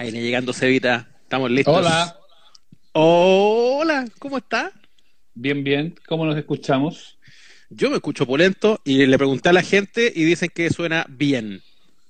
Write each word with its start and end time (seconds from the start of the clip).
Ahí 0.00 0.10
viene 0.10 0.24
llegando 0.24 0.54
Cevita. 0.54 1.10
Estamos 1.24 1.50
listos. 1.50 1.76
Hola. 1.76 2.16
Hola, 2.92 4.06
¿cómo 4.18 4.38
está? 4.38 4.72
Bien, 5.34 5.62
bien. 5.62 5.94
¿Cómo 6.08 6.24
nos 6.24 6.38
escuchamos? 6.38 7.18
Yo 7.68 7.90
me 7.90 7.96
escucho 7.96 8.24
polento 8.24 8.80
y 8.82 9.04
le 9.04 9.18
pregunté 9.18 9.50
a 9.50 9.52
la 9.52 9.60
gente 9.60 10.10
y 10.16 10.24
dicen 10.24 10.48
que 10.54 10.70
suena 10.70 11.04
bien. 11.06 11.60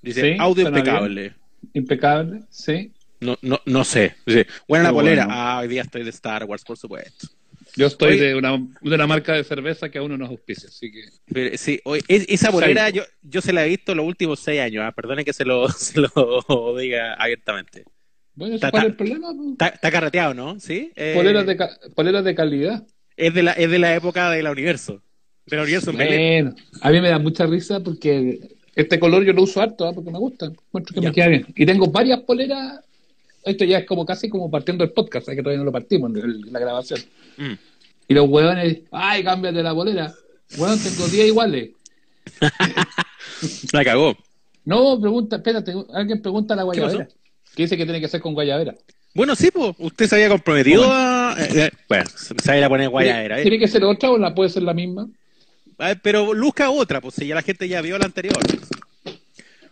Dice, 0.02 0.20
Sí, 0.20 0.36
audio 0.38 0.68
impecable. 0.68 1.34
Impecable, 1.74 2.42
sí. 2.48 2.92
No, 3.18 3.36
no, 3.42 3.60
no 3.66 3.82
sé. 3.82 4.14
Dice, 4.24 4.46
buena 4.68 4.84
la 4.84 4.92
polera. 4.92 5.24
bueno. 5.24 5.40
Ah, 5.40 5.58
hoy 5.58 5.66
día 5.66 5.82
estoy 5.82 6.04
de 6.04 6.10
Star 6.10 6.44
Wars, 6.44 6.62
por 6.62 6.76
supuesto. 6.78 7.26
Yo 7.76 7.86
estoy 7.86 8.18
de 8.18 8.34
una, 8.34 8.52
de 8.80 8.94
una 8.94 9.06
marca 9.06 9.32
de 9.34 9.44
cerveza 9.44 9.88
que 9.90 9.98
aún 9.98 10.10
no 10.10 10.18
nos 10.18 10.30
auspicia, 10.30 10.68
así 10.68 10.90
que. 10.90 11.02
Pero, 11.32 11.56
sí, 11.56 11.80
hoy, 11.84 12.00
es- 12.08 12.26
esa 12.28 12.50
polera 12.50 12.86
Psycho. 12.86 13.02
yo, 13.02 13.02
yo 13.22 13.40
se 13.40 13.52
la 13.52 13.64
he 13.64 13.68
visto 13.68 13.94
los 13.94 14.06
últimos 14.06 14.40
seis 14.40 14.60
años. 14.60 14.82
Ah, 14.86 14.92
Perdonen 14.92 15.24
que 15.24 15.32
se 15.32 15.44
lo, 15.44 15.68
se 15.70 16.00
lo 16.00 16.76
diga 16.78 17.14
abiertamente. 17.14 17.84
Bueno, 18.34 18.56
¿cuál 18.70 18.84
es 18.84 18.90
el 18.90 18.96
problema? 18.96 19.28
Está, 19.52 19.90
carreteado, 19.90 20.34
¿no? 20.34 20.58
Sí. 20.60 20.92
Eh, 20.96 21.12
Poleras, 21.14 21.46
de, 21.46 21.58
poleras 21.94 22.24
de 22.24 22.34
calidad. 22.34 22.86
es, 23.16 23.34
de 23.34 23.42
la, 23.42 23.52
es 23.52 23.70
de 23.70 23.78
la 23.78 23.94
época 23.94 24.30
del 24.30 24.46
universo. 24.46 25.02
Del 25.46 25.60
universo. 25.60 25.92
Bueno, 25.92 26.54
a 26.80 26.90
mí 26.90 27.00
me 27.00 27.08
da 27.08 27.18
mucha 27.18 27.44
risa 27.46 27.80
porque 27.80 28.38
este 28.74 28.98
color 29.00 29.24
yo 29.24 29.32
lo 29.32 29.42
uso 29.42 29.60
harto, 29.60 29.86
¿ah? 29.86 29.92
porque 29.92 30.10
me 30.10 30.18
gusta. 30.18 30.50
Que 30.94 31.00
me 31.00 31.12
queda 31.12 31.26
bien. 31.28 31.46
Y 31.54 31.66
tengo 31.66 31.86
varias 31.88 32.20
poleras. 32.20 32.80
Esto 33.44 33.64
ya 33.64 33.78
es 33.78 33.86
como 33.86 34.04
casi 34.06 34.28
como 34.28 34.50
partiendo 34.50 34.84
el 34.84 34.92
podcast, 34.92 35.26
¿sabes? 35.26 35.36
que 35.38 35.42
todavía 35.42 35.58
no 35.58 35.64
lo 35.64 35.72
partimos 35.72 36.14
en 36.14 36.52
la 36.52 36.60
grabación. 36.60 37.00
Mm. 37.36 37.52
Y 38.08 38.14
los 38.14 38.28
huevones, 38.28 38.80
ay, 38.90 39.22
cámbiate 39.24 39.62
la 39.62 39.74
polera. 39.74 40.12
Bueno, 40.56 40.76
tengo 40.76 41.06
10 41.08 41.26
iguales. 41.28 41.70
La 43.72 43.84
cagó. 43.84 44.16
No, 44.64 45.00
pregunta, 45.00 45.36
espérate, 45.36 45.72
alguien 45.94 46.20
pregunta 46.20 46.54
a 46.54 46.56
la 46.58 46.62
¿Qué 46.62 46.66
guayabera. 46.80 47.08
Que 47.54 47.62
dice 47.62 47.76
que 47.76 47.84
tiene 47.84 48.00
que 48.00 48.08
ser 48.08 48.20
con 48.20 48.34
guayabera. 48.34 48.74
Bueno, 49.14 49.34
sí, 49.34 49.50
pues. 49.50 49.74
Usted 49.78 50.06
se 50.06 50.14
había 50.16 50.28
comprometido 50.28 50.84
a. 50.86 51.34
eh, 51.38 51.48
eh, 51.54 51.70
bueno, 51.88 52.04
se 52.14 52.34
se 52.40 52.56
iba 52.56 52.66
a 52.66 52.68
poner 52.68 52.88
guayadera, 52.88 53.38
¿eh? 53.40 53.42
¿Tiene 53.42 53.58
que 53.58 53.66
ser 53.68 53.82
otra 53.84 54.10
o 54.10 54.18
la 54.18 54.34
puede 54.34 54.50
ser 54.50 54.62
la 54.62 54.74
misma? 54.74 55.08
Ah, 55.78 55.94
Pero 56.00 56.34
luzca 56.34 56.70
otra, 56.70 57.00
pues 57.00 57.14
si 57.14 57.26
ya 57.26 57.34
la 57.34 57.42
gente 57.42 57.66
ya 57.66 57.80
vio 57.80 57.98
la 57.98 58.04
anterior. 58.04 58.36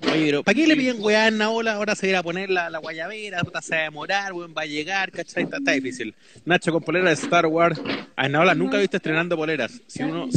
Oye, 0.03 0.27
pero 0.27 0.43
¿para 0.45 0.55
qué 0.55 0.67
le 0.67 0.77
piden 0.77 0.97
weá 1.01 1.29
en 1.29 1.39
Naola? 1.39 1.73
Ahora 1.75 1.95
se 1.97 2.09
irá 2.09 2.21
a 2.21 2.23
poner 2.23 2.51
la, 2.51 2.71
la 2.71 2.79
guayabera, 2.79 3.43
puta, 3.43 3.61
se 3.61 3.75
va 3.75 3.81
a 3.81 3.85
demorar, 3.85 4.33
weón, 4.33 4.55
va 4.57 4.63
a 4.63 4.67
llegar, 4.67 5.11
¿cachai? 5.11 5.45
Está, 5.45 5.57
está 5.57 5.73
difícil. 5.73 6.15
Nacho 6.45 6.73
con 6.73 6.83
polera 6.83 7.09
de 7.09 7.15
Star 7.15 7.47
Wars. 7.47 7.81
A 8.15 8.29
Naola 8.29 8.55
nunca 8.55 8.77
he 8.77 8.81
visto 8.81 8.97
estrenando 8.97 9.37
poleras. 9.37 9.81
Si 9.87 10.03
uno. 10.03 10.29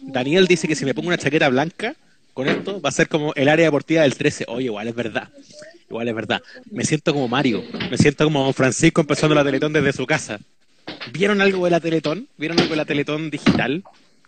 Daniel 0.00 0.46
dice 0.46 0.66
que 0.66 0.74
si 0.74 0.84
me 0.84 0.94
pongo 0.94 1.08
una 1.08 1.18
chaqueta 1.18 1.48
blanca 1.48 1.94
con 2.34 2.48
esto, 2.48 2.80
va 2.80 2.88
a 2.88 2.92
ser 2.92 3.08
como 3.08 3.34
el 3.34 3.48
área 3.48 3.66
deportiva 3.66 4.02
del 4.02 4.16
13. 4.16 4.46
Oye, 4.48 4.64
igual 4.66 4.88
es 4.88 4.94
verdad. 4.94 5.28
Igual 5.88 6.08
es 6.08 6.14
verdad. 6.14 6.42
Me 6.70 6.84
siento 6.84 7.12
como 7.12 7.28
Mario. 7.28 7.62
Me 7.90 7.98
siento 7.98 8.24
como 8.24 8.52
Francisco 8.52 9.02
empezando 9.02 9.34
la 9.34 9.44
Teletón 9.44 9.72
desde 9.72 9.92
su 9.92 10.06
casa. 10.06 10.40
¿Vieron 11.12 11.40
algo 11.40 11.64
de 11.66 11.70
la 11.70 11.80
Teletón? 11.80 12.28
¿Vieron 12.38 12.58
algo 12.58 12.70
de 12.70 12.76
la 12.76 12.84
Teletón 12.84 13.30
digital? 13.30 13.84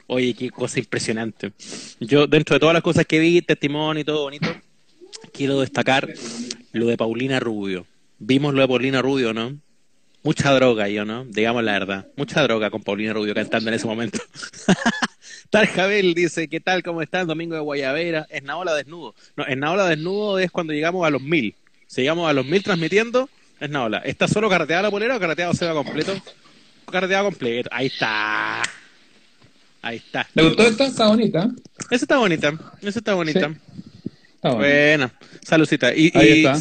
Oye, 0.06 0.34
qué 0.34 0.50
cosa 0.50 0.78
impresionante. 0.78 1.52
Yo, 2.00 2.26
dentro 2.26 2.54
de 2.54 2.60
todas 2.60 2.74
las 2.74 2.82
cosas 2.82 3.06
que 3.06 3.18
vi, 3.18 3.40
testimonio 3.40 4.02
y 4.02 4.04
todo 4.04 4.24
bonito, 4.24 4.54
quiero 5.32 5.60
destacar 5.60 6.08
lo 6.72 6.86
de 6.86 6.96
Paulina 6.96 7.40
Rubio. 7.40 7.86
Vimos 8.18 8.54
lo 8.54 8.62
de 8.62 8.68
Paulina 8.68 9.02
Rubio, 9.02 9.32
¿no? 9.32 9.56
Mucha 10.22 10.52
droga, 10.52 10.88
yo, 10.88 11.04
¿no? 11.04 11.26
Digamos 11.26 11.62
la 11.64 11.72
verdad. 11.72 12.08
Mucha 12.16 12.42
droga 12.42 12.70
con 12.70 12.82
Paulina 12.82 13.12
Rubio 13.12 13.34
cantando 13.34 13.68
en 13.68 13.74
ese 13.74 13.86
momento. 13.86 14.18
Tarjabel 15.50 16.14
dice, 16.14 16.48
¿qué 16.48 16.60
tal? 16.60 16.82
¿Cómo 16.82 17.02
están? 17.02 17.26
Domingo 17.26 17.54
de 17.54 17.60
Guayabera. 17.60 18.26
Es 18.30 18.42
Naola 18.42 18.74
desnudo. 18.74 19.14
No, 19.36 19.44
es 19.44 19.56
Naola 19.56 19.86
desnudo 19.86 20.38
es 20.38 20.50
cuando 20.50 20.72
llegamos 20.72 21.06
a 21.06 21.10
los 21.10 21.20
mil. 21.20 21.54
Si 21.86 22.00
llegamos 22.00 22.28
a 22.28 22.32
los 22.32 22.46
mil 22.46 22.62
transmitiendo, 22.62 23.28
es 23.60 23.68
Naola. 23.68 23.98
¿Está 23.98 24.26
solo 24.26 24.48
carreteada 24.48 24.82
la 24.82 24.90
polera 24.90 25.16
o 25.16 25.20
carreteado 25.20 25.52
se 25.52 25.66
va 25.66 25.74
completo? 25.74 26.14
Carreteado 26.90 27.24
completo. 27.26 27.68
Ahí 27.70 27.86
está. 27.86 28.62
Ahí 29.82 29.96
está. 29.96 30.26
¿Le 30.32 30.44
gustó 30.44 30.62
esta? 30.62 30.86
Está 30.86 31.08
bonita. 31.08 31.50
Esa 31.90 32.04
está 32.04 32.16
bonita. 32.16 32.52
Esa 32.80 32.98
está 32.98 33.14
bonita. 33.14 33.50
Sí. 33.50 33.90
Está. 34.44 34.56
Buena. 34.56 35.12
Saludcita. 35.42 35.94
¿Y, 35.94 36.12
Ahí 36.14 36.28
y 36.42 36.46
está. 36.46 36.56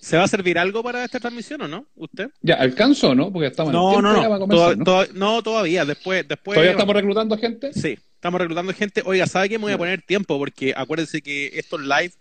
se 0.00 0.16
va 0.16 0.24
a 0.24 0.28
servir 0.28 0.58
algo 0.58 0.82
para 0.82 1.04
esta 1.04 1.18
transmisión 1.20 1.60
o 1.62 1.68
no? 1.68 1.86
¿Usted? 1.96 2.30
Ya, 2.42 2.54
¿alcanzó 2.54 3.14
no? 3.14 3.32
Porque 3.32 3.48
estamos 3.48 3.72
en 3.72 3.76
el 3.78 3.82
No, 3.82 3.90
tiempo 3.90 4.02
no, 4.08 4.12
no. 4.30 4.38
comenzar, 4.38 4.78
¿no? 4.78 4.84
toda- 4.84 5.06
no, 5.14 5.42
todavía. 5.42 5.84
Después, 5.84 6.26
después. 6.28 6.54
¿Todavía 6.54 6.72
estamos 6.72 6.94
reclutando 6.94 7.36
gente? 7.36 7.72
Sí, 7.72 7.98
estamos 8.14 8.40
reclutando 8.40 8.72
gente. 8.72 9.02
Oiga, 9.04 9.26
¿sabe 9.26 9.48
qué? 9.48 9.58
Me 9.58 9.64
voy 9.64 9.72
a 9.72 9.78
poner 9.78 10.02
tiempo 10.02 10.38
porque 10.38 10.72
acuérdense 10.76 11.20
que 11.22 11.50
estos 11.54 11.80
live 11.80 12.12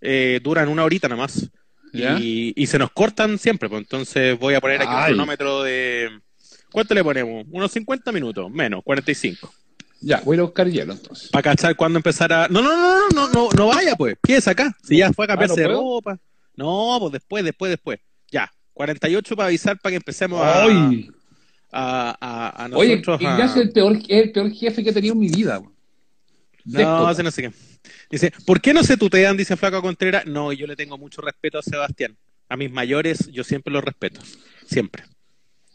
eh, 0.00 0.40
duran 0.42 0.68
una 0.68 0.84
horita 0.84 1.08
nomás. 1.08 1.48
¿Ya? 1.94 2.18
Y, 2.18 2.54
y 2.56 2.66
se 2.68 2.78
nos 2.78 2.90
cortan 2.90 3.38
siempre, 3.38 3.68
pues 3.68 3.82
entonces 3.82 4.38
voy 4.38 4.54
a 4.54 4.62
poner 4.62 4.80
aquí 4.80 4.94
un 4.94 5.04
cronómetro 5.04 5.62
de... 5.62 6.08
¿Cuánto 6.70 6.94
le 6.94 7.04
ponemos? 7.04 7.44
Unos 7.50 7.70
50 7.70 8.10
minutos, 8.12 8.50
menos, 8.50 8.82
45. 8.82 9.52
Ya, 10.02 10.20
voy 10.24 10.34
a 10.34 10.36
ir 10.36 10.40
a 10.40 10.44
buscar 10.44 10.68
hielo 10.68 10.92
entonces. 10.92 11.28
Para 11.30 11.42
cachar 11.42 11.76
cuándo 11.76 11.98
empezar 11.98 12.32
a... 12.32 12.48
No, 12.48 12.60
no, 12.60 12.70
no, 12.76 13.08
no, 13.10 13.28
no, 13.28 13.32
no, 13.32 13.48
no 13.56 13.66
vaya 13.68 13.94
pues. 13.96 14.16
Quédese 14.22 14.50
acá. 14.50 14.76
Si 14.82 14.96
ya 14.98 15.12
fue 15.12 15.24
a 15.26 15.28
cambiarse 15.28 15.54
Ah, 15.64 15.68
¿no 15.68 15.68
de 15.68 15.74
ropa. 15.74 16.18
No, 16.56 16.96
pues 17.00 17.12
después, 17.12 17.44
después, 17.44 17.70
después. 17.70 18.00
Ya, 18.30 18.50
48 18.74 19.36
para 19.36 19.46
avisar 19.48 19.78
para 19.80 19.92
que 19.92 19.96
empecemos 19.96 20.40
a... 20.42 20.64
¡Ay! 20.64 21.08
A, 21.70 22.16
a, 22.20 22.64
a 22.66 22.76
Oye, 22.76 22.96
nosotros 22.96 23.20
a- 23.20 23.22
Ignacio 23.22 23.62
es 23.62 23.68
el 23.68 23.72
peor, 23.72 23.98
el 24.08 24.32
peor 24.32 24.50
jefe 24.52 24.82
que 24.84 24.90
he 24.90 24.92
tenido 24.92 25.14
en 25.14 25.20
mi 25.20 25.28
vida. 25.30 25.60
No, 26.64 26.78
Déspota. 26.78 27.10
ese 27.12 27.22
no 27.22 27.30
sé 27.30 27.42
qué. 27.42 27.52
Dice, 28.10 28.32
¿por 28.46 28.60
qué 28.60 28.74
no 28.74 28.82
se 28.84 28.96
tutean? 28.96 29.36
Dice 29.36 29.56
Flaco 29.56 29.80
Contreras. 29.82 30.26
No, 30.26 30.52
yo 30.52 30.66
le 30.66 30.76
tengo 30.76 30.98
mucho 30.98 31.20
respeto 31.22 31.58
a 31.58 31.62
Sebastián. 31.62 32.16
A 32.48 32.56
mis 32.56 32.70
mayores 32.70 33.28
yo 33.32 33.42
siempre 33.42 33.72
los 33.72 33.82
respeto. 33.82 34.20
Siempre. 34.66 35.04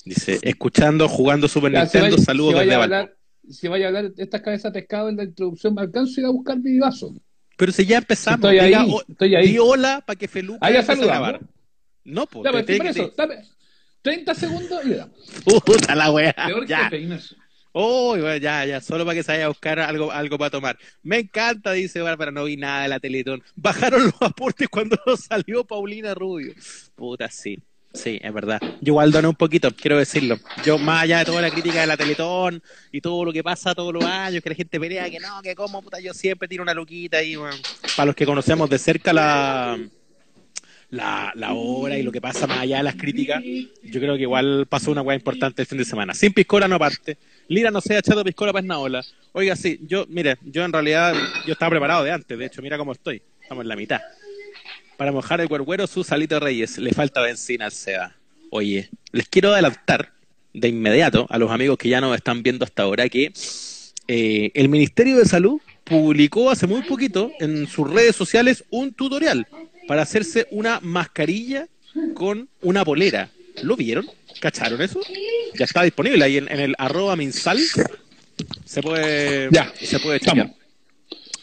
Dice, 0.06 0.40
escuchando, 0.44 1.10
jugando 1.10 1.48
Super 1.48 1.72
Ya, 1.72 1.82
Nintendo, 1.84 2.12
vaya- 2.12 2.24
saludos 2.24 2.54
desde 2.60 2.76
a 2.76 2.78
Valpo. 2.78 2.96
hablar, 2.96 3.17
Si 3.50 3.68
vaya 3.68 3.86
a 3.86 3.88
hablar 3.90 4.12
de 4.12 4.24
estas 4.24 4.42
cabezas 4.42 4.74
de 4.74 4.80
pescado 4.82 5.10
en 5.10 5.18
la 5.18 5.24
introducción, 5.24 5.74
me 5.74 5.82
alcanzo 5.82 6.14
a 6.18 6.22
ir 6.22 6.26
a 6.26 6.30
buscar 6.30 6.58
mi 6.60 6.78
vaso. 6.80 7.14
Pero 7.58 7.72
si 7.72 7.86
ya 7.86 7.98
empezamos, 7.98 8.40
Estoy 8.52 8.60
ahí, 8.60 8.68
diga, 8.68 8.86
o- 8.86 9.04
estoy 9.08 9.36
ahí. 9.36 9.48
di 9.50 9.58
hola 9.58 10.04
para 10.06 10.18
que 10.18 10.28
Feluca 10.28 10.60
Ah, 10.62 10.72
ya 10.72 10.84
saludamos. 10.84 11.08
grabar. 11.12 11.42
No, 12.04 12.26
pues, 12.28 12.44
Ya, 12.46 12.64
te 12.66 12.78
por 12.78 12.86
eso, 12.88 13.14
dame 13.18 13.36
30 14.02 14.34
segundos 14.36 14.86
y 14.86 14.90
le 14.90 14.96
damos. 14.98 15.20
Puta 15.66 15.96
la 15.96 16.12
wea. 16.12 16.34
Peor 16.34 16.64
Ah, 16.64 16.90
Ya. 16.90 16.90
Oh, 17.80 18.18
ya, 18.18 18.66
ya, 18.66 18.82
solo 18.82 19.06
para 19.06 19.16
que 19.16 19.24
se 19.24 19.32
vaya 19.34 19.46
a 19.46 19.50
buscar 19.50 19.80
algo, 19.80 20.12
algo 20.12 20.38
para 20.40 20.50
tomar. 20.50 20.80
Me 21.04 21.20
encanta, 21.20 21.74
dice 21.74 22.02
Bárbara, 22.02 22.32
no 22.32 22.46
vi 22.46 22.58
nada 22.58 22.82
de 22.84 22.88
la 22.88 23.00
Teletón. 23.00 23.44
Bajaron 23.56 24.06
los 24.06 24.16
aportes 24.20 24.68
cuando 24.68 24.98
salió 25.18 25.64
Paulina 25.64 26.16
Rubio. 26.16 26.54
Puta, 26.96 27.30
sí, 27.30 27.60
sí, 27.98 28.20
es 28.22 28.34
verdad. 28.34 28.60
Yo 28.80 28.92
igual 28.92 29.12
doné 29.12 29.28
un 29.28 29.36
poquito, 29.36 29.70
quiero 29.72 29.98
decirlo. 29.98 30.40
Yo, 30.64 30.78
más 30.78 31.04
allá 31.04 31.20
de 31.20 31.26
toda 31.26 31.42
la 31.42 31.50
crítica 31.50 31.82
de 31.82 31.88
la 31.88 31.98
Teletón 31.98 32.62
y 32.92 33.02
todo 33.02 33.26
lo 33.26 33.34
que 33.34 33.44
pasa 33.44 33.76
todos 33.76 33.94
los 33.94 34.06
años, 34.06 34.42
que 34.42 34.50
la 34.50 34.56
gente 34.56 34.80
pelea, 34.80 35.10
que 35.10 35.20
no, 35.20 35.42
que 35.42 35.56
como, 35.56 35.82
puta, 35.82 36.00
yo 36.00 36.14
siempre 36.14 36.48
tiro 36.48 36.64
una 36.64 36.74
luquita 36.74 37.22
y, 37.22 37.36
bueno, 37.36 37.56
para 37.96 38.08
los 38.08 38.16
que 38.16 38.26
conocemos 38.26 38.70
de 38.70 38.80
cerca 38.80 39.12
la... 39.12 39.78
La, 40.90 41.34
la 41.36 41.52
obra 41.52 41.98
y 41.98 42.02
lo 42.02 42.14
que 42.14 42.22
pasa 42.22 42.48
más 42.48 42.60
allá 42.60 42.78
de 42.78 42.84
las 42.84 42.96
críticas, 42.96 43.44
yo 43.44 44.00
creo 44.00 44.16
que 44.16 44.22
igual 44.22 44.68
pasó 44.70 44.90
una 44.90 45.02
weá 45.02 45.18
importante 45.18 45.62
el 45.62 45.68
fin 45.68 45.80
de 45.80 45.84
semana. 45.84 46.14
Sin 46.14 46.32
Piscola 46.32 46.66
no 46.66 46.80
parte. 46.80 47.18
Lira 47.50 47.70
no 47.72 47.82
sea 47.82 48.02
Chato 48.02 48.24
Piscola 48.24 48.54
para 48.54 48.66
Naola. 48.66 49.04
Oiga, 49.34 49.58
sí, 49.58 49.82
yo, 49.82 50.06
mire, 50.08 50.38
yo 50.44 50.64
en 50.64 50.72
realidad, 50.72 51.14
yo 51.46 51.52
estaba 51.52 51.72
preparado 51.72 52.06
de 52.06 52.12
antes, 52.12 52.40
de 52.40 52.46
hecho, 52.46 52.62
mira 52.62 52.78
cómo 52.78 52.94
estoy. 52.94 53.22
Estamos 53.42 53.64
en 53.64 53.68
la 53.68 53.76
mitad. 53.76 54.00
Para 54.98 55.12
mojar 55.12 55.40
el 55.42 55.48
cuerguero, 55.48 55.86
su 55.88 56.04
salito 56.04 56.40
Reyes. 56.40 56.78
Le 56.80 56.92
falta 56.92 57.22
benzina 57.22 57.66
al 57.66 57.72
Seba. 57.72 58.16
Oye, 58.50 58.90
les 59.12 59.28
quiero 59.28 59.54
adelantar 59.54 60.12
de 60.54 60.68
inmediato 60.70 61.28
a 61.30 61.38
los 61.38 61.52
amigos 61.52 61.78
que 61.78 61.90
ya 61.90 62.02
nos 62.02 62.16
están 62.16 62.42
viendo 62.42 62.66
hasta 62.66 62.84
ahora 62.84 63.08
que 63.10 63.32
eh, 64.08 64.52
el 64.56 64.70
Ministerio 64.70 65.18
de 65.18 65.26
Salud 65.26 65.62
publicó 65.84 66.50
hace 66.50 66.66
muy 66.66 66.82
poquito 66.82 67.32
en 67.40 67.68
sus 67.68 67.90
redes 67.90 68.16
sociales 68.16 68.64
un 68.72 68.92
tutorial 68.94 69.48
para 69.88 70.02
hacerse 70.02 70.48
una 70.50 70.80
mascarilla 70.82 71.68
con 72.16 72.50
una 72.62 72.84
polera. 72.84 73.30
¿Lo 73.62 73.76
vieron? 73.76 74.08
¿Cacharon 74.40 74.82
eso? 74.82 75.00
Ya 75.56 75.66
está 75.66 75.84
disponible 75.84 76.24
ahí 76.24 76.38
en, 76.38 76.52
en 76.52 76.60
el 76.60 76.76
arroba 76.78 77.16
minsal. 77.16 77.60
Se 78.66 78.82
puede, 78.82 79.50
Ya, 79.52 79.72
se 79.80 80.00
puede 80.00 80.20
chequear. 80.20 80.54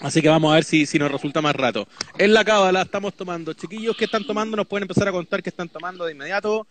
Así 0.05 0.21
que 0.21 0.29
vamos 0.29 0.53
a 0.53 0.57
ver 0.57 0.65
si, 0.65 0.85
si 0.85 0.99
nos 0.99 1.11
resulta 1.11 1.41
más 1.41 1.57
rato. 1.57 1.89
En 2.19 2.35
la 2.35 2.45
cábala 2.45 2.83
estamos 2.83 3.15
tomando. 3.15 3.55
Chiquillos, 3.55 3.97
¿qué 3.97 4.05
están 4.05 4.27
tomando? 4.27 4.55
Nos 4.55 4.67
pueden 4.67 4.83
empezar 4.83 5.09
a 5.09 5.13
contar 5.13 5.43
qué 5.43 5.49
están 5.49 5.67
tomando 5.71 6.05
de 6.05 6.13
inmediato. 6.13 6.67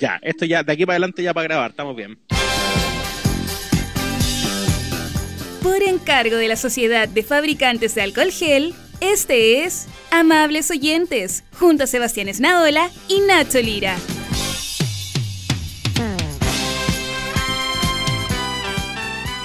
Ya, 0.00 0.18
esto 0.20 0.46
ya, 0.46 0.64
de 0.64 0.72
aquí 0.72 0.84
para 0.84 0.94
adelante 0.94 1.22
ya 1.22 1.32
para 1.32 1.44
grabar. 1.44 1.70
Estamos 1.70 1.94
bien. 1.94 2.18
Por 5.62 5.80
encargo 5.84 6.34
de 6.34 6.48
la 6.48 6.56
Sociedad 6.56 7.06
de 7.06 7.22
Fabricantes 7.22 7.94
de 7.94 8.02
Alcohol 8.02 8.32
Gel, 8.32 8.74
este 9.00 9.62
es 9.62 9.86
Amables 10.10 10.68
Oyentes, 10.72 11.44
junto 11.52 11.84
a 11.84 11.86
Sebastián 11.86 12.26
Esnaola 12.26 12.90
y 13.06 13.20
Nacho 13.20 13.60
Lira. 13.60 13.96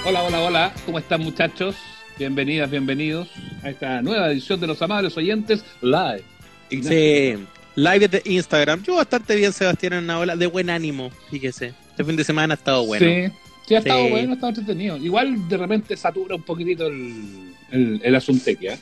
Hola, 0.04 0.24
hola, 0.24 0.40
hola. 0.40 0.74
¿Cómo 0.84 0.98
están, 0.98 1.20
muchachos? 1.20 1.76
Bienvenidas, 2.18 2.68
bienvenidos 2.70 3.28
a 3.62 3.70
esta 3.70 4.02
nueva 4.02 4.30
edición 4.32 4.58
de 4.60 4.66
Los 4.66 4.82
Amables 4.82 5.16
Oyentes 5.16 5.64
Live. 5.80 6.22
Ignacio. 6.70 6.98
Sí, 6.98 7.44
Live 7.76 8.08
de 8.08 8.22
Instagram. 8.24 8.82
Yo 8.82 8.96
bastante 8.96 9.36
bien, 9.36 9.52
Sebastián 9.52 9.92
en 9.92 10.04
una 10.04 10.18
ola 10.18 10.36
de 10.36 10.46
buen 10.46 10.68
ánimo, 10.68 11.10
fíjese. 11.30 11.74
Este 11.90 12.04
fin 12.04 12.16
de 12.16 12.24
semana 12.24 12.54
ha 12.54 12.56
estado 12.56 12.84
bueno. 12.86 13.06
Sí, 13.06 13.32
sí, 13.68 13.74
ha 13.76 13.78
estado 13.78 14.04
Sí. 14.04 14.10
bueno, 14.10 14.30
ha 14.32 14.34
estado 14.34 14.48
entretenido. 14.50 14.96
Igual 14.96 15.48
de 15.48 15.56
repente 15.56 15.96
satura 15.96 16.34
un 16.34 16.42
poquitito 16.42 16.88
el, 16.88 17.54
el, 17.70 18.00
el 18.02 18.14
¿eh? 18.16 18.78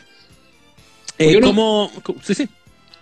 Eh, 1.19 1.39
no- 1.41 1.49
¿cómo- 2.03 2.17
Sí, 2.23 2.35
sí. 2.35 2.49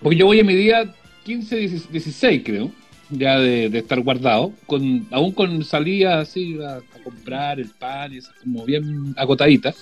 Porque 0.02 0.16
yo 0.19 0.26
voy 0.26 0.40
a 0.40 0.44
mi 0.44 0.54
día 0.56 0.92
15, 1.25 1.56
16, 1.56 2.42
creo, 2.44 2.72
ya 3.08 3.38
de, 3.38 3.70
de 3.70 3.78
estar 3.78 4.00
guardado, 4.00 4.52
con 4.66 5.06
aún 5.12 5.31
con 5.32 5.62
salida 5.64 6.20
así 6.20 6.58
a, 6.60 6.76
a 6.78 7.02
comprar 7.04 7.60
el 7.60 7.69
pan 7.70 8.12
y 8.12 8.19
esas 8.19 8.34
como 8.40 8.64
bien 8.64 9.14
acotadita. 9.16 9.72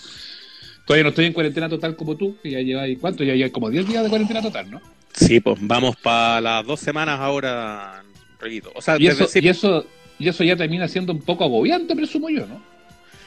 Todavía 0.87 1.05
no 1.05 1.11
estoy 1.11 1.27
en 1.27 1.33
cuarentena 1.33 1.69
total 1.69 1.97
como 1.97 2.17
tú, 2.17 2.37
que 2.43 2.51
ya 2.51 2.61
lleváis, 2.61 2.99
¿cuánto? 2.99 3.23
Ya 3.25 3.35
lleváis 3.35 3.53
como 3.53 3.71
10 3.71 3.87
días 3.87 4.03
de 4.03 4.09
cuarentena 4.09 4.43
total, 4.43 4.71
¿no? 4.71 4.81
Sí, 5.13 5.41
pues 5.41 5.59
vamos 5.61 5.97
para 5.97 6.41
las 6.41 6.67
dos 6.67 6.81
semanas 6.81 7.21
ahora, 7.21 8.03
Reguito. 8.41 8.73
O 8.75 8.83
sea, 8.83 8.97
Y 8.99 9.07
eso, 9.07 9.29
y, 9.35 9.49
eso, 9.49 9.87
y 10.19 10.29
eso 10.29 10.43
ya 10.43 10.57
termina 10.57 10.89
siendo 10.89 11.13
un 11.13 11.21
poco 11.21 11.45
agobiante, 11.45 11.95
presumo 11.95 12.31
yo, 12.31 12.47
¿no? 12.47 12.63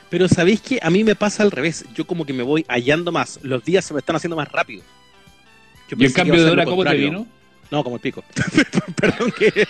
Pero 0.10 0.28
sabéis 0.28 0.62
que 0.62 0.80
a 0.82 0.90
mí 0.90 1.04
me 1.04 1.16
pasa 1.16 1.44
al 1.44 1.52
revés. 1.52 1.86
Yo 1.96 2.06
como 2.06 2.26
que 2.26 2.34
me 2.34 2.44
voy 2.44 2.66
hallando 2.68 3.12
más. 3.12 3.40
Los 3.42 3.64
días 3.64 3.86
se 3.86 3.94
me 3.94 4.00
están 4.00 4.16
haciendo 4.16 4.36
más 4.36 4.52
rápido. 4.52 4.84
Yo 5.90 5.98
¿Y 6.00 6.06
el 6.06 6.14
cambio 6.14 6.44
de 6.44 6.52
hora 6.52 6.66
cómo 6.66 6.84
te 6.84 6.96
vino? 6.96 7.28
No, 7.72 7.84
como 7.84 7.96
el 7.96 8.02
pico. 8.02 8.24
perdón 8.96 9.32
que 9.32 9.52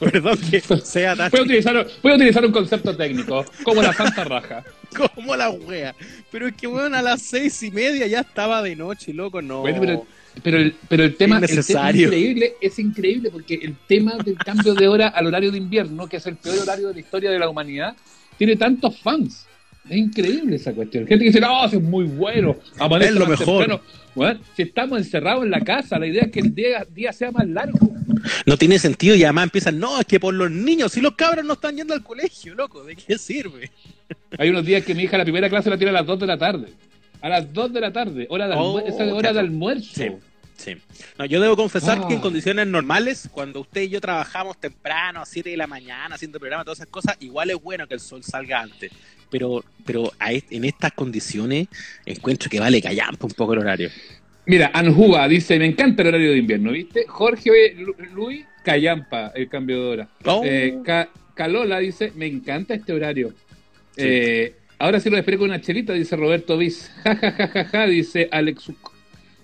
perdón 0.00 0.38
que 0.38 0.60
sea 0.60 1.14
tan 1.16 1.30
Voy 1.30 1.40
a, 1.40 1.42
utilizar, 1.44 1.86
voy 2.02 2.12
a 2.12 2.14
utilizar 2.16 2.44
un 2.44 2.52
concepto 2.52 2.96
técnico, 2.96 3.44
como 3.62 3.82
la 3.82 3.92
santa 3.92 4.24
raja. 4.24 4.64
como 5.14 5.36
la 5.36 5.50
wea. 5.50 5.94
Pero 6.30 6.48
es 6.48 6.54
que 6.54 6.66
bueno, 6.66 6.96
a 6.96 7.02
las 7.02 7.22
seis 7.22 7.62
y 7.62 7.70
media 7.70 8.06
ya 8.06 8.20
estaba 8.20 8.62
de 8.62 8.76
noche, 8.76 9.12
loco, 9.12 9.40
no. 9.42 9.60
Bueno, 9.60 9.80
pero- 9.80 10.06
Pero 10.42 10.58
el, 10.58 10.74
pero 10.88 11.04
el 11.04 11.14
tema, 11.16 11.38
el 11.38 11.46
tema 11.64 11.90
es 11.90 12.02
increíble, 12.06 12.54
es 12.60 12.78
increíble 12.80 13.30
porque 13.30 13.54
el 13.54 13.76
tema 13.86 14.16
del 14.16 14.36
cambio 14.36 14.74
de 14.74 14.88
hora 14.88 15.08
al 15.08 15.28
horario 15.28 15.52
de 15.52 15.58
invierno, 15.58 16.08
que 16.08 16.16
es 16.16 16.26
el 16.26 16.34
peor 16.36 16.58
horario 16.58 16.88
de 16.88 16.94
la 16.94 17.00
historia 17.00 17.30
de 17.30 17.38
la 17.38 17.48
humanidad, 17.48 17.94
tiene 18.36 18.56
tantos 18.56 18.98
fans. 19.00 19.46
Es 19.88 19.96
increíble 19.96 20.56
esa 20.56 20.72
cuestión. 20.72 21.06
Gente 21.06 21.24
que 21.24 21.28
dice, 21.30 21.40
no, 21.40 21.64
eso 21.66 21.76
es 21.76 21.82
muy 21.82 22.04
bueno. 22.04 22.56
amanece 22.78 23.10
Es 23.10 23.16
lo 23.16 23.26
mejor. 23.26 23.58
temprano". 23.66 23.80
Bueno, 24.14 24.40
si 24.56 24.62
estamos 24.62 24.98
encerrados 24.98 25.44
en 25.44 25.50
la 25.50 25.60
casa, 25.60 25.98
la 25.98 26.06
idea 26.06 26.22
es 26.22 26.30
que 26.30 26.40
el 26.40 26.54
día, 26.54 26.86
día 26.94 27.12
sea 27.12 27.30
más 27.32 27.46
largo. 27.48 27.78
No 28.46 28.56
tiene 28.56 28.78
sentido 28.78 29.14
y 29.16 29.24
además 29.24 29.44
empiezan, 29.44 29.78
no, 29.78 30.00
es 30.00 30.06
que 30.06 30.18
por 30.20 30.32
los 30.32 30.50
niños, 30.50 30.92
si 30.92 31.00
los 31.00 31.14
cabros 31.14 31.44
no 31.44 31.54
están 31.54 31.76
yendo 31.76 31.92
al 31.94 32.02
colegio, 32.02 32.54
loco, 32.54 32.82
¿de 32.84 32.96
qué 32.96 33.18
sirve? 33.18 33.70
Hay 34.38 34.48
unos 34.50 34.64
días 34.64 34.84
que 34.84 34.94
mi 34.94 35.02
hija 35.02 35.18
la 35.18 35.24
primera 35.24 35.50
clase 35.50 35.68
la 35.68 35.76
tiene 35.76 35.90
a 35.90 35.94
las 35.94 36.06
2 36.06 36.18
de 36.20 36.26
la 36.26 36.38
tarde. 36.38 36.68
A 37.20 37.28
las 37.28 37.52
2 37.52 37.72
de 37.72 37.80
la 37.80 37.92
tarde, 37.92 38.26
hora 38.30 38.48
de, 38.48 38.54
Oh, 38.54 38.78
almuer- 38.78 38.88
esa 38.88 39.04
es 39.04 39.12
hora 39.12 39.32
de 39.32 39.40
almuerzo. 39.40 39.90
Sí. 39.94 40.08
Sí. 40.64 40.76
No, 41.18 41.24
yo 41.26 41.40
debo 41.40 41.56
confesar 41.56 42.06
que 42.08 42.14
en 42.14 42.20
condiciones 42.20 42.66
normales, 42.66 43.28
cuando 43.30 43.60
usted 43.60 43.82
y 43.82 43.88
yo 43.90 44.00
trabajamos 44.00 44.58
temprano, 44.58 45.20
a 45.20 45.26
7 45.26 45.50
de 45.50 45.56
la 45.56 45.66
mañana, 45.66 46.14
haciendo 46.14 46.38
programa, 46.40 46.64
todas 46.64 46.78
esas 46.78 46.88
cosas, 46.88 47.16
igual 47.20 47.50
es 47.50 47.56
bueno 47.60 47.86
que 47.86 47.94
el 47.94 48.00
sol 48.00 48.22
salga 48.24 48.60
antes. 48.62 48.90
Pero, 49.30 49.62
pero 49.84 50.10
a 50.18 50.32
en 50.32 50.64
estas 50.64 50.92
condiciones 50.92 51.68
encuentro 52.06 52.48
que 52.48 52.60
vale 52.60 52.80
callampa 52.80 53.26
un 53.26 53.32
poco 53.32 53.52
el 53.52 53.58
horario. 53.60 53.90
Mira, 54.46 54.70
Anjuba 54.74 55.26
dice, 55.28 55.58
me 55.58 55.66
encanta 55.66 56.02
el 56.02 56.08
horario 56.08 56.30
de 56.32 56.38
invierno, 56.38 56.70
¿viste? 56.72 57.04
Jorge 57.08 57.74
Lu- 57.76 57.96
Luis, 58.14 58.44
Callampa, 58.62 59.32
el 59.34 59.48
cambio 59.48 59.82
de 59.82 59.88
hora. 59.90 60.08
Oh. 60.24 60.42
Eh, 60.44 60.78
Ca- 60.84 61.08
Calola 61.34 61.78
dice, 61.78 62.12
me 62.14 62.26
encanta 62.26 62.74
este 62.74 62.92
horario. 62.92 63.32
Eh, 63.96 64.54
ahora 64.78 65.00
sí 65.00 65.10
lo 65.10 65.16
esperé 65.16 65.36
con 65.38 65.48
una 65.48 65.60
chelita, 65.60 65.92
dice 65.92 66.16
Roberto 66.16 66.56
Viz. 66.58 66.90
Ja, 67.04 67.16
ja, 67.16 67.32
ja, 67.32 67.48
ja, 67.48 67.64
ja, 67.64 67.86
dice 67.86 68.28
Alex. 68.30 68.70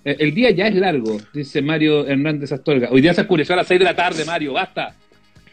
Eh, 0.04 0.16
el 0.18 0.34
día 0.34 0.50
ya 0.50 0.66
es 0.66 0.74
largo, 0.74 1.18
dice 1.32 1.60
Mario 1.62 2.06
Hernández 2.06 2.52
Astorga. 2.52 2.88
Hoy 2.90 3.00
día 3.00 3.14
se 3.14 3.20
oscureció 3.22 3.54
a 3.54 3.58
las 3.58 3.66
6 3.66 3.78
de 3.80 3.84
la 3.84 3.96
tarde, 3.96 4.24
Mario, 4.24 4.54
basta. 4.54 4.94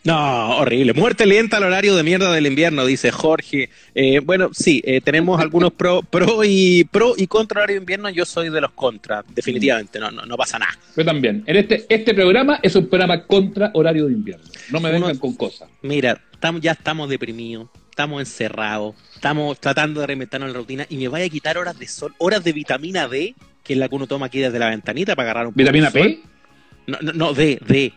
No, 0.03 0.59
horrible. 0.59 0.94
Muerte 0.94 1.25
lenta 1.25 1.57
al 1.57 1.63
horario 1.63 1.94
de 1.97 2.03
mierda 2.03 2.31
del 2.31 2.47
invierno, 2.47 2.85
dice 2.85 3.11
Jorge. 3.11 3.69
Eh, 3.94 4.19
bueno, 4.19 4.51
sí, 4.53 4.81
eh, 4.85 5.01
tenemos 5.01 5.41
algunos 5.41 5.73
pro, 5.73 6.01
pro 6.01 6.45
y 6.45 6.85
pro 6.85 7.13
y 7.17 7.27
contra 7.27 7.59
horario 7.59 7.75
de 7.75 7.81
invierno. 7.81 8.09
Yo 8.09 8.23
soy 8.25 8.49
de 8.49 8.61
los 8.61 8.71
contra, 8.71 9.25
definitivamente. 9.35 9.99
No, 9.99 10.09
no, 10.09 10.25
no 10.25 10.38
pasa 10.38 10.59
nada. 10.59 10.71
Yo 10.95 11.03
también. 11.03 11.43
En 11.45 11.57
este, 11.57 11.85
este 11.89 12.13
programa 12.13 12.57
es 12.63 12.73
un 12.77 12.88
programa 12.88 13.25
contra 13.25 13.71
horario 13.73 14.05
de 14.05 14.13
invierno. 14.13 14.45
No 14.71 14.79
me 14.79 14.91
vengan 14.91 15.11
Uno- 15.11 15.19
con 15.19 15.35
cosas. 15.35 15.67
Mira, 15.81 16.21
ya 16.61 16.71
estamos 16.71 17.09
deprimidos, 17.09 17.67
estamos 17.97 18.21
encerrados, 18.21 18.94
estamos 19.15 19.59
tratando 19.59 20.01
de 20.01 20.05
reinventarnos 20.07 20.51
la 20.51 20.57
rutina 20.59 20.85
y 20.88 20.97
me 20.97 21.07
vaya 21.07 21.25
a 21.25 21.29
quitar 21.29 21.57
horas 21.57 21.79
de 21.79 21.88
sol, 21.88 22.13
horas 22.19 22.44
de 22.44 22.53
vitamina 22.53 23.07
D, 23.07 23.33
que 23.63 23.73
es 23.73 23.79
la 23.79 23.89
que 23.89 23.95
uno 23.95 24.05
toma 24.05 24.27
aquí 24.27 24.38
desde 24.38 24.59
la 24.59 24.69
ventanita 24.69 25.15
para 25.15 25.31
agarrar 25.31 25.47
un 25.47 25.53
poco 25.53 25.57
¿Vitamina 25.63 25.89
de 25.89 25.99
sol. 25.99 26.07
P? 26.13 26.19
No, 26.85 26.97
no, 27.01 27.11
no, 27.13 27.33
D, 27.33 27.59
D. 27.67 27.94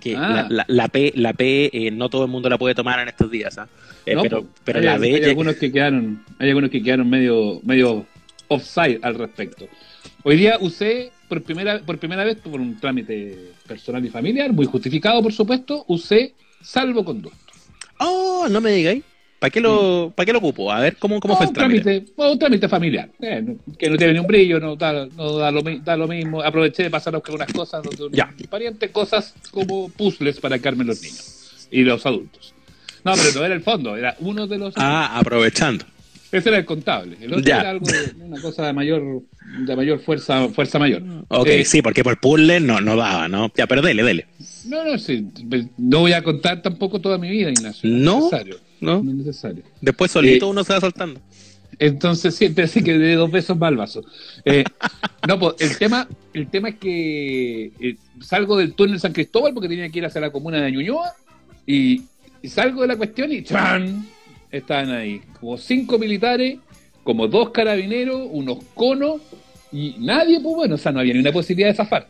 Que 0.00 0.16
Ah. 0.16 0.46
la, 0.48 0.48
la- 0.48 0.64
la 0.68 0.88
P, 0.88 1.12
la 1.16 1.34
P 1.34 1.68
eh, 1.70 1.90
no 1.90 2.08
todo 2.08 2.24
el 2.24 2.30
mundo 2.30 2.48
la 2.48 2.56
puede 2.56 2.74
tomar 2.74 2.98
en 3.00 3.08
estos 3.08 3.30
días, 3.30 3.58
¿ah? 3.58 3.68
Eh, 4.06 4.14
No, 4.14 4.22
pero 4.22 4.40
pues, 4.40 4.52
pero 4.64 4.78
hay, 4.78 4.84
la 4.86 4.94
hay 4.94 5.00
D 5.12 5.20
ya- 5.20 5.26
algunos 5.28 5.56
que 5.56 5.70
quedaron, 5.70 6.24
hay 6.38 6.48
algunos 6.48 6.70
que 6.70 6.82
quedaron 6.82 7.10
medio, 7.10 7.60
medio 7.62 8.06
offside 8.48 9.00
al 9.02 9.16
respecto. 9.16 9.68
Hoy 10.22 10.36
día 10.38 10.56
usé 10.62 11.12
por 11.28 11.42
primera, 11.42 11.78
por 11.80 11.98
primera 11.98 12.24
vez, 12.24 12.38
por 12.38 12.58
un 12.58 12.80
trámite 12.80 13.50
personal 13.68 14.02
y 14.02 14.08
familiar, 14.08 14.50
muy 14.54 14.64
justificado 14.64 15.22
por 15.22 15.32
supuesto, 15.34 15.84
usé 15.88 16.32
salvoconducto. 16.62 17.52
Oh, 17.98 18.46
no 18.50 18.62
me 18.62 18.70
digáis. 18.72 19.04
¿Para 19.42 19.50
qué 19.50 19.60
lo, 19.60 20.12
para 20.14 20.24
qué 20.24 20.32
lo 20.32 20.38
ocupo? 20.38 20.70
A 20.70 20.78
ver, 20.78 20.96
¿cómo, 20.98 21.18
cómo 21.18 21.34
No, 21.34 21.38
fue 21.38 21.46
el 21.46 21.48
un 21.48 21.54
trámite? 21.56 22.04
un 22.14 22.38
trámite 22.38 22.68
familiar, 22.68 23.10
eh, 23.20 23.42
no- 23.44 23.56
que 23.76 23.90
no 23.90 23.96
tiene 23.96 24.12
ni 24.12 24.20
un 24.20 24.26
brillo, 24.28 24.60
no 24.60 24.76
da, 24.76 25.04
no 25.06 25.36
da, 25.36 25.50
lo, 25.50 25.62
da 25.82 25.96
lo 25.96 26.06
mismo. 26.06 26.40
Aproveché 26.40 26.84
de 26.84 26.90
pasar 26.90 27.12
algunas 27.16 27.48
cosas 27.52 27.82
donde 27.82 28.16
Ya. 28.16 28.32
pariente, 28.48 28.92
cosas 28.92 29.34
como 29.50 29.88
puzzles 29.88 30.38
para 30.38 30.60
carmen 30.60 30.86
los 30.86 31.02
niños 31.02 31.66
y 31.72 31.82
los 31.82 32.06
adultos. 32.06 32.54
No, 33.02 33.14
pero 33.16 33.32
no 33.32 33.44
era 33.44 33.52
el 33.56 33.62
fondo, 33.62 33.96
era 33.96 34.14
uno 34.20 34.46
de 34.46 34.58
los 34.58 34.74
Ah, 34.76 35.18
aprovechando. 35.18 35.84
Ese 36.30 36.48
era 36.48 36.58
el 36.58 36.64
contable. 36.64 37.16
El 37.20 37.32
otro 37.34 37.44
Ya. 37.44 37.58
era 37.62 37.70
algo 37.70 37.88
de 37.88 38.24
una 38.24 38.40
cosa 38.40 38.64
de 38.64 38.72
mayor, 38.72 39.22
de 39.40 39.74
mayor 39.74 39.98
fuerza, 39.98 40.50
fuerza 40.50 40.78
mayor. 40.78 41.02
Ok, 41.26 41.48
Eh, 41.48 41.64
sí, 41.64 41.82
porque 41.82 42.04
por 42.04 42.16
puzzle 42.20 42.60
no, 42.60 42.80
no 42.80 42.94
daba, 42.94 43.26
¿no? 43.26 43.50
Ya, 43.56 43.66
pero 43.66 43.82
dele, 43.82 44.04
dele. 44.04 44.26
No, 44.66 44.84
no, 44.84 44.96
sí. 44.98 45.26
No 45.78 45.98
voy 45.98 46.12
a 46.12 46.22
contar 46.22 46.62
tampoco 46.62 47.00
toda 47.00 47.18
mi 47.18 47.28
vida, 47.28 47.50
Ignacio. 47.50 47.90
No. 47.90 48.18
necesario. 48.18 48.56
¿No? 48.82 49.02
No 49.02 49.10
es 49.10 49.16
necesario. 49.16 49.62
Después 49.80 50.10
solito 50.10 50.46
Eh, 50.46 50.50
uno 50.50 50.64
se 50.64 50.72
va 50.74 50.80
soltando. 50.80 51.20
Entonces 51.78 52.34
siempre 52.34 52.64
así 52.64 52.82
que 52.82 52.98
de 52.98 53.14
dos 53.14 53.30
besos 53.30 53.56
va 53.60 53.68
al 53.68 53.76
vaso. 53.76 54.04
Eh, 54.44 54.64
no, 55.26 55.38
pues 55.38 55.54
el 55.60 55.78
tema, 55.78 56.06
el 56.34 56.48
tema 56.48 56.68
es 56.70 56.74
que 56.76 57.72
eh, 57.80 57.96
salgo 58.20 58.58
del 58.58 58.74
túnel 58.74 59.00
San 59.00 59.12
Cristóbal 59.12 59.54
porque 59.54 59.68
tenía 59.68 59.88
que 59.88 59.98
ir 60.00 60.04
hacia 60.04 60.20
la 60.20 60.30
comuna 60.30 60.60
de 60.60 60.70
Ñuñoa 60.70 61.12
y, 61.66 62.02
y 62.42 62.48
salgo 62.48 62.82
de 62.82 62.88
la 62.88 62.96
cuestión 62.96 63.32
y 63.32 63.42
¡chan! 63.42 64.06
Estaban 64.50 64.90
ahí 64.90 65.22
como 65.40 65.56
cinco 65.56 65.98
militares, 65.98 66.58
como 67.04 67.26
dos 67.26 67.50
carabineros, 67.50 68.20
unos 68.30 68.58
conos 68.74 69.22
y 69.72 69.94
nadie, 69.98 70.40
pues 70.40 70.54
bueno, 70.54 70.74
o 70.74 70.78
sea, 70.78 70.92
no 70.92 71.00
había 71.00 71.14
ni 71.14 71.20
una 71.20 71.32
posibilidad 71.32 71.70
de 71.70 71.74
zafar. 71.74 72.06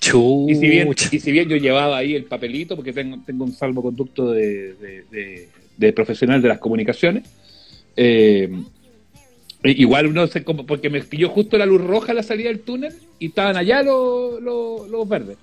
Chucha. 0.00 0.52
Y 0.52 0.54
si 0.56 0.68
bien, 0.68 0.94
y 1.12 1.20
si 1.20 1.32
bien 1.32 1.48
yo 1.48 1.56
llevaba 1.56 1.96
ahí 1.96 2.14
el 2.14 2.24
papelito, 2.24 2.74
porque 2.74 2.92
tengo, 2.92 3.18
tengo 3.24 3.44
un 3.44 3.52
salvoconducto 3.52 4.32
de, 4.32 4.74
de, 4.74 5.04
de- 5.10 5.48
de 5.76 5.92
profesional 5.92 6.42
de 6.42 6.48
las 6.48 6.58
comunicaciones, 6.58 7.28
eh, 7.96 8.50
igual 9.64 10.06
uno 10.06 10.26
se 10.26 10.44
como, 10.44 10.66
porque 10.66 10.90
me 10.90 11.02
pilló 11.02 11.28
justo 11.28 11.58
la 11.58 11.66
luz 11.66 11.80
roja 11.80 12.12
a 12.12 12.14
la 12.14 12.22
salida 12.22 12.48
del 12.48 12.60
túnel 12.60 12.94
y 13.18 13.26
estaban 13.26 13.56
allá 13.56 13.82
los, 13.82 14.40
los, 14.42 14.88
los 14.88 15.08
verdes. 15.08 15.38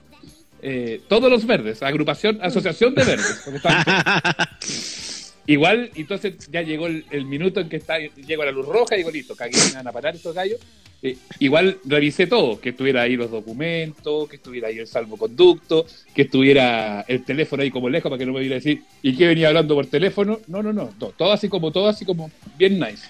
Eh, 0.62 1.02
todos 1.10 1.30
los 1.30 1.46
verdes, 1.46 1.84
agrupación, 1.84 2.40
asociación 2.42 2.96
de 2.96 3.04
verdes. 3.04 3.44
igual, 5.48 5.92
entonces 5.96 6.36
ya 6.52 6.62
llegó 6.62 6.88
el, 6.88 7.06
el 7.12 7.26
minuto 7.26 7.60
en 7.60 7.70
que 7.70 7.78
está, 7.78 8.00
llegó 8.00 8.46
la 8.46 8.52
luz 8.52 8.66
roja 8.66 8.96
y 8.96 9.00
digo, 9.00 9.12
listo, 9.12 9.36
cagué, 9.36 9.58
me 9.70 9.76
van 9.76 9.88
a 9.88 9.92
parar 9.92 10.16
estos 10.16 10.34
gallos. 10.34 10.60
Eh, 11.06 11.18
igual 11.40 11.80
revisé 11.84 12.28
todo, 12.28 12.62
que 12.62 12.70
estuviera 12.70 13.02
ahí 13.02 13.18
los 13.18 13.30
documentos, 13.30 14.30
que 14.30 14.38
estuviera 14.38 14.70
ahí 14.70 14.80
el 14.80 14.88
salvoconducto, 14.88 15.86
que 16.16 16.22
estuviera 16.22 17.02
el 17.10 17.26
teléfono 17.26 17.62
ahí 17.62 17.70
como 17.70 17.90
lejos 17.90 18.10
para 18.10 18.18
que 18.18 18.26
no 18.26 18.32
me 18.32 18.40
viniera 18.40 18.56
a 18.56 18.60
decir, 18.64 18.84
¿y 19.02 19.14
qué 19.18 19.28
venía 19.28 19.50
hablando 19.50 19.76
por 19.76 19.86
teléfono? 19.88 20.40
No, 20.48 20.64
no, 20.64 20.72
no, 20.72 20.94
no, 20.98 21.08
todo 21.10 21.34
así 21.34 21.50
como, 21.50 21.74
todo 21.74 21.90
así 21.90 22.06
como 22.06 22.32
bien 22.58 22.80
nice. 22.80 23.10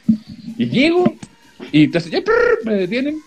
Y 0.58 0.70
llego, 0.70 1.16
y 1.72 1.84
entonces 1.84 2.12
ya 2.12 2.22
prrr, 2.22 2.66
me 2.66 2.74
detienen, 2.74 3.22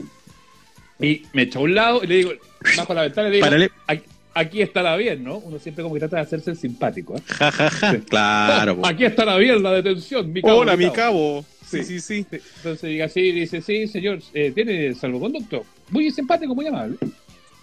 y 0.98 1.22
me 1.32 1.42
echo 1.42 1.60
a 1.60 1.62
un 1.62 1.74
lado 1.74 2.02
y 2.02 2.08
le 2.08 2.16
digo, 2.16 2.32
bajo 2.76 2.92
la 2.92 3.02
ventana 3.02 3.28
y 3.28 3.30
le 3.30 3.36
digo, 3.36 3.46
Párale. 3.46 3.70
aquí, 3.86 4.02
aquí 4.36 4.60
estará 4.62 4.96
bien, 4.96 5.24
¿no? 5.24 5.38
Uno 5.38 5.58
siempre 5.58 5.82
como 5.82 5.94
que 5.94 6.00
trata 6.00 6.16
de 6.16 6.22
hacerse 6.22 6.50
el 6.50 6.56
simpático, 6.56 7.16
¿eh? 7.16 7.22
Ja, 7.26 7.50
ja, 7.50 7.70
ja. 7.70 7.98
Claro. 8.08 8.76
Po. 8.76 8.86
aquí 8.86 9.04
estará 9.04 9.36
bien 9.38 9.62
la 9.62 9.72
detención, 9.72 10.32
mi 10.32 10.42
cabo, 10.42 10.58
Hola, 10.58 10.76
mi 10.76 10.84
cabo. 10.90 10.94
cabo. 11.42 11.44
Sí. 11.66 11.82
Sí, 11.82 11.98
sí, 12.00 12.22
sí. 12.22 12.38
Entonces 12.58 12.90
diga 12.90 13.06
así, 13.06 13.32
dice, 13.32 13.60
sí, 13.60 13.88
señor, 13.88 14.20
eh, 14.34 14.52
¿tiene 14.54 14.94
salvoconducto? 14.94 15.64
Muy 15.90 16.10
simpático, 16.10 16.54
muy 16.54 16.66
amable. 16.66 16.96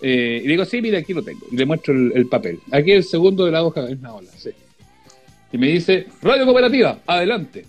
Eh, 0.01 0.41
y 0.43 0.47
digo, 0.47 0.65
sí, 0.65 0.81
mira, 0.81 0.99
aquí 0.99 1.13
lo 1.13 1.23
tengo. 1.23 1.45
Y 1.51 1.55
le 1.55 1.65
muestro 1.65 1.93
el, 1.93 2.11
el 2.15 2.27
papel. 2.27 2.59
Aquí 2.71 2.91
el 2.91 3.03
segundo 3.03 3.45
de 3.45 3.51
la 3.51 3.63
hoja 3.63 3.87
es 3.89 3.97
una 3.99 4.13
ola, 4.15 4.29
sí. 4.35 4.49
Y 5.53 5.57
me 5.57 5.67
dice, 5.67 6.07
Radio 6.21 6.45
Cooperativa, 6.45 6.99
adelante. 7.05 7.65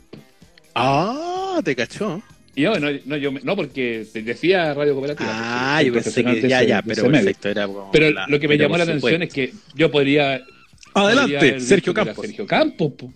Ah, 0.75 1.61
te 1.65 1.77
cachó. 1.77 2.21
Y 2.57 2.63
yo, 2.63 2.79
no, 2.79 2.89
no, 3.05 3.17
yo, 3.17 3.31
no, 3.43 3.57
porque 3.57 4.07
te 4.13 4.23
decía 4.23 4.75
Radio 4.75 4.93
Cooperativa. 4.95 5.29
Ah, 5.33 5.81
porque 5.83 5.87
yo 5.87 5.93
pensé 5.95 6.25
que 6.25 6.49
ya, 6.49 6.63
ya, 6.63 6.83
pero 6.83 7.11
perfecto. 7.11 7.49
Era 7.49 7.67
como 7.67 7.91
Pero 7.91 8.11
la- 8.11 8.27
lo 8.29 8.39
que 8.39 8.47
me 8.49 8.57
llamó 8.57 8.77
la 8.77 8.85
atención 8.85 9.23
es 9.23 9.33
que 9.33 9.53
yo 9.75 9.91
podría. 9.91 10.43
Adelante, 10.95 11.35
podría 11.35 11.61
Sergio 11.61 11.93
Campos. 11.95 12.25
Sergio 12.27 12.47
Campos, 12.47 12.93
po. 12.97 13.13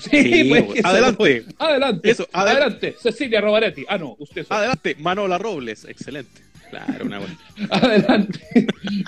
Sí, 0.00 0.10
Sí, 0.10 0.44
pues, 0.48 0.64
eso, 0.78 0.88
Adelante. 0.88 1.44
Adelante. 1.58 2.10
Eso, 2.10 2.28
adel- 2.32 2.50
adelante. 2.52 2.96
Cecilia 3.00 3.40
Robaretti. 3.40 3.84
Ah, 3.88 3.98
no, 3.98 4.16
usted. 4.18 4.44
soy. 4.46 4.56
Adelante, 4.56 4.96
Manola 4.98 5.38
Robles, 5.38 5.84
excelente. 5.84 6.42
Claro, 6.70 7.04
una 7.04 7.18
buena. 7.18 7.38
Adelante. 7.70 8.40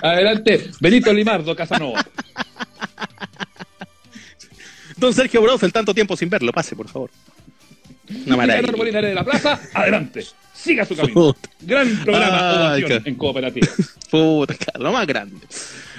Adelante. 0.01 0.69
Benito 0.79 1.13
Limardo 1.13 1.55
Casanova. 1.55 2.05
Don 4.97 5.13
Sergio 5.13 5.41
Bros, 5.41 5.61
el 5.63 5.73
tanto 5.73 5.93
tiempo 5.93 6.15
sin 6.15 6.29
verlo, 6.29 6.51
pase, 6.51 6.75
por 6.75 6.87
favor. 6.87 7.09
Una 8.25 8.37
maravilla. 8.37 9.01
De 9.01 9.13
la 9.13 9.23
Plaza. 9.23 9.59
Adelante. 9.73 10.23
Siga 10.53 10.85
su 10.85 10.95
camino. 10.95 11.13
Puta, 11.13 11.49
Gran 11.61 12.03
programa 12.03 12.73
Ay, 12.73 12.85
en 13.05 13.15
cooperativa. 13.15 13.67
puta, 14.11 14.55
lo 14.79 14.91
más 14.91 15.07
grande. 15.07 15.39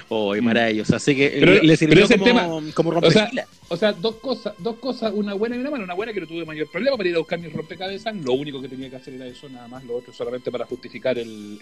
Oh, 0.09 0.35
maravilloso. 0.41 0.95
Así 0.97 1.17
que 1.17 1.37
Pero- 1.41 1.55
le, 1.55 1.63
le 1.63 1.77
sirvió 1.77 2.07
pero 2.07 2.25
como, 2.25 2.25
tema- 2.25 2.73
como 2.75 2.91
O 2.91 3.11
sea, 3.11 3.25
rompecabezas. 3.27 3.49
o 3.69 3.77
sea, 3.77 3.93
dos 3.93 4.17
cosas, 4.17 4.55
dos 4.59 4.77
cosas, 4.77 5.13
una 5.15 5.35
buena 5.35 5.57
y 5.57 5.59
una 5.61 5.71
mala. 5.71 5.85
Una 5.85 5.95
buena 5.95 6.13
que 6.13 6.21
no 6.21 6.27
tuve 6.27 6.45
mayor 6.45 6.71
problema 6.71 6.97
para 6.97 7.09
ir 7.09 7.15
a 7.17 7.19
buscar 7.19 7.39
mis 7.39 7.53
rompecabezas. 7.53 8.15
Lo 8.17 8.35
único 8.35 8.61
que 8.61 8.69
tenía 8.69 8.91
que 8.91 8.97
hacer 8.97 9.15
era 9.15 9.27
eso, 9.27 9.49
nada 9.49 9.67
más. 9.67 9.83
Lo 9.85 9.97
otro 9.97 10.13
solamente 10.13 10.51
para 10.53 10.67
justificar 10.67 11.19
el, 11.19 11.59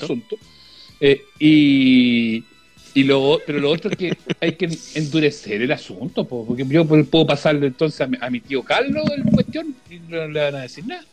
asunto. 0.00 0.36
Eh, 1.00 1.24
y, 1.38 2.44
y 2.94 3.04
lo, 3.04 3.38
pero 3.46 3.58
lo 3.60 3.70
otro 3.70 3.90
es 3.90 3.96
que 3.96 4.16
hay 4.40 4.52
que 4.52 4.68
endurecer 4.94 5.62
el 5.62 5.72
asunto, 5.72 6.24
po, 6.26 6.44
porque 6.46 6.64
yo 6.68 6.84
puedo 6.86 7.26
pasarle 7.26 7.66
entonces 7.68 8.00
a 8.00 8.06
mi, 8.06 8.16
a 8.20 8.30
mi 8.30 8.40
tío 8.40 8.62
Carlos 8.62 9.04
el 9.16 9.24
cuestión 9.24 9.74
y 9.90 9.98
no 10.08 10.26
le 10.28 10.40
van 10.40 10.54
a 10.56 10.60
decir 10.62 10.86
nada. 10.86 11.04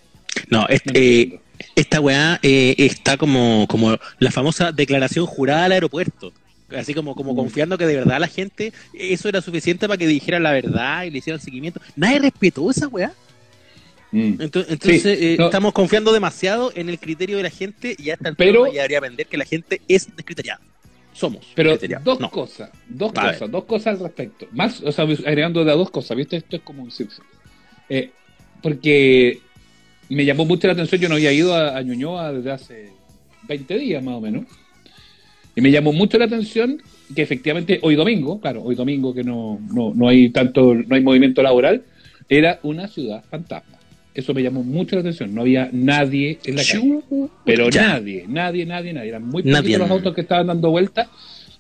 No, 0.50 0.68
este, 0.68 1.40
esta 1.76 2.02
weá 2.02 2.40
eh, 2.44 2.76
está 2.78 3.18
como, 3.18 3.66
como 3.68 3.98
la 4.20 4.32
famosa 4.32 4.72
declaración 4.72 5.26
jurada 5.26 5.66
al 5.66 5.72
aeropuerto. 5.72 6.34
Así 6.76 6.94
como, 6.94 7.16
como 7.16 7.34
Mm. 7.34 7.38
confiando 7.38 7.78
que 7.78 7.86
de 7.86 7.96
verdad 7.96 8.20
la 8.20 8.28
gente, 8.28 8.74
eso 8.94 9.30
era 9.30 9.40
suficiente 9.42 9.88
para 9.88 9.98
que 9.98 10.08
dijeran 10.08 10.42
la 10.44 10.52
verdad 10.52 11.04
y 11.04 11.12
le 11.12 11.20
hicieran 11.20 11.40
seguimiento. 11.40 11.80
Nadie 11.96 12.20
respetó 12.20 12.70
esa 12.72 12.88
weá. 12.88 13.14
Mm. 14.12 14.42
Entonces, 14.42 14.72
entonces, 14.74 15.06
eh, 15.06 15.36
no. 15.38 15.46
estamos 15.46 15.74
confiando 15.74 16.12
demasiado 16.12 16.72
en 16.76 16.90
el 16.90 17.00
criterio 17.00 17.38
de 17.38 17.44
la 17.44 17.50
gente 17.50 17.96
y 17.98 18.10
hasta 18.10 18.30
el 18.30 18.36
Pero- 18.36 18.66
ya 18.68 18.74
debería 18.82 18.98
aprender 18.98 19.28
que 19.28 19.38
la 19.38 19.46
gente 19.46 19.82
es 19.88 20.08
descriteriada. 20.16 20.60
Somos 21.16 21.48
Pero 21.56 21.78
dos 22.04 22.20
No. 22.20 22.30
cosas, 22.30 22.70
dos 22.90 23.12
A 23.16 23.32
cosas, 23.32 23.50
dos 23.50 23.64
cosas 23.64 23.88
al 23.88 24.00
respecto. 24.02 24.48
Más, 24.52 24.82
o 24.82 24.92
sea, 24.92 25.06
agregando 25.06 25.64
las 25.64 25.78
dos 25.78 25.90
cosas, 25.90 26.18
¿viste? 26.18 26.36
Esto 26.36 26.58
es 26.58 26.62
como 26.62 26.84
un. 26.84 26.92
Eh, 27.90 28.12
porque 28.62 29.40
me 30.10 30.26
llamó 30.26 30.46
mucho 30.46 30.68
la 30.68 30.74
atención, 30.74 31.00
yo 31.02 31.08
no 31.10 31.16
había 31.16 31.32
ido 31.32 31.56
a, 31.56 31.78
a 31.78 31.82
Ñuñoa 31.82 32.34
desde 32.34 32.52
hace 32.52 32.92
20 33.48 33.78
días 33.78 34.04
más 34.04 34.16
o 34.16 34.22
menos. 34.22 34.46
Y 35.56 35.62
me 35.62 35.72
llamó 35.72 35.94
mucho 35.94 36.18
la 36.18 36.26
atención 36.26 36.82
que 37.16 37.22
efectivamente 37.22 37.80
hoy 37.82 37.96
domingo, 37.96 38.42
claro, 38.42 38.62
hoy 38.64 38.76
domingo 38.76 39.14
que 39.14 39.24
no, 39.24 39.60
no, 39.72 39.94
no 39.96 40.10
hay 40.10 40.30
tanto, 40.32 40.74
no 40.74 40.96
hay 40.96 41.02
movimiento 41.02 41.42
laboral, 41.42 41.84
era 42.28 42.60
una 42.64 42.90
ciudad 42.90 43.24
fantasma. 43.30 43.75
Eso 44.16 44.34
me 44.34 44.42
llamó 44.42 44.64
mucho 44.64 44.96
la 44.96 45.02
atención. 45.02 45.36
No 45.36 45.42
había 45.42 45.70
nadie 45.72 46.40
en 46.46 46.56
la 46.56 46.64
calle. 46.64 47.02
Pero 47.46 47.70
Ya. 47.70 47.90
nadie, 47.90 48.26
nadie, 48.28 48.66
nadie, 48.66 48.94
nadie. 48.94 49.10
Eran 49.10 49.28
muy 49.28 49.44
Nadie. 49.44 49.58
poquitos 49.62 49.80
los 49.82 49.92
autos 49.92 50.16
que 50.16 50.22
estaban 50.22 50.48
dando 50.48 50.72
vueltas. 50.72 51.08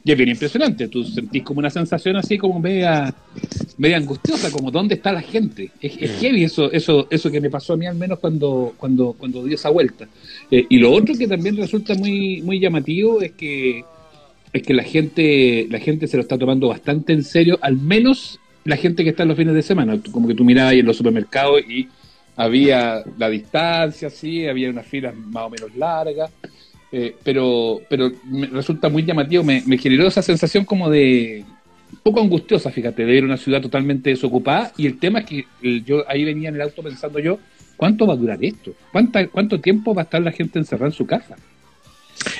Y 0.07 0.11
es 0.11 0.17
bien 0.17 0.29
impresionante. 0.29 0.87
Tú 0.87 1.03
sentís 1.03 1.41
como 1.43 1.59
una 1.59 1.69
sensación 1.71 2.15
así 2.15 2.37
como 2.37 2.59
media, 2.59 3.13
media 3.77 3.97
angustiosa, 3.97 4.51
como 4.51 4.69
¿dónde 4.71 4.95
está 4.95 5.11
la 5.11 5.21
gente? 5.21 5.71
Es, 5.81 5.97
es 5.99 6.11
heavy 6.19 6.43
eso, 6.43 6.71
eso, 6.71 7.07
eso 7.09 7.29
que 7.31 7.41
me 7.41 7.49
pasó 7.49 7.73
a 7.73 7.77
mí 7.77 7.87
al 7.87 7.95
menos 7.95 8.19
cuando, 8.19 8.73
cuando, 8.77 9.13
cuando 9.17 9.43
di 9.43 9.55
esa 9.55 9.69
vuelta. 9.71 10.07
Eh, 10.51 10.65
y 10.69 10.77
lo 10.77 10.91
otro 10.91 11.15
que 11.15 11.27
también 11.27 11.57
resulta 11.57 11.95
muy, 11.95 12.41
muy 12.43 12.59
llamativo 12.59 13.21
es 13.21 13.31
que 13.33 13.83
es 14.53 14.63
que 14.63 14.73
la 14.73 14.83
gente, 14.83 15.67
la 15.69 15.79
gente 15.79 16.07
se 16.07 16.15
lo 16.15 16.21
está 16.21 16.37
tomando 16.37 16.69
bastante 16.69 17.11
en 17.11 17.23
serio, 17.23 17.57
al 17.61 17.75
menos 17.75 18.39
la 18.63 18.77
gente 18.77 19.03
que 19.03 19.09
está 19.09 19.23
en 19.23 19.29
los 19.29 19.37
fines 19.37 19.53
de 19.55 19.61
semana. 19.61 19.99
Como 20.11 20.27
que 20.29 20.35
tú 20.35 20.45
mirabas 20.45 20.71
ahí 20.71 20.79
en 20.79 20.85
los 20.85 20.95
supermercados 20.95 21.61
y 21.67 21.87
había 22.35 23.03
la 23.17 23.29
distancia, 23.29 24.09
sí, 24.09 24.47
había 24.47 24.69
unas 24.69 24.85
filas 24.85 25.15
más 25.15 25.43
o 25.43 25.49
menos 25.49 25.75
largas, 25.75 26.31
eh, 26.91 27.15
pero, 27.23 27.81
pero 27.89 28.11
me 28.25 28.47
resulta 28.47 28.89
muy 28.89 29.03
llamativo, 29.03 29.43
me, 29.43 29.61
generó 29.77 30.07
esa 30.07 30.21
sensación 30.21 30.65
como 30.65 30.89
de 30.89 31.43
poco 32.03 32.21
angustiosa, 32.21 32.71
fíjate, 32.71 33.05
de 33.05 33.11
ver 33.11 33.23
una 33.23 33.37
ciudad 33.37 33.61
totalmente 33.61 34.09
desocupada 34.09 34.71
y 34.77 34.85
el 34.85 34.99
tema 34.99 35.19
es 35.19 35.25
que 35.25 35.45
yo 35.85 36.03
ahí 36.09 36.23
venía 36.23 36.49
en 36.49 36.55
el 36.55 36.61
auto 36.61 36.83
pensando 36.83 37.19
yo, 37.19 37.39
¿cuánto 37.77 38.05
va 38.05 38.13
a 38.13 38.17
durar 38.17 38.43
esto? 38.43 38.73
¿Cuánta, 38.91 39.27
¿Cuánto 39.27 39.59
tiempo 39.59 39.93
va 39.93 40.01
a 40.01 40.05
estar 40.05 40.21
la 40.21 40.31
gente 40.31 40.59
encerrada 40.59 40.87
en 40.87 40.93
su 40.93 41.05
casa? 41.05 41.35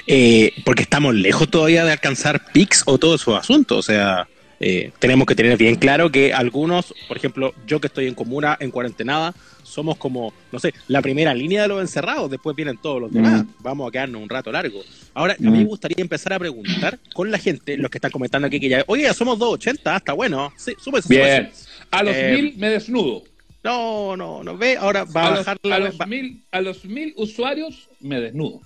Eh, 0.08 0.52
porque 0.64 0.84
estamos 0.84 1.16
lejos 1.16 1.50
todavía 1.50 1.84
de 1.84 1.92
alcanzar 1.92 2.52
pics 2.52 2.84
o 2.86 2.98
todos 2.98 3.22
esos 3.22 3.40
asuntos. 3.40 3.78
O 3.78 3.82
sea, 3.82 4.28
eh, 4.60 4.92
tenemos 5.00 5.26
que 5.28 5.36
tener 5.36 5.58
bien 5.58 5.76
claro 5.76 6.12
que 6.12 6.34
algunos, 6.34 6.94
por 7.08 7.18
ejemplo, 7.18 7.54
yo 7.68 7.80
que 7.82 7.88
estoy 7.88 8.08
en 8.08 8.14
comuna, 8.16 8.58
en 8.60 8.72
cuarentenada, 8.72 9.34
somos 9.64 9.98
como, 9.98 10.34
no 10.52 10.60
sé, 10.60 10.74
la 10.88 11.02
primera 11.02 11.34
línea 11.34 11.64
de 11.64 11.68
los 11.68 11.82
encerrados, 11.82 12.30
después 12.32 12.56
vienen 12.56 12.78
todos 12.78 13.02
los 13.02 13.12
demás. 13.12 13.44
Mm. 13.44 13.48
Vamos 13.60 13.88
a 13.88 13.92
quedarnos 13.92 14.22
un 14.22 14.30
rato 14.30 14.52
largo. 14.52 14.82
Ahora, 15.14 15.34
a 15.34 15.38
mí 15.42 15.50
me 15.50 15.64
Mm. 15.64 15.68
gustaría 15.68 16.02
empezar 16.02 16.34
a 16.34 16.40
preguntar 16.40 17.00
con 17.14 17.32
la 17.32 17.38
gente, 17.40 17.76
los 17.78 17.90
que 17.90 17.98
están 17.98 18.12
comentando 18.12 18.48
aquí 18.48 18.60
que 18.60 18.70
ya, 18.70 18.84
oye, 18.88 19.04
ya 19.04 19.14
somos 19.14 19.38
280, 19.40 19.94
ah, 19.94 19.98
está 19.98 20.14
bueno. 20.14 20.54
Sí, 20.56 20.74
súbese, 20.80 21.10
Bien, 21.10 21.50
súbese. 21.52 21.70
a 21.92 22.04
los 22.04 22.16
Eh, 22.16 22.32
mil 22.36 22.54
me 22.58 22.70
desnudo. 22.70 23.24
No, 23.64 24.16
no, 24.16 24.44
no, 24.44 24.56
ve, 24.58 24.78
ahora 24.78 25.06
va 25.06 25.24
a, 25.24 25.28
a, 25.28 25.30
los, 25.32 25.40
bajar 25.40 25.58
a 25.64 25.68
la, 25.68 25.80
los 25.80 26.00
va, 26.00 26.06
mil, 26.06 26.44
a 26.52 26.62
los 26.62 26.86
mil 26.86 27.14
usuarios 27.18 27.90
me 28.00 28.22
desnudo. 28.22 28.62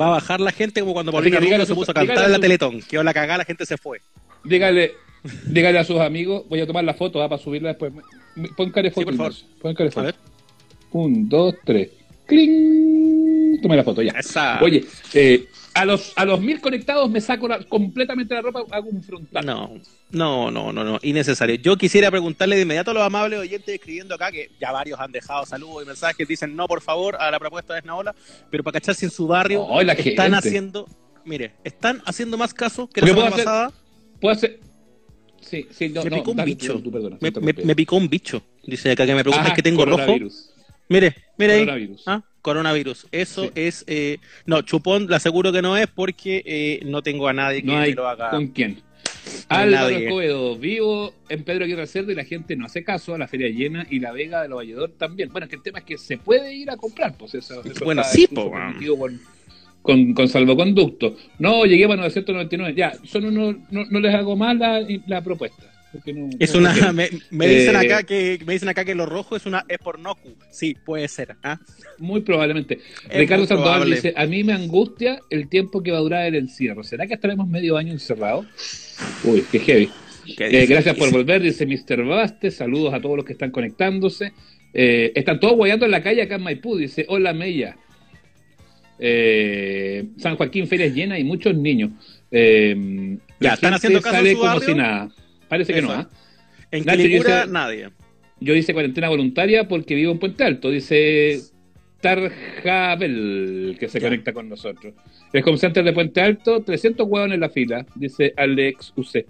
va 0.00 0.06
a 0.06 0.10
bajar 0.10 0.40
la 0.40 0.52
gente 0.52 0.80
como 0.80 0.92
cuando 0.92 1.10
Paulina 1.10 1.40
que 1.40 1.44
Rubio 1.46 1.66
se 1.66 1.74
puso 1.74 1.90
a 1.90 1.94
cantar 1.94 2.24
en 2.26 2.32
la 2.32 2.38
Teletón, 2.38 2.80
quedó 2.82 3.02
la 3.02 3.12
cagada, 3.12 3.38
la 3.38 3.44
gente 3.44 3.66
se 3.66 3.76
fue. 3.76 4.00
Dígale, 4.44 4.92
dígale 5.46 5.78
a 5.78 5.84
sus 5.84 6.00
amigos, 6.00 6.44
voy 6.48 6.60
a 6.60 6.66
tomar 6.66 6.84
la 6.84 6.94
foto 6.94 7.22
ah, 7.22 7.28
para 7.28 7.42
subirla 7.42 7.70
después. 7.70 7.92
Pon 8.56 8.70
cara 8.70 8.84
de 8.88 8.90
foto. 8.90 9.06
por 9.06 9.16
favor. 9.16 9.32
Pon 9.60 9.74
de 9.74 9.92
A 9.96 10.02
ver. 10.02 10.14
Un, 10.92 11.28
dos, 11.28 11.54
tres. 11.64 11.90
¡Cling! 12.26 13.60
Toma 13.62 13.76
la 13.76 13.84
foto, 13.84 14.02
ya. 14.02 14.12
Esa. 14.12 14.60
Oye, 14.62 14.84
eh, 15.14 15.46
a 15.74 15.84
los 15.84 16.12
a 16.16 16.24
los 16.24 16.40
mil 16.40 16.60
conectados 16.60 17.08
me 17.10 17.20
saco 17.20 17.48
la- 17.48 17.62
completamente 17.64 18.34
la 18.34 18.42
ropa, 18.42 18.64
hago 18.70 18.88
un 18.90 19.02
frontal. 19.02 19.44
No, 19.46 19.70
no, 20.10 20.50
no, 20.50 20.72
no, 20.72 20.84
no, 20.84 20.98
innecesario. 21.02 21.56
Yo 21.56 21.76
quisiera 21.76 22.10
preguntarle 22.10 22.56
de 22.56 22.62
inmediato 22.62 22.90
a 22.90 22.94
los 22.94 23.02
amables 23.02 23.38
oyentes 23.40 23.74
escribiendo 23.74 24.14
acá, 24.14 24.30
que 24.32 24.50
ya 24.60 24.72
varios 24.72 24.98
han 25.00 25.12
dejado 25.12 25.44
saludos 25.46 25.82
y 25.84 25.86
mensajes, 25.86 26.26
dicen 26.28 26.56
no, 26.56 26.66
por 26.66 26.80
favor, 26.82 27.16
a 27.16 27.30
la 27.30 27.38
propuesta 27.38 27.74
de 27.74 27.80
Esnaola, 27.80 28.14
pero 28.50 28.62
para 28.64 28.80
cachar 28.80 28.94
si 28.94 29.04
en 29.06 29.10
su 29.10 29.26
barrio 29.26 29.66
No, 29.68 29.82
la 29.82 29.92
están 29.92 30.32
gente. 30.32 30.36
haciendo, 30.36 30.88
mire, 31.24 31.52
están 31.64 32.02
haciendo 32.06 32.36
más 32.36 32.52
caso 32.54 32.88
que 32.88 33.00
la 33.02 33.06
semana 33.08 33.28
hacer- 33.28 33.44
pasada. 33.44 33.72
¿Puedo 34.20 34.34
hacer? 34.34 34.60
Sí, 35.46 35.66
sí, 35.70 35.88
no, 35.90 36.02
me 36.04 36.10
no, 36.10 36.16
picó 36.16 36.30
un 36.32 36.36
dale, 36.38 36.50
bicho. 36.50 36.72
tú, 36.74 36.80
tú, 36.82 36.90
perdona, 36.92 37.18
Me, 37.20 37.74
picó 37.76 37.96
un 37.96 38.08
bicho. 38.08 38.42
Dice 38.64 38.90
acá 38.90 39.06
que 39.06 39.14
me 39.14 39.22
preguntan 39.22 39.52
Ah, 39.52 39.54
que 39.54 39.62
tengo 39.62 39.84
rojo. 39.84 40.16
Mire, 40.88 41.14
mire 41.38 41.52
ahí. 41.52 41.60
Coronavirus. 41.60 42.02
Ah, 42.06 42.22
coronavirus. 42.42 43.06
Eso 43.12 43.44
Sí. 43.44 43.50
es. 43.54 43.84
eh, 43.86 44.18
no, 44.44 44.62
chupón, 44.62 45.06
le 45.08 45.16
aseguro 45.16 45.52
que 45.52 45.62
no 45.62 45.76
es 45.76 45.86
porque 45.86 46.42
eh, 46.44 46.80
no 46.84 47.02
tengo 47.02 47.28
a 47.28 47.32
nadie 47.32 47.60
que 47.62 47.66
No 47.68 47.78
hay 47.78 47.90
me 47.90 47.96
lo 47.96 48.08
haga. 48.08 48.30
con 48.30 48.48
quién. 48.48 48.80
Álvaro. 49.48 49.88
Escobedo, 49.96 50.56
vivo 50.56 51.14
en 51.28 51.44
Pedro 51.44 51.64
Aguirre 51.64 51.86
Cerdo 51.86 52.12
y 52.12 52.14
la 52.14 52.24
gente 52.24 52.56
no 52.56 52.66
hace 52.66 52.82
caso 52.84 53.14
a 53.14 53.18
la 53.18 53.28
feria 53.28 53.48
llena 53.48 53.86
y 53.90 53.98
la 54.00 54.12
Vega 54.12 54.42
de 54.42 54.48
los 54.48 54.56
Valledor 54.56 54.92
también. 54.98 55.30
Bueno, 55.30 55.44
es 55.44 55.50
que 55.50 55.56
el 55.56 55.62
tema 55.62 55.78
es 55.80 55.84
que 55.84 55.98
se 55.98 56.18
puede 56.18 56.54
ir 56.54 56.70
a 56.70 56.76
comprar, 56.76 57.16
pues 57.16 57.34
eso, 57.34 57.62
eso 57.64 57.84
Bueno, 57.84 58.02
sí, 58.04 58.26
po, 58.28 58.50
con, 58.50 59.20
con, 59.86 60.12
con 60.12 60.28
salvoconducto. 60.28 61.16
No, 61.38 61.64
llegué 61.64 61.84
a 61.84 61.96
999. 61.96 62.74
Ya, 62.76 62.92
son 63.04 63.24
unos- 63.24 63.56
no, 63.70 63.84
no 63.86 64.00
les 64.00 64.14
hago 64.14 64.36
más 64.36 64.56
la, 64.56 64.86
la 65.06 65.22
propuesta. 65.22 65.62
no- 66.06 66.28
Es 66.38 66.52
no 66.52 66.58
una, 66.60 66.92
me, 66.92 67.08
me 67.30 67.46
dicen 67.48 67.74
Eh, 67.74 67.78
acá 67.78 68.02
que 68.02 68.38
me 68.44 68.52
dicen 68.52 68.68
acá 68.68 68.84
que 68.84 68.94
lo 68.94 69.06
rojo 69.06 69.36
es 69.36 69.46
una 69.46 69.64
es 69.68 69.78
por 69.78 69.98
Noku. 69.98 70.34
Sí, 70.50 70.74
puede 70.84 71.08
ser. 71.08 71.36
¿ah? 71.42 71.58
Muy 71.98 72.20
probablemente. 72.20 72.80
Es 73.08 73.16
Ricardo 73.18 73.46
Sandoval 73.46 73.88
dice, 73.90 74.12
a 74.14 74.26
mí 74.26 74.44
me 74.44 74.52
angustia 74.52 75.20
el 75.30 75.48
tiempo 75.48 75.82
que 75.82 75.92
va 75.92 75.98
a 75.98 76.02
durar 76.02 76.26
el 76.26 76.34
encierro. 76.34 76.82
¿Será 76.84 77.06
que 77.06 77.14
estaremos 77.14 77.48
medio 77.48 77.76
año 77.78 77.92
encerrados? 77.92 78.44
Uy, 79.24 79.42
qué 79.50 79.58
heavy. 79.60 79.88
¿Qué 80.36 80.62
Eh, 80.62 80.66
gracias 80.66 80.96
por 80.96 81.10
volver, 81.12 81.40
dice 81.40 81.64
Mr. 81.66 82.04
Baste. 82.04 82.50
Saludos 82.50 82.92
a 82.92 83.00
todos 83.00 83.16
los 83.16 83.24
que 83.24 83.32
están 83.32 83.50
conectándose. 83.52 84.32
Eh, 84.74 85.12
están 85.14 85.40
todos 85.40 85.54
guayando 85.56 85.86
en 85.86 85.92
la 85.92 86.02
calle 86.02 86.20
acá 86.20 86.34
en 86.34 86.42
Maipú. 86.42 86.76
Dice, 86.76 87.06
hola 87.08 87.32
Mella. 87.32 87.76
Eh, 88.98 90.04
San 90.18 90.36
Joaquín, 90.36 90.66
ferias 90.66 90.94
llenas 90.94 91.18
y 91.18 91.24
muchos 91.24 91.54
niños. 91.56 91.90
Eh, 92.30 93.18
Ya, 93.40 93.54
¿están 93.54 93.74
haciendo 93.74 94.00
caso 94.00 94.16
en 94.16 94.20
sale 94.22 94.32
su 94.32 94.38
como 94.38 94.50
barrio? 94.52 94.68
si 94.68 94.74
nada. 94.74 95.08
Parece 95.48 95.74
que 95.74 95.82
no, 95.82 95.92
¿ah? 95.92 96.08
En 96.70 96.84
Nacho, 96.84 96.98
Quilicura, 97.02 97.46
nadie. 97.46 97.88
Yo 98.40 98.54
hice 98.54 98.72
cuarentena 98.74 99.08
voluntaria 99.08 99.66
porque 99.68 99.94
vivo 99.94 100.12
en 100.12 100.18
Puente 100.18 100.44
Alto, 100.44 100.70
dice 100.70 101.40
Tarjabel, 102.00 103.76
que 103.78 103.88
se 103.88 104.00
Ya. 104.00 104.06
conecta 104.08 104.32
con 104.32 104.48
nosotros. 104.48 104.94
El 105.32 105.42
home 105.46 105.58
center 105.58 105.84
de 105.84 105.92
Puente 105.92 106.20
Alto, 106.20 106.62
300 106.62 107.06
huevos 107.08 107.30
en 107.32 107.40
la 107.40 107.48
fila, 107.50 107.86
dice 107.94 108.32
Alex 108.36 108.92
UC. 108.96 109.16
Eh, 109.16 109.24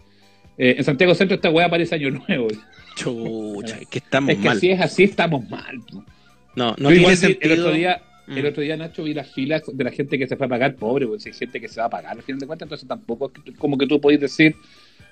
en 0.78 0.84
Santiago 0.84 1.14
Centro 1.14 1.34
esta 1.34 1.50
hueá 1.50 1.68
parece 1.68 1.94
año 1.96 2.10
nuevo. 2.10 2.48
Chucha, 2.96 3.78
es 3.80 3.86
que 3.88 3.98
estamos 3.98 4.30
Es 4.30 4.38
que 4.38 4.44
mal. 4.48 4.58
si 4.60 4.70
es 4.70 4.80
así, 4.80 5.04
estamos 5.04 5.48
mal. 5.50 5.78
No, 6.54 6.70
no 6.70 6.76
Yo 6.76 6.76
tiene 6.88 6.96
igual 7.00 7.16
sentido. 7.16 7.54
el 7.54 7.60
otro 7.60 7.72
día, 7.74 8.02
Mm. 8.26 8.38
el 8.38 8.46
otro 8.46 8.62
día 8.62 8.76
Nacho 8.76 9.04
vi 9.04 9.14
las 9.14 9.30
filas 9.32 9.62
de 9.72 9.84
la 9.84 9.90
gente 9.92 10.18
que 10.18 10.26
se 10.26 10.36
fue 10.36 10.46
a 10.46 10.48
pagar, 10.48 10.74
pobre, 10.76 11.06
pues, 11.06 11.24
hay 11.26 11.32
gente 11.32 11.60
que 11.60 11.68
se 11.68 11.80
va 11.80 11.86
a 11.86 11.90
pagar 11.90 12.16
al 12.16 12.22
final 12.22 12.40
de 12.40 12.46
cuentas, 12.46 12.66
entonces 12.66 12.88
tampoco 12.88 13.30
es 13.44 13.54
como 13.56 13.78
que 13.78 13.86
tú 13.86 14.00
podés 14.00 14.20
decir 14.20 14.54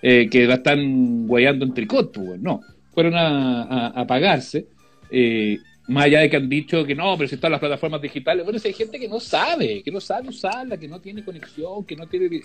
eh, 0.02 0.28
que 0.30 0.46
la 0.46 0.54
están 0.54 1.26
guayando 1.26 1.64
en 1.64 1.72
tricot, 1.74 2.12
pues, 2.12 2.40
no, 2.40 2.60
fueron 2.92 3.14
a, 3.14 3.62
a- 3.62 3.86
a 4.00 4.06
pagarse, 4.06 4.66
eh, 5.10 5.58
más 5.86 6.06
allá 6.06 6.20
de 6.20 6.30
que 6.30 6.36
han 6.36 6.48
dicho 6.48 6.84
que 6.84 6.94
no, 6.94 7.14
pero 7.16 7.28
si 7.28 7.34
están 7.34 7.52
las 7.52 7.60
plataformas 7.60 8.00
digitales, 8.00 8.42
bueno, 8.42 8.58
si 8.58 8.68
hay 8.68 8.74
gente 8.74 8.98
que 8.98 9.06
no 9.08 9.20
sabe, 9.20 9.82
que 9.82 9.90
no 9.90 10.00
sabe 10.00 10.30
usarla, 10.30 10.76
que 10.78 10.88
no 10.88 10.98
tiene 10.98 11.22
conexión, 11.22 11.84
que 11.84 11.94
no 11.94 12.06
tiene... 12.06 12.40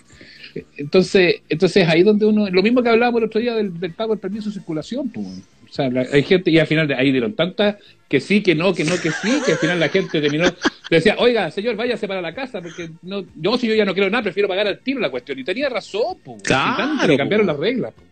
Entonces, 0.76 1.42
entonces 1.48 1.88
ahí 1.88 2.02
donde 2.02 2.26
uno, 2.26 2.48
lo 2.50 2.62
mismo 2.62 2.82
que 2.82 2.88
hablábamos 2.90 3.20
el 3.22 3.26
otro 3.28 3.40
día 3.40 3.54
del, 3.54 3.78
del 3.80 3.92
pago 3.94 4.12
del 4.12 4.20
permiso 4.20 4.48
de 4.50 4.54
circulación, 4.54 5.08
pues, 5.08 5.26
o 5.70 5.72
sea, 5.72 5.88
la- 5.88 6.06
hay 6.12 6.22
gente, 6.24 6.50
y 6.50 6.58
al 6.58 6.66
final 6.66 6.92
ahí 6.96 7.12
dieron 7.12 7.34
tantas 7.34 7.76
que 8.08 8.20
sí, 8.20 8.42
que 8.42 8.54
no, 8.56 8.74
que 8.74 8.82
no, 8.84 8.96
que 9.00 9.10
sí, 9.12 9.30
que 9.46 9.52
al 9.52 9.58
final 9.58 9.78
la 9.78 9.88
gente 9.88 10.20
terminó, 10.20 10.44
decía, 10.90 11.14
oiga, 11.18 11.50
señor, 11.52 11.76
váyase 11.76 12.08
para 12.08 12.20
la 12.20 12.34
casa, 12.34 12.60
porque 12.60 12.90
no, 13.02 13.24
yo 13.36 13.56
si 13.56 13.68
yo 13.68 13.74
ya 13.74 13.84
no 13.84 13.94
quiero 13.94 14.10
nada, 14.10 14.24
prefiero 14.24 14.48
pagar 14.48 14.66
al 14.66 14.80
tiro 14.80 14.98
la 15.00 15.10
cuestión. 15.10 15.38
Y 15.38 15.44
tenía 15.44 15.68
razón, 15.68 16.18
pues. 16.24 16.42
Claro, 16.42 17.16
cambiaron 17.16 17.46
las 17.46 17.56
reglas. 17.56 17.92
po. 17.94 18.02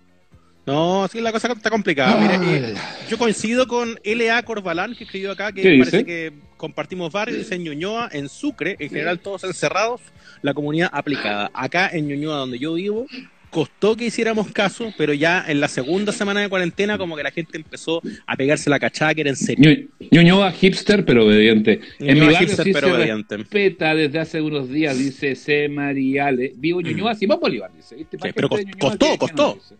No, 0.66 1.08
sí, 1.08 1.20
la 1.22 1.32
cosa 1.32 1.50
está 1.50 1.70
complicada. 1.70 2.16
Ay. 2.30 2.38
Mire, 2.38 2.68
eh, 2.70 2.74
yo 3.08 3.16
coincido 3.16 3.66
con 3.66 3.98
L.A. 4.04 4.42
Corbalán, 4.42 4.94
que 4.94 5.04
escribió 5.04 5.32
acá, 5.32 5.50
que 5.50 5.62
¿Qué 5.62 5.78
parece 5.78 5.96
dice? 5.98 6.04
que 6.06 6.32
compartimos 6.58 7.10
dice 7.26 7.54
en 7.54 7.64
Ñuñoa, 7.64 8.10
en 8.12 8.28
Sucre, 8.28 8.76
en 8.78 8.90
general 8.90 9.18
todos 9.18 9.44
encerrados, 9.44 10.02
la 10.42 10.52
comunidad 10.54 10.90
aplicada. 10.92 11.50
Acá 11.54 11.88
en 11.92 12.06
Ñuñoa, 12.06 12.36
donde 12.36 12.58
yo 12.58 12.74
vivo, 12.74 13.06
costó 13.50 13.96
que 13.96 14.06
hiciéramos 14.06 14.50
caso, 14.52 14.92
pero 14.96 15.12
ya 15.12 15.44
en 15.48 15.60
la 15.60 15.68
segunda 15.68 16.12
semana 16.12 16.40
de 16.40 16.48
cuarentena, 16.48 16.98
como 16.98 17.16
que 17.16 17.22
la 17.22 17.30
gente 17.30 17.56
empezó 17.56 18.00
a 18.26 18.36
pegarse 18.36 18.68
la 18.70 18.78
cachada 18.78 19.14
que 19.14 19.22
era 19.22 19.30
en 19.30 19.36
serio. 19.36 19.70
Ñu- 19.70 19.88
Ñuñoa 20.10 20.52
hipster, 20.52 21.04
pero 21.04 21.24
obediente. 21.26 21.80
en 21.98 22.06
mi 22.06 22.12
Ñuñoa 22.14 22.26
barrio 22.32 22.40
hipster, 22.48 22.64
sí 22.64 22.72
pero 22.72 22.88
se 22.88 22.94
obediente. 22.94 23.36
respeta 23.38 23.94
desde 23.94 24.18
hace 24.18 24.40
unos 24.40 24.68
días, 24.68 24.98
dice 24.98 25.34
C. 25.34 25.68
Mariale. 25.68 26.52
Vivo 26.56 26.80
Ñuñoa, 26.80 27.14
Simón 27.14 27.38
Bolívar, 27.40 27.70
dice. 27.74 27.96
Mm. 27.96 28.06
pero 28.34 28.48
Ñuñoa 28.48 28.72
costó, 28.78 29.18
costó. 29.18 29.58
no. 29.70 29.78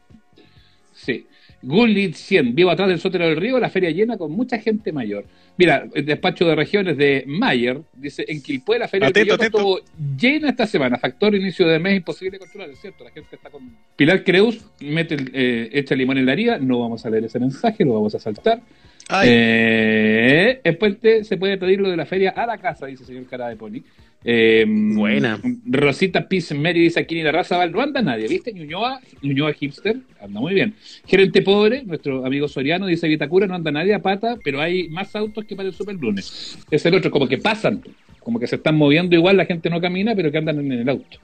Sí. 0.95 1.27
Gullit 1.62 2.15
100, 2.15 2.55
vivo 2.55 2.71
atrás 2.71 2.88
del 2.88 3.00
sótano 3.00 3.25
del 3.27 3.37
río, 3.37 3.59
la 3.59 3.69
feria 3.69 3.91
llena 3.91 4.17
con 4.17 4.31
mucha 4.33 4.59
gente 4.59 4.93
mayor. 4.93 5.25
Mira, 5.57 5.88
el 5.93 6.07
despacho 6.07 6.47
de 6.47 6.55
regiones 6.55 6.97
de 6.97 7.25
Mayer 7.27 7.81
dice, 7.95 8.25
en 8.29 8.41
Quilpué 8.41 8.79
la 8.79 8.87
feria 8.87 9.09
Atento, 9.09 9.37
del 9.37 9.47
estuvo 9.47 9.81
llena 10.21 10.50
esta 10.50 10.67
semana. 10.69 10.99
Factor 10.99 11.35
inicio 11.35 11.67
de 11.67 11.79
mes 11.81 11.97
imposible 11.97 12.38
controlar, 12.38 12.71
es 12.71 12.81
cierto, 12.81 13.03
la 13.03 13.11
gente 13.11 13.35
está 13.35 13.50
con... 13.50 13.62
Pilar 13.97 14.23
Creus 14.23 14.65
mete, 14.81 15.15
el- 15.17 15.31
eh, 15.35 15.71
echa 15.73 15.97
limón 15.97 16.19
en 16.19 16.27
la 16.27 16.33
herida, 16.35 16.59
no 16.59 16.79
vamos 16.79 17.05
a 17.05 17.11
leer 17.11 17.25
ese 17.25 17.41
mensaje, 17.41 17.85
lo 17.85 17.95
vamos 17.95 18.15
a 18.15 18.21
saltar. 18.21 18.61
Ay, 19.09 19.29
Eh, 19.31 20.61
el 20.65 20.77
puente 20.77 21.25
se 21.25 21.37
puede 21.37 21.57
pedir 21.57 21.81
lo 21.81 21.91
de 21.91 21.97
la 21.97 22.07
feria 22.07 22.31
a 22.31 22.47
la 22.47 22.59
casa, 22.59 22.87
dice 22.87 23.03
el 23.03 23.07
señor 23.07 23.27
Cara 23.27 23.49
de 23.49 23.57
Pony. 23.57 23.83
Eh, 24.25 24.65
Buena. 24.67 25.41
Rosita 25.67 26.29
Peace 26.29 26.53
Mary 26.55 26.81
dice 26.81 27.00
aquí 27.00 27.19
en 27.19 27.25
la 27.25 27.33
raza 27.33 27.57
Val, 27.57 27.71
no 27.71 27.81
anda 27.81 28.03
nadie, 28.03 28.27
¿viste? 28.27 28.53
Ñuñoa, 28.53 29.00
Ñuñoa 29.23 29.53
hipster, 29.53 29.97
anda 30.21 30.41
muy 30.41 30.55
bien. 30.55 30.75
Gerente 31.07 31.41
pobre, 31.43 31.85
nuestro 31.85 32.27
amigo 32.27 32.49
Soriano, 32.49 32.87
dice 32.87 33.07
Vitacura, 33.09 33.47
no 33.47 33.55
anda 33.55 33.71
nadie 33.71 33.95
a 33.95 34.03
pata, 34.03 34.37
pero 34.43 34.61
hay 34.61 34.88
más 34.88 35.15
autos 35.15 35.45
que 35.45 35.55
para 35.55 35.69
el 35.69 35.75
super 35.75 35.95
lunes. 35.95 36.59
Es 36.71 36.85
el 36.85 36.95
otro, 36.95 37.11
como 37.11 37.29
que 37.29 37.38
pasan, 37.38 37.83
como 38.21 38.41
que 38.41 38.47
se 38.47 38.57
están 38.57 38.77
moviendo 38.77 39.15
igual, 39.15 39.37
la 39.37 39.47
gente 39.47 39.71
no 39.71 39.81
camina, 39.81 40.15
pero 40.15 40.31
que 40.33 40.38
andan 40.38 40.59
en 40.59 40.73
el 40.73 40.88
auto. 40.88 41.19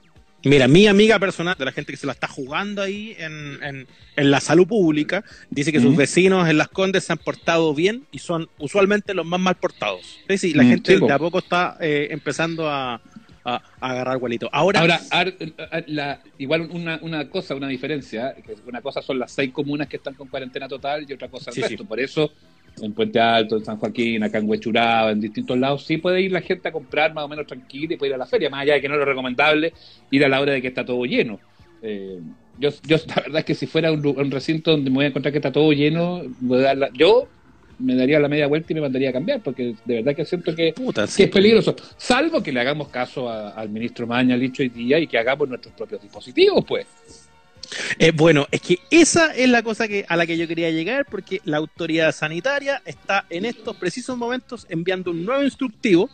Mira, 0.45 0.67
mi 0.67 0.85
amiga 0.87 1.17
personal, 1.17 1.55
de 1.57 1.65
la 1.65 1.71
gente 1.71 1.91
que 1.91 1.97
se 1.97 2.05
la 2.05 2.13
está 2.13 2.27
jugando 2.27 2.81
ahí 2.81 3.15
en, 3.17 3.63
en- 3.63 3.87
en 4.15 4.31
la 4.31 4.39
salud 4.39 4.67
pública, 4.67 5.23
dice 5.49 5.71
que 5.71 5.79
sus 5.81 5.95
vecinos 5.97 6.47
en 6.47 6.57
Las 6.57 6.69
Condes 6.69 7.03
se 7.03 7.11
han 7.13 7.17
portado 7.19 7.73
bien 7.73 8.05
y 8.11 8.19
son 8.19 8.47
usualmente 8.59 9.13
los 9.13 9.25
más 9.25 9.39
mal 9.39 9.55
portados. 9.55 10.19
Es 10.21 10.27
decir, 10.41 10.55
la 10.55 10.63
Mm, 10.63 10.69
gente 10.69 10.99
de 10.99 11.11
a 11.11 11.17
poco 11.19 11.39
está 11.39 11.77
eh, 11.81 12.07
empezando 12.11 12.69
a, 12.69 12.93
a- 13.43 13.61
a 13.81 13.89
agarrar 13.89 14.17
vuelito. 14.19 14.47
Ahora, 14.53 14.79
Ahora, 14.81 15.01
ar- 15.09 15.33
ar- 15.71 15.83
la- 15.87 16.21
igual 16.37 16.61
una, 16.71 16.99
una 17.01 17.27
cosa, 17.29 17.55
una 17.55 17.67
diferencia, 17.67 18.35
que 18.35 18.53
una 18.65 18.81
cosa 18.81 19.01
son 19.01 19.19
las 19.19 19.31
seis 19.31 19.51
comunas 19.51 19.87
que 19.87 19.97
están 19.97 20.13
con 20.13 20.27
cuarentena 20.29 20.67
total 20.67 21.05
y 21.09 21.13
otra 21.13 21.27
cosa 21.27 21.49
el 21.49 21.55
Sí, 21.55 21.61
resto. 21.61 21.77
sí. 21.79 21.83
Por 21.87 21.99
eso, 21.99 22.31
en 22.81 22.93
Puente 22.93 23.19
Alto, 23.19 23.57
en 23.57 23.65
San 23.65 23.77
Joaquín, 23.77 24.23
acá 24.23 24.37
en 24.39 24.49
Huechuraba, 24.49 25.11
en 25.11 25.21
distintos 25.21 25.57
lados, 25.57 25.85
sí 25.85 25.97
puede 25.97 26.21
ir 26.21 26.31
la 26.31 26.41
gente 26.41 26.67
a 26.67 26.71
comprar 26.71 27.13
más 27.13 27.23
o 27.23 27.27
menos 27.27 27.47
tranquila 27.47 27.93
y 27.93 27.97
puede 27.97 28.09
ir 28.09 28.15
a 28.15 28.19
la 28.19 28.25
feria, 28.25 28.49
más 28.49 28.61
allá 28.61 28.73
de 28.73 28.81
que 28.81 28.87
no 28.87 28.95
es 28.95 28.99
lo 28.99 29.05
recomendable 29.05 29.73
ir 30.11 30.25
a 30.25 30.29
la 30.29 30.41
hora 30.41 30.53
de 30.53 30.61
que 30.61 30.67
está 30.67 30.85
todo 30.85 31.05
lleno. 31.05 31.39
Eh, 31.81 32.19
yo, 32.59 32.69
yo, 32.87 32.97
la 33.07 33.15
verdad 33.15 33.39
es 33.39 33.45
que 33.45 33.55
si 33.55 33.67
fuera 33.67 33.91
un, 33.91 34.31
recinto 34.31 34.71
donde 34.71 34.89
me 34.89 34.95
voy 34.95 35.05
a 35.05 35.07
encontrar 35.09 35.31
que 35.31 35.39
está 35.39 35.51
todo 35.51 35.71
lleno, 35.71 36.21
voy 36.41 36.59
a 36.59 36.63
dar 36.63 36.77
la- 36.77 36.89
yo 36.93 37.27
me 37.77 37.95
daría 37.95 38.19
la 38.19 38.29
media 38.29 38.47
vuelta 38.47 38.71
y 38.71 38.75
me 38.75 38.81
mandaría 38.81 39.09
a 39.09 39.13
cambiar, 39.13 39.41
porque 39.41 39.75
de 39.83 39.95
verdad 39.95 40.15
que 40.15 40.25
siento 40.25 40.55
que 40.55 40.73
puta, 40.73 41.05
que 41.05 41.11
sí, 41.11 41.23
es 41.23 41.29
peligroso. 41.29 41.75
Salvo 41.97 42.41
que 42.41 42.51
le 42.51 42.61
hagamos 42.61 42.87
caso 42.87 43.29
a- 43.29 43.49
al 43.49 43.69
ministro 43.69 44.07
Maña, 44.07 44.37
dicho 44.37 44.63
hoy 44.63 44.69
día, 44.69 44.97
y 44.99 45.07
que 45.07 45.17
hagamos 45.17 45.49
nuestros 45.49 45.73
propios 45.73 46.01
dispositivos, 46.01 46.63
pues. 46.65 46.87
Eh, 47.99 48.11
bueno, 48.11 48.47
es 48.51 48.61
que 48.61 48.79
esa 48.91 49.33
es 49.35 49.49
la 49.49 49.63
cosa 49.63 49.87
que, 49.87 50.05
a 50.07 50.15
la 50.15 50.25
que 50.25 50.37
yo 50.37 50.47
quería 50.47 50.69
llegar, 50.71 51.05
porque 51.09 51.41
la 51.45 51.57
autoridad 51.57 52.11
sanitaria 52.13 52.81
está 52.85 53.25
en 53.29 53.45
estos 53.45 53.75
precisos 53.77 54.17
momentos 54.17 54.65
enviando 54.69 55.11
un 55.11 55.25
nuevo 55.25 55.43
instructivo 55.43 56.09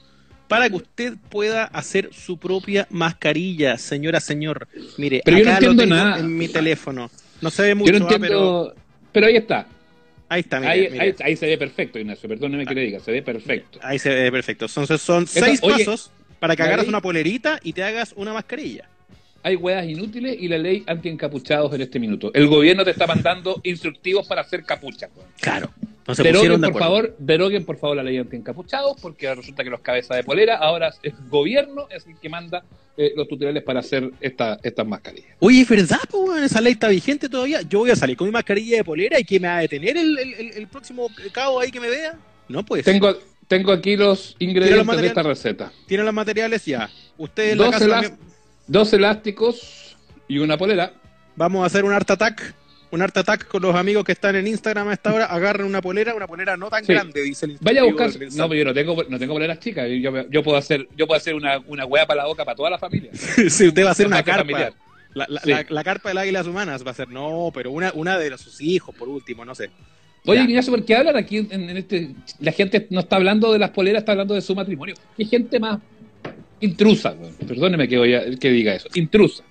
para 0.47 0.69
que 0.69 0.75
usted 0.75 1.13
pueda 1.29 1.63
hacer 1.65 2.09
su 2.13 2.37
propia 2.37 2.85
mascarilla, 2.89 3.77
señora, 3.77 4.19
señor. 4.19 4.67
Mire, 4.97 5.21
Pero 5.23 5.37
yo 5.37 5.45
no 5.45 5.51
acá 5.51 5.61
lo 5.61 5.71
entiendo 5.71 5.95
tengo 5.95 5.95
nada. 6.09 6.19
en 6.19 6.37
mi 6.37 6.47
teléfono. 6.49 7.09
No 7.39 7.49
se 7.49 7.61
ve 7.63 7.75
mucho, 7.75 7.93
Yo 7.93 7.99
no 7.99 8.07
ah, 8.07 8.17
pero. 8.19 8.75
Pero 9.13 9.27
ahí 9.27 9.35
está. 9.37 9.67
ahí 10.29 10.41
está, 10.41 10.59
mire, 10.59 10.71
ahí, 10.71 10.99
ahí- 10.99 11.15
ahí 11.23 11.35
se 11.35 11.45
ve 11.47 11.57
perfecto, 11.57 11.99
Ignacio. 11.99 12.27
Perdóneme 12.29 12.65
que 12.65 12.73
le 12.75 12.81
diga, 12.81 12.99
se 12.99 13.11
ve 13.11 13.21
perfecto. 13.21 13.79
Ahí 13.81 13.97
se 13.97 14.09
ve 14.09 14.31
perfecto. 14.31 14.67
Son, 14.67 14.85
son 14.87 15.25
seis 15.27 15.59
oye, 15.63 15.85
pasos 15.85 16.11
para 16.39 16.55
que 16.55 16.63
ley- 16.63 16.87
una 16.87 17.01
polerita 17.01 17.59
y 17.63 17.73
te 17.73 17.83
hagas 17.83 18.13
una 18.17 18.33
mascarilla. 18.33 18.89
Hay 19.43 19.55
hueas 19.55 19.85
inútiles 19.87 20.37
y 20.39 20.47
la 20.47 20.57
ley 20.57 20.83
anti-encapuchados 20.87 21.73
en 21.73 21.81
este 21.81 21.99
minuto. 21.99 22.31
El 22.33 22.47
gobierno 22.47 22.83
te 22.83 22.91
está 22.91 23.07
mandando 23.07 23.59
instructivos 23.63 24.27
para 24.27 24.41
hacer 24.41 24.63
capuchas. 24.63 25.09
Claro. 25.39 25.69
No 26.07 26.15
se 26.15 26.23
deroguen, 26.23 26.59
de 26.59 26.69
por 26.69 26.79
favor, 26.81 27.15
deroguen, 27.19 27.63
por 27.63 27.77
favor, 27.77 27.95
la 27.97 28.03
ley 28.03 28.17
anti-encapuchados, 28.17 28.97
porque 29.01 29.33
resulta 29.33 29.63
que 29.63 29.69
los 29.69 29.81
cabezas 29.81 30.17
de 30.17 30.23
polera, 30.23 30.57
ahora 30.57 30.93
el 31.03 31.13
gobierno 31.29 31.87
es 31.89 32.05
el 32.07 32.17
que 32.17 32.27
manda 32.27 32.63
eh, 32.97 33.13
los 33.15 33.27
tutoriales 33.27 33.63
para 33.63 33.79
hacer 33.81 34.11
esta, 34.19 34.59
estas 34.63 34.85
mascarillas. 34.85 35.37
Oye, 35.39 35.61
es 35.61 35.69
verdad, 35.69 35.99
pues, 36.09 36.43
esa 36.43 36.59
ley 36.59 36.73
está 36.73 36.87
vigente 36.89 37.29
todavía. 37.29 37.61
Yo 37.61 37.79
voy 37.79 37.91
a 37.91 37.95
salir 37.95 38.17
con 38.17 38.27
mi 38.27 38.31
mascarilla 38.33 38.77
de 38.77 38.83
polera 38.83 39.19
y 39.19 39.23
que 39.23 39.39
me 39.39 39.47
va 39.47 39.57
a 39.57 39.61
detener 39.61 39.95
el, 39.95 40.17
el- 40.17 40.67
próximo 40.67 41.07
cabo 41.31 41.59
ahí 41.59 41.71
que 41.71 41.79
me 41.79 41.89
vea. 41.89 42.17
No, 42.49 42.65
pues. 42.65 42.83
Tengo, 42.83 43.15
tengo 43.47 43.71
aquí 43.71 43.95
los 43.95 44.35
ingredientes 44.39 44.97
de 45.01 45.07
esta 45.07 45.23
receta. 45.23 45.71
Tiene 45.87 46.03
los 46.03 46.13
materiales 46.13 46.65
ya. 46.65 46.89
Ustedes 47.17 47.53
en 47.53 47.59
la 47.59 47.71
casa 47.71 47.87
también- 47.87 48.17
dos 48.71 48.93
elásticos 48.93 49.97
y 50.27 50.39
una 50.39 50.57
polera. 50.57 50.93
vamos 51.35 51.63
a 51.63 51.65
hacer 51.65 51.83
un 51.83 51.91
art 51.91 52.09
attack. 52.09 52.55
Un 52.91 53.01
art 53.01 53.15
attack 53.15 53.47
con 53.47 53.61
los 53.61 53.73
amigos 53.73 54.03
que 54.03 54.11
están 54.11 54.35
en 54.35 54.47
Instagram 54.47 54.89
a 54.89 54.93
esta 54.93 55.13
hora. 55.13 55.25
Agarren 55.25 55.65
una 55.65 55.81
polera, 55.81 56.13
una 56.13 56.27
polera 56.27 56.57
no 56.57 56.69
tan 56.69 56.83
Sí. 56.83 56.91
grande, 56.91 57.21
dice 57.21 57.45
el 57.45 57.57
Vaya 57.61 57.81
a 57.81 57.83
buscar. 57.85 58.09
No, 58.33 58.49
pero 58.49 58.59
yo 58.59 58.65
no 58.65 58.73
tengo, 58.73 59.03
no 59.07 59.17
tengo 59.17 59.33
poleras 59.33 59.59
chicas. 59.59 59.87
Yo, 60.01 60.29
yo 60.29 60.43
puedo 60.43 60.57
hacer, 60.57 60.87
yo 60.97 61.07
puedo 61.07 61.17
hacer 61.17 61.33
una, 61.35 61.59
una 61.67 61.85
hueá 61.85 62.05
para 62.05 62.23
la 62.23 62.27
boca 62.27 62.43
para 62.43 62.55
toda 62.55 62.69
la 62.69 62.77
familia. 62.79 63.11
si 63.49 63.67
usted 63.67 63.83
va 63.85 63.89
a 63.89 63.91
hacer 63.91 64.07
una 64.07 64.17
Zapato 64.17 64.37
carpa. 64.37 64.51
familiar. 64.51 64.73
La, 65.13 65.25
la- 65.29 65.41
Sí. 65.41 65.49
la- 65.51 65.65
la 65.69 65.83
carpa 65.85 66.09
del 66.09 66.17
águilas 66.17 66.47
humanas 66.47 66.85
va 66.85 66.91
a 66.91 66.93
ser, 66.93 67.07
no, 67.09 67.49
pero 67.53 67.71
una, 67.71 67.91
una 67.95 68.17
de 68.17 68.37
sus 68.37 68.59
hijos, 68.61 68.93
por 68.95 69.07
último, 69.07 69.45
no 69.45 69.55
sé. 69.55 69.69
Oye. 70.25 70.41
Ignacio, 70.41 70.71
¿por 70.73 70.83
qué 70.85 70.95
hablan 70.97 71.15
aquí 71.15 71.37
en, 71.37 71.51
en 71.69 71.77
este? 71.77 72.11
La 72.39 72.51
gente 72.51 72.87
no 72.89 72.99
está 72.99 73.15
hablando 73.15 73.51
de 73.53 73.59
las 73.59 73.69
poleras, 73.71 74.01
está 74.01 74.11
hablando 74.11 74.33
de 74.35 74.41
su 74.41 74.53
matrimonio. 74.53 74.95
Qué 75.17 75.25
gente 75.25 75.59
más 75.61 75.79
intrusa. 76.61 77.13
Perdóneme 77.47 77.87
que, 77.87 77.97
voy 77.97 78.13
a- 78.13 78.35
que 78.39 78.49
diga 78.49 78.73
eso. 78.75 78.87
Intrusa. 78.93 79.43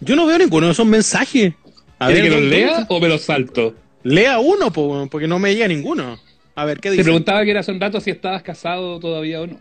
Yo 0.00 0.16
no 0.16 0.26
veo 0.26 0.38
ninguno 0.38 0.66
de 0.66 0.72
esos 0.72 0.86
mensajes. 0.86 1.54
A 1.98 2.06
¿Quiere 2.06 2.22
que 2.22 2.30
los 2.30 2.40
¿dónde- 2.40 2.56
lea 2.56 2.86
o 2.88 3.00
me 3.00 3.08
los 3.08 3.22
salto? 3.22 3.74
Lea 4.02 4.38
uno, 4.38 4.72
po, 4.72 5.08
porque 5.10 5.26
no 5.26 5.38
me 5.38 5.52
llega 5.54 5.66
ninguno. 5.68 6.18
A 6.54 6.64
ver, 6.64 6.76
¿qué 6.78 6.88
Te 6.90 6.92
dice? 6.92 7.04
preguntaba 7.04 7.44
que 7.44 7.50
era 7.50 7.60
hace 7.60 7.72
un 7.72 7.80
rato 7.80 8.00
si 8.00 8.10
estabas 8.10 8.42
casado 8.42 9.00
todavía 9.00 9.40
o 9.40 9.46
no. 9.46 9.58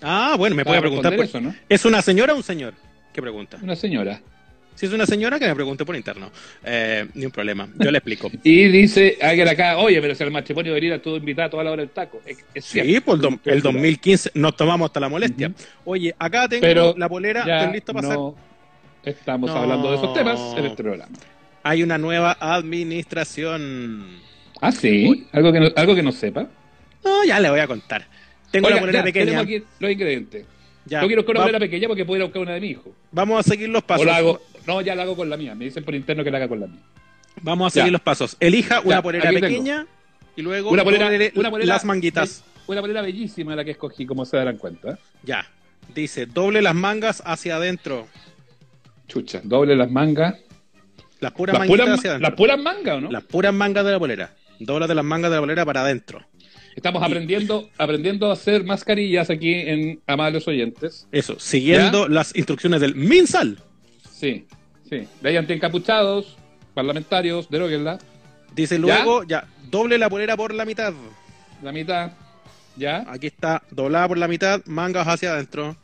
Ah, 0.00 0.36
bueno, 0.38 0.54
me 0.56 0.64
puede 0.64 0.80
preguntar. 0.80 1.14
por- 1.16 1.24
eso, 1.24 1.40
¿no? 1.40 1.54
¿Es 1.68 1.84
una 1.84 2.00
señora 2.02 2.32
o 2.34 2.36
un 2.36 2.42
señor? 2.42 2.74
¿Qué 3.12 3.20
pregunta? 3.22 3.58
Una 3.62 3.76
señora. 3.76 4.20
Si 4.74 4.86
es 4.86 4.92
una 4.92 5.06
señora, 5.06 5.38
que 5.38 5.46
me 5.46 5.54
pregunte 5.54 5.84
por 5.84 5.94
interno. 5.94 6.30
Eh, 6.64 7.06
ni 7.14 7.24
un 7.26 7.30
problema. 7.30 7.68
Yo 7.78 7.90
le 7.90 7.98
explico. 7.98 8.30
Y 8.42 8.68
dice 8.68 9.16
alguien 9.22 9.46
acá, 9.48 9.78
oye, 9.78 10.00
pero 10.00 10.14
si 10.14 10.22
el 10.24 10.30
matrimonio 10.30 10.72
debería 10.72 11.00
todo 11.00 11.16
invitado 11.16 11.46
a 11.46 11.50
toda 11.50 11.64
la 11.64 11.70
hora 11.72 11.82
del 11.82 11.90
taco. 11.90 12.20
Es. 12.26 12.64
Sí, 12.64 13.00
por 13.00 13.18
el, 13.24 13.38
el 13.44 13.62
2015 13.62 14.32
nos 14.34 14.56
tomamos 14.56 14.86
hasta 14.86 15.00
la 15.00 15.08
molestia. 15.08 15.52
Oye, 15.84 16.14
acá 16.18 16.48
tengo 16.48 16.62
Pero 16.62 16.94
la 16.98 17.08
polera, 17.08 17.40
estoy 17.40 17.74
listo 17.74 17.92
para 17.94 18.08
no 18.08 18.34
estamos 19.04 19.50
No. 19.50 19.56
hablando 19.56 19.90
de 19.90 19.96
esos 19.96 20.14
temas 20.14 20.40
en 20.56 20.64
este 20.64 20.82
programa. 20.82 21.14
Hay 21.62 21.82
una 21.82 21.98
nueva 21.98 22.36
administración. 22.40 24.06
Ah, 24.60 24.72
sí. 24.72 25.26
Algo 25.32 25.52
que 25.52 25.60
no, 25.60 25.68
algo 25.76 25.94
que 25.94 26.02
no 26.02 26.12
sepa. 26.12 26.46
No, 27.04 27.24
ya 27.24 27.38
le 27.40 27.50
voy 27.50 27.60
a 27.60 27.66
contar. 27.66 28.06
Tengo 28.50 28.66
Oiga, 28.66 28.76
la 28.76 28.80
polera 28.80 28.98
ya, 29.00 29.04
pequeña. 29.04 29.24
tenemos 29.26 29.44
aquí 29.44 29.62
los 29.78 29.90
ingredientes. 29.90 30.46
Ya. 30.86 31.00
Yo 31.00 31.06
quiero 31.06 31.22
buscar 31.22 31.32
una 31.36 31.40
Va- 31.40 31.46
polera 31.46 31.58
pequeña 31.60 31.88
porque 31.88 32.04
puedo 32.04 32.16
ir 32.18 32.22
a 32.22 32.26
buscar 32.26 32.42
una 32.42 32.52
de 32.52 32.60
mi 32.60 32.68
hijo. 32.68 32.92
Vamos 33.10 33.40
a 33.40 33.42
seguir 33.50 33.68
los 33.68 33.82
pasos. 33.82 34.02
O 34.02 34.06
la 34.06 34.16
hago, 34.16 34.40
no, 34.66 34.80
ya 34.80 34.94
la 34.94 35.02
hago 35.02 35.16
con 35.16 35.28
la 35.30 35.36
mía. 35.36 35.54
Me 35.54 35.66
dicen 35.66 35.84
por 35.84 35.94
interno 35.94 36.24
que 36.24 36.30
la 36.30 36.38
haga 36.38 36.48
con 36.48 36.60
la 36.60 36.66
mía. 36.66 36.80
Vamos 37.42 37.66
a 37.66 37.70
seguir 37.70 37.86
Ya. 37.88 37.92
los 37.92 38.00
pasos. 38.00 38.36
Elija 38.40 38.80
una 38.80 38.96
Ya, 38.96 39.02
polera 39.02 39.28
tengo. 39.30 39.40
pequeña 39.40 39.86
y 40.36 40.42
luego 40.42 40.70
Una 40.70 40.84
polera- 40.84 41.06
una 41.34 41.50
polera- 41.50 41.66
las 41.74 41.84
manguitas. 41.84 42.44
una 42.66 42.80
polera 42.80 43.02
bellísima 43.02 43.54
la 43.56 43.64
que 43.64 43.72
escogí, 43.72 44.06
como 44.06 44.24
se 44.24 44.36
darán 44.36 44.56
cuenta. 44.56 44.98
Ya. 45.22 45.46
Dice, 45.94 46.26
doble 46.26 46.62
las 46.62 46.74
mangas 46.74 47.22
hacia 47.26 47.56
adentro. 47.56 48.08
Chucha, 49.08 49.40
doble 49.44 49.76
las 49.76 49.90
mangas. 49.90 50.36
Las 51.20 51.32
puras 51.32 51.58
Las 51.58 51.66
puras, 51.66 51.88
hacia 51.88 52.10
adentro. 52.10 52.28
las 52.30 52.36
puras 52.36 52.58
mangas, 52.58 52.96
¿o 52.96 53.00
no? 53.02 53.10
Las 53.10 53.22
puras 53.24 53.52
mangas 53.54 53.84
de 53.84 53.92
la 53.92 53.98
polera. 53.98 54.34
Doblas 54.60 54.88
de 54.88 54.94
las 54.94 55.04
mangas 55.04 55.30
de 55.30 55.36
la 55.36 55.40
polera 55.42 55.64
para 55.64 55.82
adentro. 55.82 56.24
Estamos 56.76 57.02
aprendiendo, 57.02 57.68
aprendiendo 57.78 58.30
a 58.30 58.32
hacer 58.32 58.64
mascarillas 58.64 59.30
aquí 59.30 59.52
en 59.54 60.00
Amables 60.06 60.46
Oyentes. 60.48 61.06
Eso, 61.12 61.38
siguiendo 61.38 62.08
las 62.08 62.34
instrucciones 62.34 62.80
del 62.80 62.94
MinSal. 62.94 63.58
Sí, 64.14 64.46
sí. 64.88 65.08
De 65.20 65.28
ahí 65.28 65.36
antiencapuchados, 65.36 66.36
parlamentarios, 66.72 67.48
deróguenla. 67.50 67.98
Dice 68.54 68.78
luego, 68.78 69.24
ya, 69.24 69.46
doble 69.70 69.98
la 69.98 70.08
polera 70.08 70.36
por 70.36 70.54
la 70.54 70.64
mitad. 70.64 70.92
La 71.62 71.72
mitad, 71.72 72.12
¿ya? 72.76 73.04
Aquí 73.08 73.26
está, 73.26 73.62
doblada 73.70 74.06
por 74.06 74.18
la 74.18 74.28
mitad, 74.28 74.60
mangas 74.66 75.06
hacia 75.08 75.32
adentro. 75.32 75.76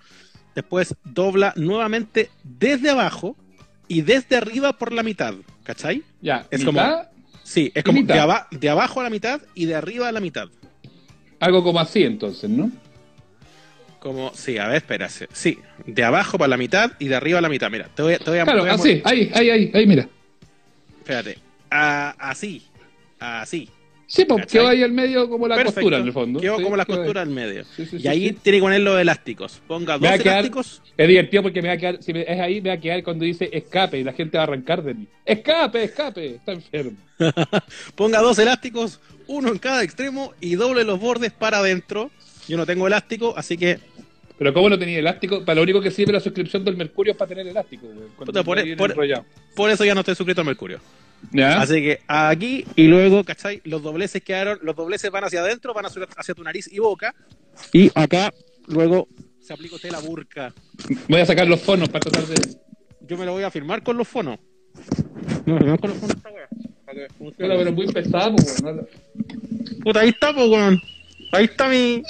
Después 0.55 0.95
dobla 1.05 1.53
nuevamente 1.57 2.31
desde 2.45 2.91
abajo 2.91 3.37
y 3.89 4.03
desde 4.03 4.37
arriba 4.37 4.73
por 4.75 4.93
la 4.93 5.03
mitad. 5.03 5.35
¿Cachai? 5.65 6.03
Ya, 6.21 6.47
Es 6.51 6.65
mitad, 6.65 7.09
Sí, 7.43 7.73
es 7.75 7.81
¿Y 7.81 7.85
como 7.85 8.03
de, 8.03 8.19
aba- 8.21 8.47
de 8.53 8.69
abajo 8.69 9.01
a 9.01 9.05
la 9.05 9.11
mitad 9.11 9.41
y 9.55 9.65
de 9.67 9.75
arriba 9.75 10.09
a 10.09 10.13
la 10.13 10.21
mitad. 10.21 10.47
algo 11.41 11.65
como 11.65 11.81
así 11.81 12.05
entonces, 12.05 12.49
¿no? 12.51 12.71
Como, 14.01 14.33
sí, 14.35 14.57
a 14.59 14.67
ver, 14.67 14.77
espérate. 14.79 15.29
Sí, 15.33 15.59
de 15.87 16.03
abajo 16.05 16.39
para 16.39 16.49
la 16.49 16.57
mitad 16.57 16.93
y 16.99 17.09
de 17.09 17.17
arriba 17.17 17.39
a 17.39 17.43
la 17.43 17.49
mitad. 17.51 17.71
Mira, 17.71 17.89
te 17.95 18.03
voy, 18.03 18.15
a- 18.15 18.19
te 18.19 18.31
voy 18.31 18.39
a 18.39 18.45
Claro, 18.45 18.61
voy 18.61 18.71
a 18.71 18.75
así, 18.75 19.03
ahí, 19.05 19.31
ahí, 19.35 19.51
ahí, 19.51 19.71
ahí, 19.75 19.87
mira. 19.87 20.09
Espérate. 21.01 21.39
Ah, 21.71 22.15
así. 22.19 22.63
Así. 23.19 23.69
Sí, 24.07 24.27
¿Cachai? 24.27 24.47
quedó 24.47 24.67
ahí 24.69 24.83
al 24.83 24.91
medio 24.91 25.29
como 25.29 25.47
la 25.47 25.55
Perfecto. 25.55 25.83
costura 25.83 25.99
en 25.99 26.07
el 26.07 26.13
fondo. 26.13 26.41
Quedó 26.41 26.57
Sí, 26.57 26.65
como 26.65 26.77
la 26.77 26.83
ahí. 26.83 26.87
costura 26.97 27.21
al 27.23 27.29
medio. 27.29 27.65
Sí, 27.77 27.87
sí, 27.87 27.99
y 28.01 28.09
ahí 28.09 28.33
tiene 28.33 28.59
que 28.59 28.63
poner 28.63 28.81
los 28.81 28.99
elásticos. 29.01 29.63
Ponga 29.69 29.99
dos 29.99 30.11
quedar- 30.11 30.23
elásticos. 30.39 30.83
Es 30.97 31.07
divertido 31.07 31.43
porque 31.45 31.63
me 31.63 31.69
va 31.69 31.75
a 31.75 31.77
quedar, 31.77 32.03
si 32.03 32.13
me- 32.13 32.23
es 32.23 32.41
ahí, 32.41 32.61
me 32.61 32.71
va 32.71 32.75
a 32.75 32.81
quedar 32.81 33.05
cuando 33.05 33.25
dice 33.25 33.49
escape 33.53 34.01
y 34.01 34.05
la 34.05 34.13
gente 34.13 34.37
va 34.37 34.43
a 34.43 34.47
arrancar 34.49 34.83
de 34.83 34.95
mí. 34.95 35.07
Escape, 35.25 35.85
escape, 35.85 36.27
está 36.37 36.53
enfermo. 36.53 36.97
Ponga 37.95 38.21
dos 38.21 38.39
elásticos, 38.41 38.99
uno 39.29 39.49
en 39.51 39.59
cada 39.59 39.85
extremo 39.85 40.33
y 40.41 40.57
doble 40.57 40.83
los 40.85 40.99
bordes 40.99 41.31
para 41.33 41.59
adentro. 41.59 42.11
Yo 42.49 42.57
no 42.57 42.67
tengo 42.67 42.89
elástico, 42.89 43.35
así 43.37 43.57
que 43.57 43.79
Pero 44.41 44.55
¿cómo 44.55 44.71
no 44.71 44.79
tenía 44.79 44.99
elástico? 45.01 45.45
Para 45.45 45.57
lo 45.57 45.63
único 45.65 45.83
que 45.83 45.91
sirve 45.91 46.15
la 46.15 46.21
suscripción 46.21 46.65
del 46.65 46.75
Mercurio 46.75 47.13
es 47.13 47.19
para 47.19 47.29
tener 47.29 47.47
elástico, 47.47 47.87
Puta, 48.17 48.43
por- 48.43 48.57
no 48.57 48.65
viene 48.65 48.79
por- 49.55 49.71
eso 49.71 49.85
ya 49.85 49.93
no 49.93 50.01
estoy 50.01 50.15
suscrito 50.15 50.41
a 50.41 50.45
Mercurio. 50.45 50.81
¿Ya? 51.31 51.61
Así 51.61 51.75
que 51.75 52.01
aquí 52.09 52.65
y 52.75 52.85
luego, 52.87 53.23
¿cachai? 53.23 53.61
Los 53.65 53.83
dobleces 53.83 54.23
quedaron, 54.23 54.59
los 54.63 54.75
dobleces 54.75 55.11
van 55.11 55.25
hacia 55.25 55.41
adentro, 55.41 55.75
van 55.75 55.85
hacia, 55.85 56.07
hacia 56.17 56.35
tu 56.35 56.43
nariz 56.43 56.73
y 56.73 56.79
boca. 56.79 57.15
Y 57.75 57.91
acá, 57.95 58.33
luego, 58.67 59.09
se 59.43 59.53
aplica 59.53 59.75
usted 59.75 59.91
la 59.91 59.99
burka. 59.99 60.55
Voy 61.07 61.21
a 61.21 61.27
sacar 61.27 61.47
los 61.47 61.61
fonos 61.61 61.91
para 61.91 62.01
tratar 62.01 62.25
de... 62.25 62.57
Yo 63.07 63.19
me 63.19 63.27
lo 63.27 63.33
voy 63.33 63.43
a 63.43 63.51
firmar 63.51 63.83
con 63.83 63.99
los 63.99 64.09
fonos. 64.09 64.39
A 64.39 65.59
firmar 65.59 65.79
con 65.81 65.91
los 65.91 65.99
fonos 65.99 66.17
esta 66.17 66.31
wea, 66.31 66.49
para 66.87 66.99
que 67.07 67.13
funcione. 67.13 67.35
Pero, 67.37 67.59
pero 67.59 67.73
muy 67.73 67.93
pesado. 67.93 68.35
¿no? 68.63 68.87
Puta, 69.85 70.01
ahí 70.01 70.09
está, 70.09 70.33
po, 70.33 70.47
weón. 70.47 70.81
Ahí 71.33 71.45
está 71.45 71.69
mi. 71.69 72.03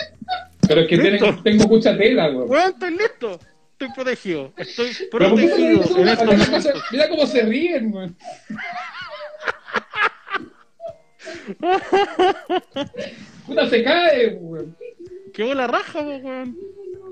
Pero 0.71 0.83
es 0.83 0.87
que 0.87 0.99
tengo, 0.99 1.43
tengo 1.43 1.67
mucha 1.67 1.99
tela, 1.99 2.29
güey. 2.29 2.47
Weón, 2.49 2.71
estoy 2.71 2.91
listo. 2.93 3.41
Estoy 3.73 3.89
protegido. 3.93 4.53
Estoy 4.57 4.91
Pero 5.11 5.31
¿por 5.31 5.41
qué 5.41 5.47
no 5.49 5.57
le 5.57 5.57
protegido 5.57 5.73
en 5.73 5.81
estos 5.83 5.97
mira 5.99 6.17
cómo 6.17 6.33
momentos. 6.33 6.63
se- 6.63 6.73
Mira 6.93 7.09
cómo 7.09 7.27
se 7.27 7.43
ríen, 7.43 7.91
güey. 7.91 8.11
Puta, 13.47 13.69
se 13.69 13.83
cae, 13.83 14.29
güey. 14.31 14.65
Qué 15.35 15.45
buena 15.45 15.67
raja, 15.67 16.01
weón. 16.01 16.57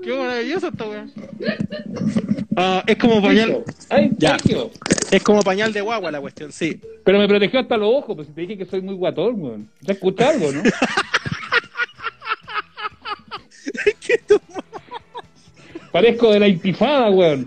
Qué 0.03 0.13
maravilloso 0.15 0.67
esta 0.69 0.87
weón. 0.87 1.11
Ah, 2.55 2.83
es 2.87 2.97
como 2.97 3.21
pañal. 3.21 3.63
Ay, 3.89 4.11
Ya. 4.17 4.37
Es 5.11 5.23
como 5.23 5.41
pañal 5.41 5.73
de 5.73 5.81
guagua 5.81 6.11
la 6.11 6.21
cuestión, 6.21 6.51
sí. 6.51 6.79
Pero 7.03 7.17
me 7.19 7.27
protegió 7.27 7.59
hasta 7.59 7.75
los 7.77 7.89
ojos, 7.93 8.15
pues 8.15 8.27
si 8.27 8.33
te 8.33 8.41
dije 8.41 8.57
que 8.57 8.65
soy 8.65 8.81
muy 8.81 8.95
guatón, 8.95 9.39
güey. 9.39 9.57
Ya 9.81 9.93
escuché 9.93 10.23
algo, 10.23 10.51
¿no? 10.51 10.61
Parezco 15.91 16.31
de 16.31 16.39
la 16.39 16.47
intifada, 16.47 17.09
güey. 17.09 17.45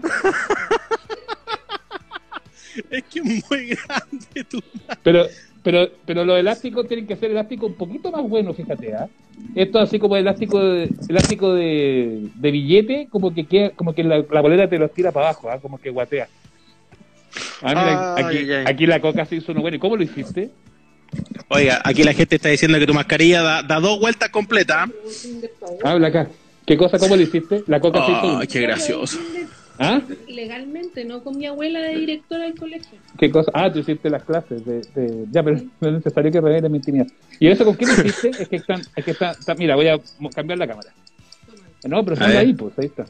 Es 2.91 3.05
que 3.05 3.19
es 3.19 3.25
muy 3.25 3.67
grande 3.67 4.45
tu. 4.49 4.61
Pero, 5.03 5.27
pero, 5.63 5.89
pero 6.05 6.25
los 6.25 6.39
elásticos 6.39 6.89
tienen 6.89 7.07
que 7.07 7.17
ser 7.17 7.31
elásticos 7.31 7.71
un 7.71 7.77
poquito 7.77 8.11
más 8.11 8.23
buenos, 8.23 8.57
fíjate, 8.57 8.95
¿ah? 8.95 9.09
Esto 9.55 9.79
así 9.79 9.99
como 9.99 10.17
elástico 10.17 10.59
de, 10.63 10.91
elástico 11.09 11.55
de, 11.55 12.29
de 12.35 12.51
billete, 12.51 13.09
como 13.11 13.35
que 13.35 13.45
queda, 13.45 13.71
como 13.71 13.95
que 13.95 14.05
la, 14.05 14.25
la 14.31 14.41
bolera 14.41 14.69
te 14.69 14.79
los 14.79 14.93
tira 14.93 15.13
para 15.13 15.29
abajo, 15.29 15.51
¿ah? 15.51 15.59
Como 15.61 15.79
que 15.79 15.91
guatea. 15.91 16.29
Ah, 17.63 18.15
mira, 18.25 18.69
aquí 18.69 18.87
la 18.87 19.01
coca 19.01 19.25
se 19.25 19.37
hizo 19.37 19.53
uno 19.53 19.63
bueno. 19.63 19.77
¿Y 19.77 19.81
cómo 19.81 19.97
lo 19.97 20.03
hiciste? 20.03 20.51
Oiga, 21.49 21.81
aquí 21.85 22.03
la 22.03 22.13
gente 22.15 22.37
está 22.37 22.49
diciendo 22.49 22.79
que 22.79 22.87
tu 22.87 22.95
mascarilla 22.95 23.43
da, 23.43 23.63
da 23.63 23.79
dos 23.81 24.01
vueltas 24.01 24.31
completas. 24.31 24.89
Habla 25.85 26.09
acá. 26.09 26.29
¿Qué 26.67 26.77
cosa? 26.77 26.99
¿Cómo 26.99 27.17
lo 27.17 27.23
hiciste? 27.23 27.63
La 27.67 27.81
coca 27.81 27.99
hizo 27.99 28.39
Ay, 28.39 28.47
qué 28.47 28.61
gracioso. 28.61 29.19
¿Ah? 29.79 30.01
Legalmente, 30.29 31.05
no 31.05 31.25
con 31.25 31.37
mi 31.37 31.47
abuela 31.47 31.81
de 31.81 31.97
directora 31.97 32.45
del 32.45 32.55
colegio. 32.55 32.99
¿Qué 33.19 33.31
cosa? 33.31 33.51
Ah, 33.55 33.73
tú 33.73 33.81
hiciste 33.81 34.09
las 34.11 34.23
clases 34.23 34.65
de... 34.65 34.81
de- 34.95 35.25
Ya, 35.31 35.43
pero 35.43 35.61
no 35.81 35.89
es 35.89 35.95
necesario 35.95 36.31
que 36.31 36.41
revele 36.41 36.69
mi 36.69 36.77
intimidad. 36.79 37.07
¿Y 37.41 37.49
eso 37.49 37.65
con 37.65 37.77
qué 37.77 37.87
lo 37.87 37.93
hiciste? 37.95 38.31
Es 38.43 38.49
que 38.49 38.57
están... 38.57 38.81
Es 38.95 39.05
que 39.05 39.11
está, 39.11 39.33
está- 39.33 39.55
mira, 39.55 39.75
voy 39.75 39.89
a 39.89 39.99
cambiar 40.35 40.59
la 40.59 40.69
cámara. 40.69 40.91
No, 41.85 42.05
pero 42.05 42.17
ver. 42.17 42.37
ahí, 42.37 42.53
pues, 42.55 42.79
ahí 42.79 42.87
está. 42.87 43.07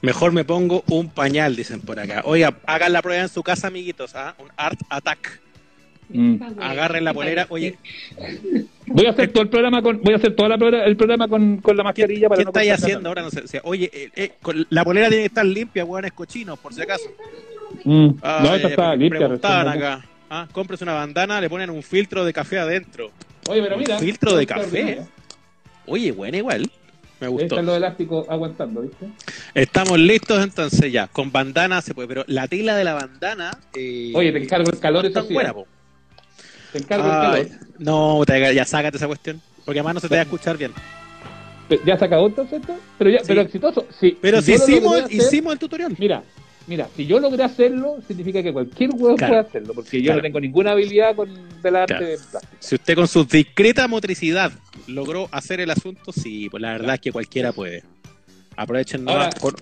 Mejor 0.00 0.32
me 0.32 0.44
pongo 0.44 0.82
un 0.88 1.10
pañal, 1.10 1.56
dicen 1.56 1.80
por 1.80 1.98
acá. 2.00 2.22
Oiga, 2.24 2.56
hagan 2.66 2.92
la 2.92 3.02
prueba 3.02 3.22
en 3.22 3.28
su 3.28 3.42
casa, 3.42 3.66
amiguitos. 3.68 4.14
¿ah? 4.14 4.34
Un 4.38 4.48
Art 4.56 4.80
Attack. 4.88 5.40
Mm. 6.08 6.36
Agarren 6.60 7.04
la 7.04 7.14
polera. 7.14 7.46
Oye, 7.48 7.76
Voy 8.86 9.06
a 9.06 9.10
hacer 9.10 9.32
todo 9.32 9.42
el 9.42 9.48
programa 9.48 9.80
con... 9.82 10.00
Voy 10.02 10.12
a 10.12 10.16
hacer 10.16 10.36
toda 10.36 10.50
la 10.50 10.84
el 10.84 10.96
programa 10.96 11.26
con, 11.28 11.58
con 11.58 11.76
la 11.76 11.82
¿qué, 11.82 11.84
mascarilla 12.02 12.28
para 12.28 12.38
qué 12.40 12.44
no 12.44 12.50
estáis 12.50 12.72
haciendo 12.72 13.08
ahora? 13.08 13.22
No 13.22 13.30
sé. 13.30 13.40
o 13.40 13.46
sea, 13.48 13.60
oye, 13.64 13.90
eh, 13.92 14.10
eh, 14.14 14.32
con- 14.42 14.66
la 14.70 14.84
polera 14.84 15.08
tiene 15.08 15.22
que 15.22 15.28
estar 15.28 15.46
limpia, 15.46 15.84
hueones 15.84 16.12
cochinos, 16.12 16.58
por 16.58 16.74
si 16.74 16.82
acaso. 16.82 17.10
Mm. 17.84 18.08
Ah, 18.22 18.40
no, 18.44 18.54
esta 18.54 18.68
eh, 18.68 18.70
está 18.70 18.94
limpia. 18.96 19.18
Preguntaban 19.20 19.68
acá. 19.68 20.04
Ah, 20.30 20.48
cómprese 20.52 20.84
una 20.84 20.94
bandana, 20.94 21.40
le 21.40 21.48
ponen 21.48 21.70
un 21.70 21.82
filtro 21.82 22.24
de 22.24 22.32
café 22.32 22.58
adentro. 22.58 23.10
Oye, 23.48 23.62
pero 23.62 23.76
mira. 23.78 23.98
filtro 23.98 24.36
de 24.36 24.46
café. 24.46 24.62
ordinario. 24.64 25.08
Oye, 25.86 26.12
bueno, 26.12 26.36
igual. 26.36 26.70
Me 27.20 27.28
gustó. 27.28 27.44
están 27.46 27.66
los 27.66 27.76
elásticos 27.76 28.28
aguantando, 28.28 28.82
¿viste? 28.82 29.06
Estamos 29.54 29.98
listos 29.98 30.42
entonces 30.42 30.92
ya. 30.92 31.06
Con 31.06 31.30
bandana 31.32 31.80
se 31.80 31.94
puede, 31.94 32.08
pero 32.08 32.24
la 32.26 32.48
tela 32.48 32.76
de 32.76 32.84
la 32.84 32.94
bandana. 32.94 33.50
eh, 33.74 34.12
Oye, 34.14 34.32
te 34.32 34.42
encargo 34.42 34.70
el 34.70 34.78
calor, 34.78 35.04
no 35.04 35.08
es 35.08 35.16
eso 35.16 35.26
sí. 35.26 35.32
buena, 35.34 35.52
po. 35.54 35.66
Te 36.74 36.78
encargo 36.80 37.04
Ay, 37.08 37.42
el 37.42 37.48
calor. 37.50 37.66
no, 37.78 38.24
te- 38.26 38.52
ya 38.54 38.64
sácate 38.64 38.96
esa 38.96 39.06
cuestión. 39.06 39.40
Porque 39.64 39.78
además 39.78 39.94
no 39.94 40.00
se 40.00 40.08
te 40.08 40.16
va 40.16 40.22
a 40.22 40.24
escuchar 40.24 40.58
bien. 40.58 40.72
Pe- 41.68 41.80
¿Ya 41.86 41.96
se 41.96 42.04
acabó 42.04 42.26
entonces 42.26 42.60
esto? 42.60 42.76
Pero, 42.98 43.10
ya, 43.10 43.18
Sí. 43.20 43.24
pero 43.28 43.40
exitoso. 43.42 43.86
Sí, 44.00 44.18
Pero 44.20 44.42
si 44.42 44.54
hicimos, 44.54 44.98
hacer- 45.02 45.12
hicimos 45.12 45.52
el 45.52 45.58
tutorial. 45.60 45.94
Mira, 46.00 46.24
mira, 46.66 46.88
si 46.96 47.06
yo 47.06 47.20
logré 47.20 47.44
hacerlo, 47.44 47.98
significa 48.08 48.42
que 48.42 48.52
cualquier 48.52 48.90
huevo 48.90 49.14
Claro. 49.14 49.34
puede 49.34 49.46
hacerlo, 49.48 49.72
porque 49.72 49.98
yo 50.02 50.06
Claro. 50.06 50.18
no 50.18 50.22
tengo 50.24 50.40
ninguna 50.40 50.72
habilidad 50.72 51.14
con 51.14 51.28
del 51.62 51.76
arte 51.76 51.94
Claro. 51.94 52.06
de 52.06 52.18
plástico. 52.18 52.56
Si 52.58 52.74
usted 52.74 52.94
con 52.96 53.06
su 53.06 53.24
discreta 53.24 53.86
motricidad 53.86 54.50
logró 54.88 55.28
hacer 55.30 55.60
el 55.60 55.70
asunto, 55.70 56.10
sí, 56.12 56.48
pues 56.50 56.60
la 56.60 56.72
verdad 56.72 56.96
es 56.96 57.00
que 57.00 57.12
cualquiera 57.12 57.52
puede. 57.52 57.84
Aprovechen 58.56 59.08
Ahora- 59.08 59.20
nomás 59.30 59.34
con- 59.36 59.54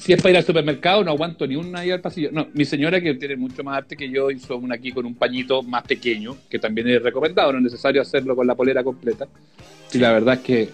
Si 0.00 0.14
es 0.14 0.22
para 0.22 0.30
ir 0.30 0.36
al 0.38 0.44
supermercado, 0.44 1.04
no 1.04 1.10
aguanto 1.10 1.46
ni 1.46 1.56
una 1.56 1.80
ahí 1.80 1.90
al 1.90 2.00
pasillo. 2.00 2.30
No, 2.32 2.48
mi 2.54 2.64
señora, 2.64 3.02
que 3.02 3.14
tiene 3.14 3.36
mucho 3.36 3.62
más 3.62 3.76
arte 3.76 3.96
que 3.96 4.08
yo, 4.08 4.30
hizo 4.30 4.56
una 4.56 4.76
aquí 4.76 4.92
con 4.92 5.04
un 5.04 5.14
pañito 5.14 5.62
más 5.62 5.82
pequeño, 5.82 6.38
que 6.48 6.58
también 6.58 6.88
es 6.88 7.02
recomendado, 7.02 7.52
no 7.52 7.58
es 7.58 7.64
necesario 7.64 8.00
hacerlo 8.00 8.34
con 8.34 8.46
la 8.46 8.54
polera 8.54 8.82
completa. 8.82 9.28
Y 9.92 9.98
la 9.98 10.12
verdad 10.12 10.36
es 10.36 10.40
que, 10.40 10.68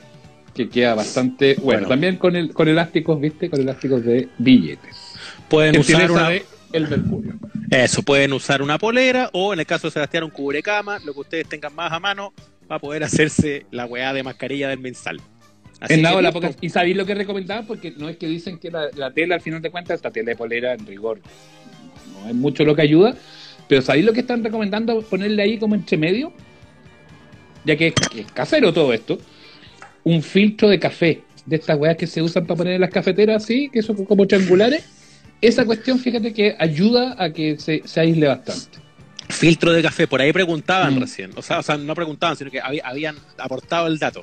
que 0.55 0.69
queda 0.69 0.95
bastante 0.95 1.55
bueno. 1.55 1.65
Bueno. 1.65 1.89
También 1.89 2.17
con 2.19 2.37
el 2.37 2.53
con 2.55 2.69
elásticos, 2.69 3.21
¿viste? 3.21 3.51
Con 3.51 3.61
elásticos 3.61 4.05
de 4.05 4.29
billetes. 4.39 5.17
pueden 5.49 5.73
Que 5.73 5.81
usar 5.81 6.09
una, 6.09 6.29
de 6.29 6.45
el 6.73 6.89
mercurio. 6.89 7.35
eso, 7.71 8.03
pueden 8.05 8.33
usar 8.33 8.63
una 8.63 8.79
polera 8.79 9.29
o 9.33 9.53
en 9.53 9.59
el 9.59 9.67
caso 9.67 9.89
de 9.89 9.93
Sebastián 9.93 10.23
un 10.23 10.31
cubrecama, 10.31 11.01
lo 11.05 11.13
que 11.15 11.21
ustedes 11.21 11.49
tengan 11.49 11.75
más 11.75 11.93
a 11.93 11.99
mano 11.99 12.33
para 12.69 12.79
poder 12.79 13.03
hacerse 13.03 13.67
la 13.73 13.87
weá 13.87 14.13
de 14.13 14.23
mascarilla 14.23 14.69
del 14.69 14.79
mensal. 14.79 15.21
Así 15.81 15.93
En 15.95 15.99
que 16.01 16.03
nada, 16.03 16.17
la 16.23 16.31
listo. 16.31 16.41
poca- 16.41 16.57
y 16.61 16.69
sabéis 16.71 16.97
lo 16.97 17.05
que 17.05 17.15
recomendaban 17.15 17.67
porque 17.67 17.93
no 17.97 18.09
es 18.09 18.17
que 18.17 18.27
dicen 18.27 18.59
que 18.59 18.71
la, 18.71 18.87
la 18.97 19.11
tela 19.11 19.35
al 19.35 19.41
final 19.43 19.61
de 19.61 19.71
cuentas 19.71 19.97
esta 19.97 20.11
tela 20.11 20.31
de 20.31 20.37
polera 20.37 20.73
en 20.73 20.87
rigor 20.87 21.21
no 22.23 22.29
es 22.29 22.35
mucho 22.35 22.65
lo 22.65 22.75
que 22.75 22.83
ayuda 22.83 23.15
pero 23.69 23.83
sabéis 23.83 24.07
lo 24.07 24.13
que 24.15 24.21
están 24.21 24.43
recomendando 24.43 25.03
ponerle 25.03 25.43
ahí 25.43 25.59
como 25.59 25.75
entre 25.75 25.97
medio 25.99 26.33
ya 27.65 27.77
que 27.77 27.89
es, 27.89 27.95
que 28.11 28.21
es 28.21 28.33
casero 28.33 28.73
todo 28.73 28.93
esto 28.93 29.19
un 30.05 30.23
filtro 30.23 30.69
de 30.69 30.79
café 30.79 31.23
de 31.45 31.57
estas 31.57 31.79
weas 31.79 31.97
que 31.97 32.07
se 32.07 32.23
usan 32.23 32.47
para 32.47 32.57
poner 32.59 32.75
en 32.75 32.81
las 32.81 32.91
cafeteras 32.91 33.43
así 33.45 33.69
que 33.69 33.83
son 33.83 34.05
como 34.07 34.27
triangulares 34.27 34.85
esa 35.43 35.67
cuestión 35.67 35.99
fíjate 35.99 36.33
que 36.33 36.57
ayuda 36.59 37.17
a 37.23 37.31
que 37.33 37.59
se, 37.59 37.83
se 37.85 38.01
aísle 38.01 38.29
bastante 38.29 38.79
Filtro 39.29 39.73
de 39.73 39.83
café, 39.83 40.07
por 40.07 40.21
ahí 40.21 40.33
preguntaban 40.33 40.95
Mm. 40.95 41.01
recién. 41.01 41.31
O 41.35 41.43
sea, 41.43 41.59
o 41.59 41.63
sea, 41.65 41.77
no 41.77 41.97
preguntaban, 41.97 42.37
sino 42.37 42.49
que 42.49 42.61
habí- 42.61 42.81
habían 42.83 43.17
aportado 43.39 43.89
el 43.89 43.99
dato. 43.99 44.23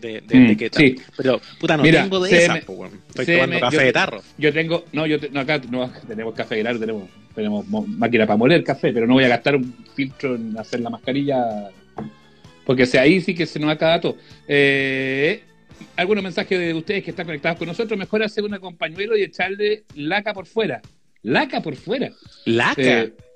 De, 0.00 0.20
de, 0.22 0.36
Mm, 0.38 0.48
de 0.48 0.56
qué 0.56 0.70
tal. 0.70 0.82
sí. 0.82 0.96
Pero, 1.16 1.40
puta, 1.58 1.76
no 1.76 1.82
Mira, 1.82 2.02
tengo 2.02 2.20
de 2.20 2.30
CM, 2.30 2.44
esas, 2.44 2.64
po, 2.64 2.72
weón. 2.72 3.00
Estoy 3.08 3.24
CM, 3.26 3.42
tomando 3.44 3.60
café 3.60 3.76
yo- 3.76 3.82
de 3.82 3.92
tarro. 3.92 4.22
Yo 4.38 4.52
tengo, 4.52 4.84
no, 4.92 5.06
yo 5.06 5.20
te- 5.20 5.28
no, 5.30 5.40
acá 5.40 5.60
no, 5.70 5.90
tenemos 6.08 6.34
café 6.34 6.54
de 6.56 6.62
grano, 6.62 6.78
tenemos, 6.80 7.08
tenemos 7.34 7.66
mo- 7.68 7.84
máquina 7.86 8.26
para 8.26 8.36
moler 8.36 8.64
café, 8.64 8.92
pero 8.92 9.06
no 9.06 9.14
voy 9.14 9.24
a 9.24 9.28
gastar 9.28 9.56
un 9.56 9.74
filtro 9.94 10.34
en 10.36 10.58
hacer 10.58 10.80
la 10.80 10.90
mascarilla, 10.90 11.68
porque 12.64 12.86
si 12.86 12.96
ahí 12.98 13.20
sí 13.20 13.34
que 13.34 13.46
se 13.46 13.58
nos 13.58 13.70
acaba 13.70 14.00
todo. 14.00 14.16
Eh, 14.48 15.42
algunos 15.96 16.22
mensajes 16.22 16.58
de 16.58 16.74
ustedes 16.74 17.02
que 17.04 17.10
están 17.10 17.26
conectados 17.26 17.58
con 17.58 17.66
nosotros, 17.68 17.98
mejor 17.98 18.22
hacer 18.22 18.44
una 18.44 18.58
con 18.58 18.76
pañuelo 18.76 19.16
y 19.16 19.22
echarle 19.22 19.84
laca 19.94 20.32
por 20.32 20.46
fuera. 20.46 20.80
Laca 21.22 21.60
por 21.60 21.74
fuera. 21.76 22.10
Laca. 22.46 22.80
Eh, 23.02 23.06
mm, 23.06 23.29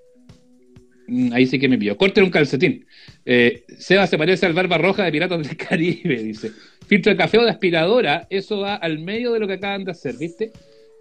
ahí 1.33 1.47
sí 1.47 1.59
que 1.59 1.69
me 1.69 1.79
pilló. 1.79 1.97
Corten 1.97 2.25
un 2.25 2.31
calcetín. 2.31 2.87
Eh, 3.25 3.64
Seba 3.79 4.07
se 4.07 4.19
parece 4.19 4.47
al 4.47 4.53
Barba 4.53 4.79
Roja 4.79 5.05
de 5.05 5.12
Piratas 5.12 5.47
del 5.47 5.57
Caribe, 5.57 6.23
dice. 6.23 6.51
Filtro 6.87 7.12
de 7.12 7.17
café 7.17 7.38
o 7.38 7.45
de 7.45 7.51
aspiradora, 7.51 8.27
eso 8.31 8.61
va 8.61 8.75
al 8.77 8.99
medio 8.99 9.33
de 9.33 9.40
lo 9.40 9.47
que 9.47 9.55
acaban 9.55 9.85
de 9.85 9.93
hacer, 9.93 10.17
¿viste? 10.19 10.53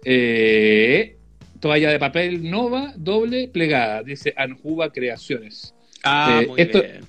Eh, 0.04 1.16
toalla 1.60 1.90
de 1.90 1.98
papel 1.98 2.48
Nova, 2.50 2.92
doble 2.96 3.48
plegada, 3.48 4.02
dice 4.02 4.32
Anjuba 4.36 4.90
Creaciones. 4.92 5.74
ah, 6.04 6.40
eh, 6.42 6.46
muy 6.46 6.60
esto- 6.60 6.82
bien. 6.82 7.00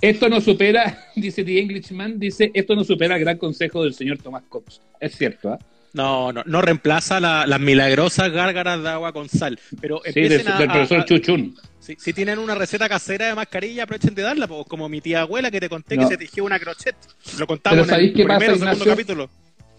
Esto 0.00 0.28
no 0.28 0.40
supera, 0.40 0.98
dice 1.16 1.44
The 1.44 1.58
Englishman, 1.60 2.18
dice, 2.18 2.50
esto 2.54 2.74
no 2.76 2.84
supera 2.84 3.14
el 3.16 3.20
gran 3.20 3.38
consejo 3.38 3.82
del 3.84 3.94
señor 3.94 4.18
Tomás 4.18 4.42
Cox. 4.48 4.80
Es 5.00 5.16
cierto, 5.16 5.52
¿ah? 5.52 5.58
No, 5.94 6.32
no, 6.32 6.42
no 6.44 6.60
reemplaza 6.60 7.20
la- 7.20 7.46
las 7.46 7.60
milagrosas 7.60 8.30
gárgaras 8.32 8.82
de 8.82 8.88
agua 8.88 9.12
con 9.12 9.28
sal. 9.28 9.58
Pero 9.80 10.00
Sí, 10.12 10.20
del, 10.22 10.46
a, 10.46 10.58
del 10.58 10.68
profesor 10.68 11.00
a- 11.00 11.04
Chuchún. 11.04 11.54
Si, 11.84 11.96
si 11.98 12.12
tienen 12.12 12.38
una 12.38 12.54
receta 12.54 12.88
casera 12.88 13.26
de 13.28 13.34
mascarilla, 13.34 13.82
aprovechen 13.84 14.14
de 14.14 14.22
darla, 14.22 14.46
pues, 14.46 14.66
como 14.66 14.88
mi 14.88 15.00
tía 15.00 15.20
abuela 15.22 15.50
que 15.50 15.60
te 15.60 15.68
conté 15.68 15.96
No. 15.96 16.02
que 16.02 16.08
se 16.08 16.16
tejió 16.16 16.44
una 16.44 16.58
crochet. 16.58 16.96
Lo 17.38 17.46
contamos 17.46 17.74
Pero 17.76 17.84
en 17.84 17.90
¿sabéis 17.90 18.10
el 18.10 18.16
qué 18.16 18.24
pasa, 18.24 18.38
primero 18.38 18.54
o 18.54 18.58
segundo 18.58 18.84
capítulo. 18.86 19.30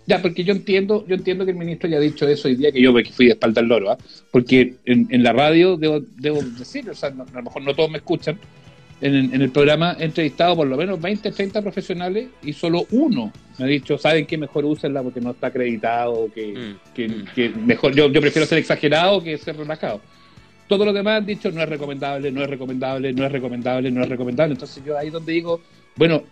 Ya, 0.07 0.21
porque 0.21 0.43
yo 0.43 0.53
entiendo, 0.53 1.03
yo 1.07 1.15
entiendo 1.15 1.45
que 1.45 1.51
el 1.51 1.57
ministro 1.57 1.89
ya 1.89 1.97
ha 1.97 1.99
dicho 1.99 2.27
eso 2.27 2.47
hoy 2.47 2.55
día, 2.55 2.71
que 2.71 2.79
yo 2.79 2.93
me 2.93 3.03
fui 3.05 3.25
de 3.25 3.31
espalda 3.31 3.61
al 3.61 3.67
loro, 3.67 3.89
¿ah? 3.91 3.97
porque 4.31 4.75
en, 4.85 5.07
en 5.09 5.23
la 5.23 5.33
radio 5.33 5.77
debo, 5.77 5.99
debo 6.17 6.43
decir, 6.43 6.87
o 6.89 6.93
sea, 6.93 7.09
no- 7.09 7.23
a 7.23 7.37
lo 7.37 7.41
mejor 7.41 7.63
no 7.63 7.73
todos 7.73 7.89
me 7.89 7.97
escuchan, 7.97 8.39
en, 9.01 9.33
en 9.33 9.41
el 9.41 9.49
programa 9.49 9.97
he 9.99 10.05
entrevistado 10.05 10.55
por 10.55 10.67
lo 10.67 10.77
menos 10.77 11.01
20, 11.01 11.31
30 11.31 11.59
profesionales 11.63 12.27
y 12.43 12.53
solo 12.53 12.85
uno 12.91 13.33
me 13.57 13.65
ha 13.65 13.67
dicho, 13.67 13.97
¿saben 13.97 14.27
qué? 14.27 14.37
Mejor 14.37 14.63
úsenla 14.65 15.01
porque 15.01 15.19
no 15.21 15.31
está 15.31 15.47
acreditado, 15.47 16.29
que, 16.33 16.53
Mm, 16.53 16.93
que, 16.93 17.07
mm. 17.09 17.25
que 17.33 17.49
mejor, 17.49 17.93
yo, 17.95 18.07
yo 18.11 18.21
prefiero 18.21 18.45
ser 18.47 18.59
exagerado 18.59 19.23
que 19.23 19.37
ser 19.39 19.57
relajado. 19.57 20.01
Todos 20.67 20.85
los 20.85 20.95
demás 20.95 21.19
han 21.19 21.25
dicho, 21.25 21.51
no 21.51 21.61
es 21.61 21.69
recomendable, 21.69 22.31
no 22.31 22.41
es 22.43 22.49
recomendable, 22.49 23.13
no 23.13 23.25
es 23.25 23.31
recomendable, 23.31 23.91
no 23.91 24.01
es 24.03 24.09
recomendable. 24.09 24.53
Entonces 24.53 24.83
yo 24.83 24.97
ahí 24.97 25.09
donde 25.09 25.33
digo, 25.33 25.61
bueno, 25.95 26.23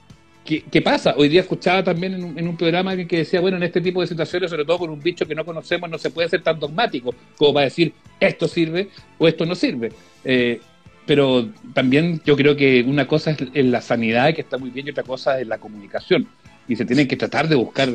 ¿Qué, 0.45 0.61
qué 0.69 0.81
pasa? 0.81 1.13
Hoy 1.15 1.29
día 1.29 1.41
escuchaba 1.41 1.83
también 1.83 2.15
en 2.15 2.23
un, 2.23 2.37
en 2.37 2.47
un 2.47 2.57
programa 2.57 2.97
que 2.97 3.17
decía, 3.17 3.39
bueno, 3.39 3.55
en 3.55 3.63
este 3.63 3.79
tipo 3.79 4.01
de 4.01 4.07
situaciones, 4.07 4.49
sobre 4.49 4.65
todo 4.65 4.79
con 4.79 4.89
un 4.89 4.99
bicho 4.99 5.25
que 5.25 5.35
no 5.35 5.45
conocemos, 5.45 5.89
no 5.89 5.97
se 5.97 6.09
puede 6.09 6.27
ser 6.27 6.41
tan 6.41 6.59
dogmático 6.59 7.15
como 7.37 7.53
para 7.53 7.65
decir 7.65 7.93
esto 8.19 8.47
sirve 8.47 8.89
o 9.17 9.27
esto 9.27 9.45
no 9.45 9.55
sirve. 9.55 9.93
Eh, 10.25 10.59
pero 11.05 11.49
también 11.73 12.21
yo 12.25 12.35
creo 12.35 12.57
que 12.57 12.83
una 12.85 13.07
cosa 13.07 13.35
es 13.53 13.65
la 13.65 13.81
sanidad, 13.81 14.33
que 14.33 14.41
está 14.41 14.57
muy 14.57 14.69
bien, 14.69 14.87
y 14.87 14.89
otra 14.89 15.03
cosa 15.03 15.39
es 15.39 15.47
la 15.47 15.59
comunicación. 15.59 16.27
Y 16.67 16.75
se 16.75 16.85
tienen 16.85 17.07
que 17.07 17.15
tratar 17.15 17.47
de 17.47 17.55
buscar 17.55 17.89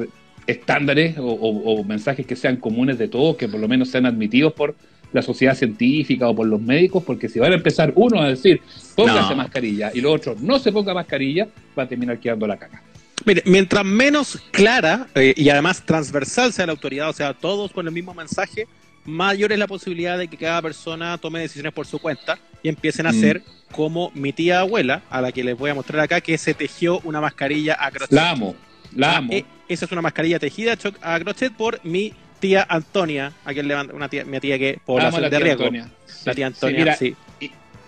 estándares 0.47 1.17
o 1.19 1.85
mensajes 1.85 2.27
que 2.27 2.37
sean 2.37 2.57
comunes 2.57 2.97
de 2.99 3.09
todos, 3.09 3.37
que 3.37 3.49
por 3.49 3.61
lo 3.61 3.69
menos 3.69 3.91
sean 3.91 4.07
admitidos 4.07 4.55
por 4.55 4.75
la 5.13 5.23
sociedad 5.23 5.57
científica 5.57 6.29
o 6.29 6.35
por 6.37 6.47
los 6.47 6.61
médicos, 6.61 7.03
porque 7.05 7.29
si 7.29 7.39
van 7.39 7.53
a 7.53 7.55
empezar 7.57 7.93
uno 7.97 8.21
a 8.21 8.29
decir, 8.29 8.61
póngase 8.95 9.31
No. 9.31 9.37
mascarilla, 9.37 9.91
y 9.95 10.01
los 10.01 10.15
otros 10.15 10.41
no 10.41 10.59
se 10.59 10.71
ponga 10.73 10.93
mascarilla, 10.95 11.49
va 11.79 11.85
a 11.85 11.89
terminar 11.89 12.19
quedando 12.19 12.47
la 12.47 12.57
caca. 12.59 12.83
Mire, 13.25 13.43
mientras 13.47 13.85
menos 13.85 14.39
clara 14.53 15.09
eh, 15.15 15.35
y 15.37 15.49
además 15.49 15.83
transversal 15.85 16.53
sea 16.53 16.67
la 16.67 16.73
autoridad, 16.73 17.09
o 17.09 17.13
sea, 17.13 17.35
todos 17.35 17.73
con 17.73 17.87
el 17.87 17.93
mismo 17.93 18.15
mensaje, 18.15 18.67
mayor 19.05 19.53
es 19.53 19.59
la 19.59 19.67
posibilidad 19.67 20.19
de 20.19 20.29
que 20.29 20.37
cada 20.37 20.61
persona 20.63 21.17
tome 21.19 21.41
decisiones 21.41 21.73
por 21.73 21.87
su 21.87 21.99
cuenta 21.99 22.39
y 22.63 22.69
empiecen 22.69 23.07
a 23.07 23.13
Mm. 23.13 23.17
hacer 23.19 23.43
como 23.73 24.11
mi 24.15 24.33
tía 24.33 24.61
abuela, 24.61 25.03
a 25.11 25.21
la 25.21 25.33
que 25.33 25.43
les 25.45 25.57
voy 25.59 25.71
a 25.71 25.75
mostrar 25.75 26.01
acá, 26.01 26.21
que 26.21 26.37
se 26.39 26.55
tejió 26.55 27.01
una 27.05 27.21
mascarilla 27.21 27.77
a 27.81 27.91
crochet. 27.91 28.13
La 28.13 28.31
amo, 28.31 28.55
la 28.95 29.13
Ah, 29.13 29.17
amo. 29.19 29.33
eh, 29.33 29.45
esa 29.69 29.85
es 29.85 29.93
una 29.93 30.01
mascarilla 30.03 30.39
tejida 30.39 30.77
a 31.03 31.21
crochet 31.21 31.53
por 31.55 31.81
mi 31.85 32.13
tía 32.41 32.67
Antonia, 32.69 33.33
a 33.45 33.53
quien 33.53 33.69
le 33.69 33.75
mando- 33.75 33.95
una 33.95 34.09
tía, 34.09 34.25
mi 34.25 34.39
tía 34.41 34.59
que 34.59 34.71
Amo 34.71 34.81
a 34.81 34.85
población 34.87 35.23
la 35.23 35.31
de 35.31 35.39
riesgo. 35.41 35.63
Antonia. 35.65 35.89
La 36.25 36.35
tía 36.35 36.35
sí, 36.35 36.43
Antonia, 36.55 36.79
mira, 36.79 36.97
sí. 36.97 37.17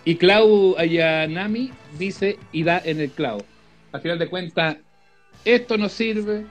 Y 0.04 0.16
Clau 0.16 0.76
Ayanami 0.78 1.70
dice 1.98 2.38
y 2.52 2.62
da 2.62 2.80
en 2.84 3.00
el 3.00 3.10
clavo. 3.10 3.44
Al 3.92 4.00
final 4.00 4.18
de 4.18 4.28
cuentas, 4.28 4.76
esto 5.44 5.76
no 5.76 5.88
sirve, 5.88 6.46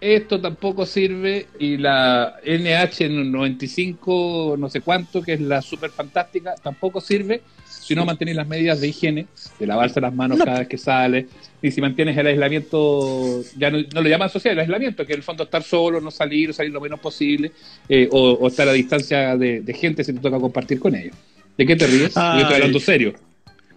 esto 0.00 0.40
tampoco 0.40 0.86
sirve, 0.86 1.46
y 1.58 1.76
la 1.76 2.36
NH95, 2.44 4.56
no 4.58 4.68
sé 4.68 4.80
cuánto, 4.80 5.22
que 5.22 5.34
es 5.34 5.40
la 5.40 5.62
super 5.62 5.90
fantástica, 5.90 6.54
tampoco 6.62 7.00
sirve 7.00 7.42
si 7.90 7.96
no 7.96 8.04
mantienes 8.04 8.36
las 8.36 8.46
medidas 8.46 8.80
de 8.80 8.86
higiene, 8.86 9.26
de 9.58 9.66
lavarse 9.66 10.00
las 10.00 10.14
manos 10.14 10.38
No. 10.38 10.44
cada 10.44 10.60
vez 10.60 10.68
que 10.68 10.78
sale, 10.78 11.26
y 11.60 11.72
si 11.72 11.80
mantienes 11.80 12.16
el 12.16 12.26
aislamiento, 12.26 13.42
ya 13.58 13.70
no, 13.70 13.78
no 13.92 14.00
lo 14.02 14.08
llaman 14.08 14.30
social, 14.30 14.52
el 14.54 14.60
aislamiento, 14.60 15.04
que 15.04 15.12
en 15.14 15.18
el 15.18 15.22
fondo 15.24 15.42
estar 15.44 15.62
solo, 15.64 16.00
no 16.00 16.10
salir, 16.12 16.54
salir 16.54 16.72
lo 16.72 16.80
menos 16.80 17.00
posible, 17.00 17.50
eh, 17.88 18.08
o, 18.12 18.30
o 18.32 18.46
estar 18.48 18.68
a 18.68 18.72
distancia 18.72 19.36
de, 19.36 19.60
de 19.60 19.74
gente 19.74 20.04
si 20.04 20.12
te 20.12 20.20
toca 20.20 20.38
compartir 20.38 20.78
con 20.78 20.94
ellos. 20.94 21.16
¿De 21.58 21.66
qué 21.66 21.74
te 21.74 21.86
ríes? 21.88 22.14
Yo 22.14 22.38
estoy 22.38 22.54
hablando 22.54 22.78
serio. 22.80 23.14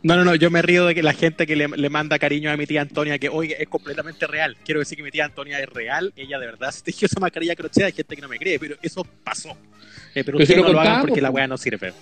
No, 0.04 0.17
no, 0.17 0.26
no, 0.26 0.36
yo 0.36 0.52
me 0.52 0.62
río 0.62 0.86
de 0.86 0.93
que 0.95 1.02
la 1.02 1.13
gente 1.13 1.47
que 1.47 1.56
le, 1.56 1.67
le 1.69 1.89
manda 1.89 2.19
cariño 2.19 2.52
a 2.52 2.58
mi 2.58 2.65
tía 2.67 2.82
Antonia, 2.82 3.17
que 3.17 3.30
hoy 3.30 3.54
es 3.58 3.67
completamente 3.69 4.28
real. 4.28 4.58
Quiero 4.65 4.80
decir 4.82 4.97
que 4.97 5.04
mi 5.04 5.12
tía 5.12 5.26
Antonia 5.26 5.60
es 5.60 5.69
real, 5.69 6.12
ella 6.15 6.39
de 6.39 6.45
verdad 6.45 6.71
se 6.73 6.84
tejió 6.84 7.06
esa 7.06 7.19
mascarilla 7.19 7.56
crochet, 7.56 7.86
hay 7.86 7.93
gente 7.93 8.15
que 8.15 8.21
no 8.21 8.28
me 8.28 8.38
cree, 8.38 8.60
pero 8.60 8.76
eso 8.82 9.06
pasó. 9.23 9.49
Eh, 10.15 10.23
pero 10.23 10.38
Pero 10.38 10.38
si 10.39 10.43
ustedes 10.43 10.58
lo 10.62 10.67
no 10.67 10.73
lo 10.73 10.80
hagan 10.82 10.91
contamos, 10.93 11.08
porque 11.10 11.21
la 11.21 11.30
weá 11.32 11.47
no 11.47 11.58
sirve. 11.58 11.93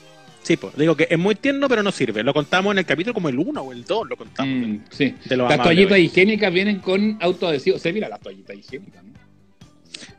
Sí, 0.44 0.58
pues, 0.58 0.76
digo 0.76 0.96
que 0.96 1.08
es 1.10 1.20
muy 1.20 1.36
tierno, 1.36 1.70
pero 1.70 1.84
no 1.84 1.92
sirve. 1.92 2.24
Lo 2.24 2.34
contamos 2.34 2.72
en 2.74 2.80
el 2.80 2.86
capítulo 2.86 3.14
como 3.14 3.30
el 3.30 3.38
1 3.38 3.62
o 3.62 3.72
el 3.72 3.86
2, 3.86 4.10
lo 4.10 4.18
contamos. 4.18 4.54
Mm, 4.54 4.78
sí. 4.90 5.16
De 5.26 5.38
Las 5.38 5.62
toallitas 5.62 6.00
higiénicas 6.00 6.52
vienen 6.52 6.80
con 6.80 7.18
autoadhesivo. 7.22 7.78
Se 7.78 7.94
mira 7.94 8.10
las 8.10 8.20
toallitas 8.20 8.58
higiénicas, 8.58 9.04
¿no? 9.04 9.12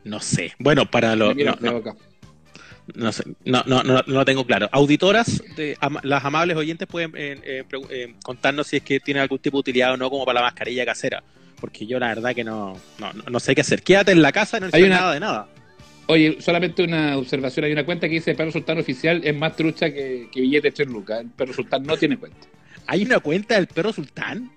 No 0.05 0.19
sé. 0.19 0.53
Bueno, 0.59 0.89
para 0.89 1.15
lo, 1.15 1.33
Mira, 1.35 1.57
no, 1.59 1.81
no, 1.81 1.97
no 2.95 3.11
sé. 3.11 3.23
No, 3.45 3.63
no, 3.65 3.83
no, 3.83 3.95
no 3.95 4.03
lo 4.07 4.25
tengo 4.25 4.45
claro. 4.45 4.69
Auditoras, 4.71 5.43
de, 5.55 5.77
las 6.03 6.23
amables 6.25 6.57
oyentes 6.57 6.87
pueden 6.87 7.11
eh, 7.15 7.39
eh, 7.43 7.63
eh, 7.89 8.13
contarnos 8.23 8.67
si 8.67 8.77
es 8.77 8.83
que 8.83 8.99
tienen 8.99 9.21
algún 9.23 9.39
tipo 9.39 9.57
de 9.57 9.61
utilidad 9.61 9.93
o 9.93 9.97
no 9.97 10.09
como 10.09 10.25
para 10.25 10.39
la 10.39 10.45
mascarilla 10.47 10.85
casera. 10.85 11.23
Porque 11.59 11.85
yo 11.85 11.97
la 11.99 12.07
verdad 12.09 12.35
que 12.35 12.43
no, 12.43 12.77
no, 12.99 13.13
no- 13.13 13.39
sé 13.39 13.55
qué 13.55 13.61
hacer. 13.61 13.83
Quédate 13.83 14.11
en 14.11 14.21
la 14.21 14.31
casa 14.33 14.57
y 14.57 14.61
no 14.61 14.67
una- 14.67 14.87
nada 14.89 15.13
de 15.13 15.19
nada. 15.21 15.47
Oye, 16.07 16.37
solamente 16.41 16.83
una 16.83 17.17
observación. 17.17 17.65
Hay 17.65 17.71
una 17.71 17.85
cuenta 17.85 18.07
que 18.07 18.15
dice 18.15 18.35
Perro 18.35 18.51
Sultán 18.51 18.77
Oficial 18.79 19.21
es 19.23 19.35
más 19.35 19.55
trucha 19.55 19.91
que, 19.93 20.27
que 20.31 20.41
billete 20.41 20.67
de 20.69 20.71
3 20.73 20.87
lucas. 20.89 21.21
El 21.21 21.29
Perro 21.29 21.53
Sultán 21.53 21.83
no 21.83 21.95
tiene 21.97 22.17
cuenta. 22.17 22.39
¿Hay 22.87 23.03
una 23.03 23.19
cuenta 23.19 23.55
del 23.55 23.67
perro 23.67 23.93
sultán? 23.93 24.51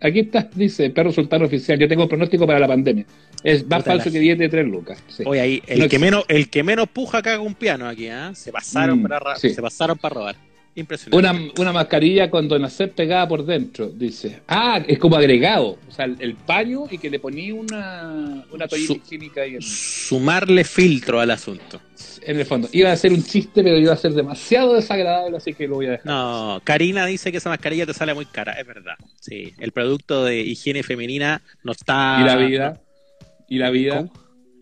Aquí 0.00 0.18
está, 0.20 0.48
dice 0.54 0.90
Perro 0.90 1.12
Sultán 1.12 1.42
Oficial. 1.42 1.78
Yo 1.78 1.86
tengo 1.86 2.08
pronóstico 2.08 2.44
para 2.46 2.58
la 2.58 2.66
pandemia. 2.66 3.04
Es 3.44 3.64
más 3.68 3.80
Puta 3.82 3.90
falso 3.92 4.06
la- 4.06 4.12
que 4.12 4.18
billete 4.18 4.42
de 4.44 4.48
3 4.48 4.66
lucas. 4.66 5.02
Sí. 5.08 5.22
Oye, 5.24 5.40
ahí, 5.40 5.62
el, 5.68 5.78
No 5.78 5.82
que 5.82 5.96
existe. 5.96 5.98
menos, 6.00 6.24
el 6.28 6.50
que 6.50 6.62
menos 6.64 6.88
puja 6.88 7.22
caga 7.22 7.38
un 7.40 7.54
piano 7.54 7.86
aquí, 7.86 8.08
¿ah? 8.08 8.32
Se 8.34 8.50
pasaron, 8.50 9.00
Mm, 9.00 9.06
para, 9.08 9.36
sí. 9.36 9.50
se 9.50 9.62
pasaron 9.62 9.96
para 9.96 10.14
robar. 10.14 10.36
Impresionante. 10.74 11.16
Una, 11.16 11.52
una 11.60 11.72
mascarilla 11.72 12.30
con 12.30 12.46
Donacet 12.46 12.92
pegada 12.94 13.26
por 13.26 13.44
dentro, 13.44 13.88
dice. 13.88 14.40
Ah, 14.46 14.80
es 14.86 14.98
como 14.98 15.16
agregado. 15.16 15.76
O 15.88 15.90
sea, 15.90 16.04
el, 16.04 16.16
el 16.20 16.34
paño 16.34 16.84
y 16.90 16.98
que 16.98 17.10
le 17.10 17.18
ponía 17.18 17.52
una, 17.54 18.44
una 18.52 18.68
toallita 18.68 18.94
Su- 18.94 19.00
higiénica 19.00 19.40
ahí 19.42 19.56
en, 19.56 19.62
Sumarle 19.62 20.62
filtro 20.64 21.18
al 21.20 21.30
asunto. 21.32 21.80
en 22.22 22.38
el 22.38 22.46
fondo. 22.46 22.68
Iba 22.72 22.92
a 22.92 22.96
ser 22.96 23.12
un 23.12 23.24
chiste, 23.24 23.64
pero 23.64 23.76
iba 23.76 23.92
a 23.92 23.96
ser 23.96 24.12
demasiado 24.12 24.74
desagradable, 24.74 25.36
así 25.36 25.52
que 25.54 25.66
lo 25.66 25.76
voy 25.76 25.86
a 25.86 25.90
dejar. 25.92 26.06
No, 26.06 26.60
Karina 26.62 27.06
dice 27.06 27.32
que 27.32 27.38
esa 27.38 27.48
mascarilla 27.48 27.84
te 27.86 27.94
sale 27.94 28.14
muy 28.14 28.26
cara, 28.26 28.52
es 28.52 28.66
verdad. 28.66 28.94
Sí, 29.20 29.54
el 29.58 29.72
producto 29.72 30.24
de 30.24 30.40
higiene 30.40 30.82
femenina 30.84 31.42
no 31.64 31.72
está. 31.72 32.18
y 32.20 32.24
la 32.24 32.36
vida. 32.36 32.80
Y 33.48 33.58
la 33.58 33.70
vida. 33.70 33.96
¿Cómo? 33.96 34.12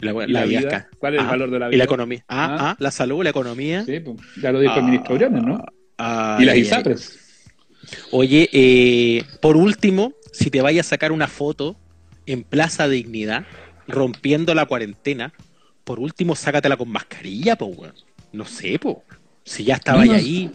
La, 0.01 0.11
Y 0.13 0.33
la 0.33 0.41
la 0.41 0.47
vida. 0.47 0.89
¿Cuál 0.99 1.15
es 1.15 1.21
el 1.21 1.27
Ah, 1.27 1.31
valor 1.31 1.51
de 1.51 1.59
la 1.59 1.67
Y 1.67 1.71
vida? 1.71 1.79
la 1.79 1.85
economía. 1.85 2.25
Ah, 2.29 2.47
Ah. 2.49 2.71
ah, 2.71 2.77
la 2.79 2.91
salud, 2.91 3.23
la 3.25 3.31
economía. 3.31 3.85
Sí, 3.85 4.01
pues, 4.01 4.17
ya 4.41 4.53
lo 4.53 4.61
dijo 4.61 4.75
el 4.77 4.85
ministro 4.85 5.15
Briones, 5.17 5.43
¿no? 5.43 5.63
Ah, 5.99 6.39
y 6.41 6.45
las 6.45 6.57
ISAPRES. 6.57 7.19
Oye, 8.11 8.49
eh, 8.53 9.23
por 9.41 9.57
último, 9.57 10.13
si 10.33 10.51
te 10.51 10.61
vayas 10.61 10.87
a 10.87 10.91
sacar 10.91 11.13
una 11.13 11.29
foto 11.29 11.77
en 12.27 12.43
Plaza 12.43 12.89
Dignidad, 12.89 13.47
rompiendo 13.87 14.55
la 14.55 14.67
cuarentena, 14.67 15.33
por 15.85 16.01
último, 16.01 16.35
sácatela 16.35 16.77
con 16.77 16.89
mascarilla, 16.89 17.57
po, 17.57 17.67
weón. 17.67 17.95
No 18.33 18.45
sé, 18.45 18.79
po. 18.79 19.05
Si 19.45 19.65
ya 19.65 19.81
No, 19.87 20.05
no. 20.05 20.13
ahí 20.13 20.51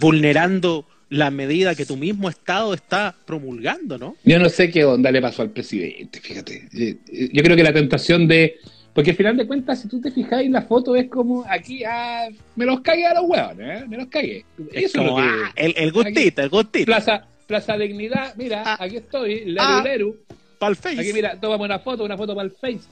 vulnerando 0.00 0.86
la 1.10 1.30
medida 1.30 1.74
que 1.74 1.86
tu 1.86 1.96
mismo 1.96 2.28
Estado 2.28 2.74
está 2.74 3.14
promulgando, 3.26 3.98
¿no? 3.98 4.16
Yo 4.24 4.38
no 4.38 4.48
sé 4.48 4.70
qué 4.70 4.84
onda 4.84 5.10
le 5.12 5.20
pasó 5.20 5.42
al 5.42 5.50
presidente, 5.50 6.20
fíjate. 6.20 6.68
Eh, 6.76 6.96
eh, 7.12 7.28
Yo 7.32 7.42
creo 7.42 7.56
que 7.56 7.62
la 7.62 7.72
tentación 7.72 8.26
de. 8.26 8.56
Porque 8.94 9.10
al 9.10 9.16
final 9.16 9.36
de 9.36 9.46
cuentas, 9.46 9.80
si 9.80 9.88
tú 9.88 10.00
te 10.00 10.10
fijas 10.12 10.42
en 10.42 10.52
la 10.52 10.62
foto, 10.62 10.94
es 10.94 11.08
como 11.10 11.44
aquí, 11.48 11.82
ah, 11.84 12.28
me 12.54 12.64
los 12.64 12.80
cagué 12.80 13.04
a 13.06 13.14
los 13.14 13.24
hueones, 13.26 13.82
¿eh? 13.82 13.84
me 13.88 13.96
los 13.96 14.06
cagué. 14.06 14.44
Es 14.72 14.84
Eso 14.84 15.00
es 15.00 15.04
lo 15.06 15.10
como, 15.10 15.16
que. 15.16 15.22
ah, 15.28 15.52
el, 15.56 15.74
el 15.76 15.92
gustito, 15.92 16.42
el 16.42 16.48
gustito. 16.48 16.86
Plaza, 16.86 17.26
Plaza 17.46 17.76
Dignidad, 17.76 18.34
mira, 18.36 18.62
Ah. 18.64 18.76
aquí 18.80 18.96
estoy, 18.98 19.40
leru 19.46 19.58
Ah. 19.60 19.82
leru. 19.84 20.16
Para 20.60 20.70
el 20.70 20.76
Face. 20.76 21.00
Aquí, 21.00 21.12
mira, 21.12 21.38
tomamos 21.40 21.64
una 21.66 21.80
foto, 21.80 22.04
una 22.04 22.16
foto 22.16 22.34
para 22.36 22.46
el 22.46 22.52
Face. 22.52 22.86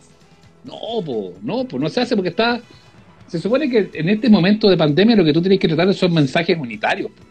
No, 0.65 0.75
po, 1.05 1.35
no, 1.43 1.65
pues 1.65 1.81
no 1.81 1.88
se 1.88 2.01
hace 2.01 2.17
porque 2.17 2.31
está. 2.31 2.61
Se 3.29 3.38
supone 3.38 3.71
que 3.71 3.88
en 3.95 4.09
este 4.09 4.29
momento 4.29 4.69
de 4.69 4.77
pandemia 4.77 5.15
lo 5.17 5.25
que 5.25 5.33
tú 5.33 5.41
tienes 5.41 5.59
que 5.61 5.69
tratar 5.69 5.95
son 5.95 6.12
mensajes 6.12 6.59
unitarios. 6.59 7.11
po. 7.12 7.23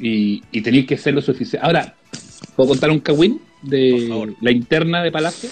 Y, 0.00 0.42
y 0.52 0.62
tenéis 0.62 0.86
que 0.86 0.96
ser 0.96 1.12
lo 1.14 1.20
suficiente. 1.20 1.66
Ahora, 1.66 1.94
¿puedo 2.56 2.70
contar 2.70 2.90
un 2.90 3.00
cagüín 3.00 3.40
de 3.62 4.32
la 4.40 4.50
interna 4.52 5.02
de 5.02 5.10
Palacio? 5.12 5.50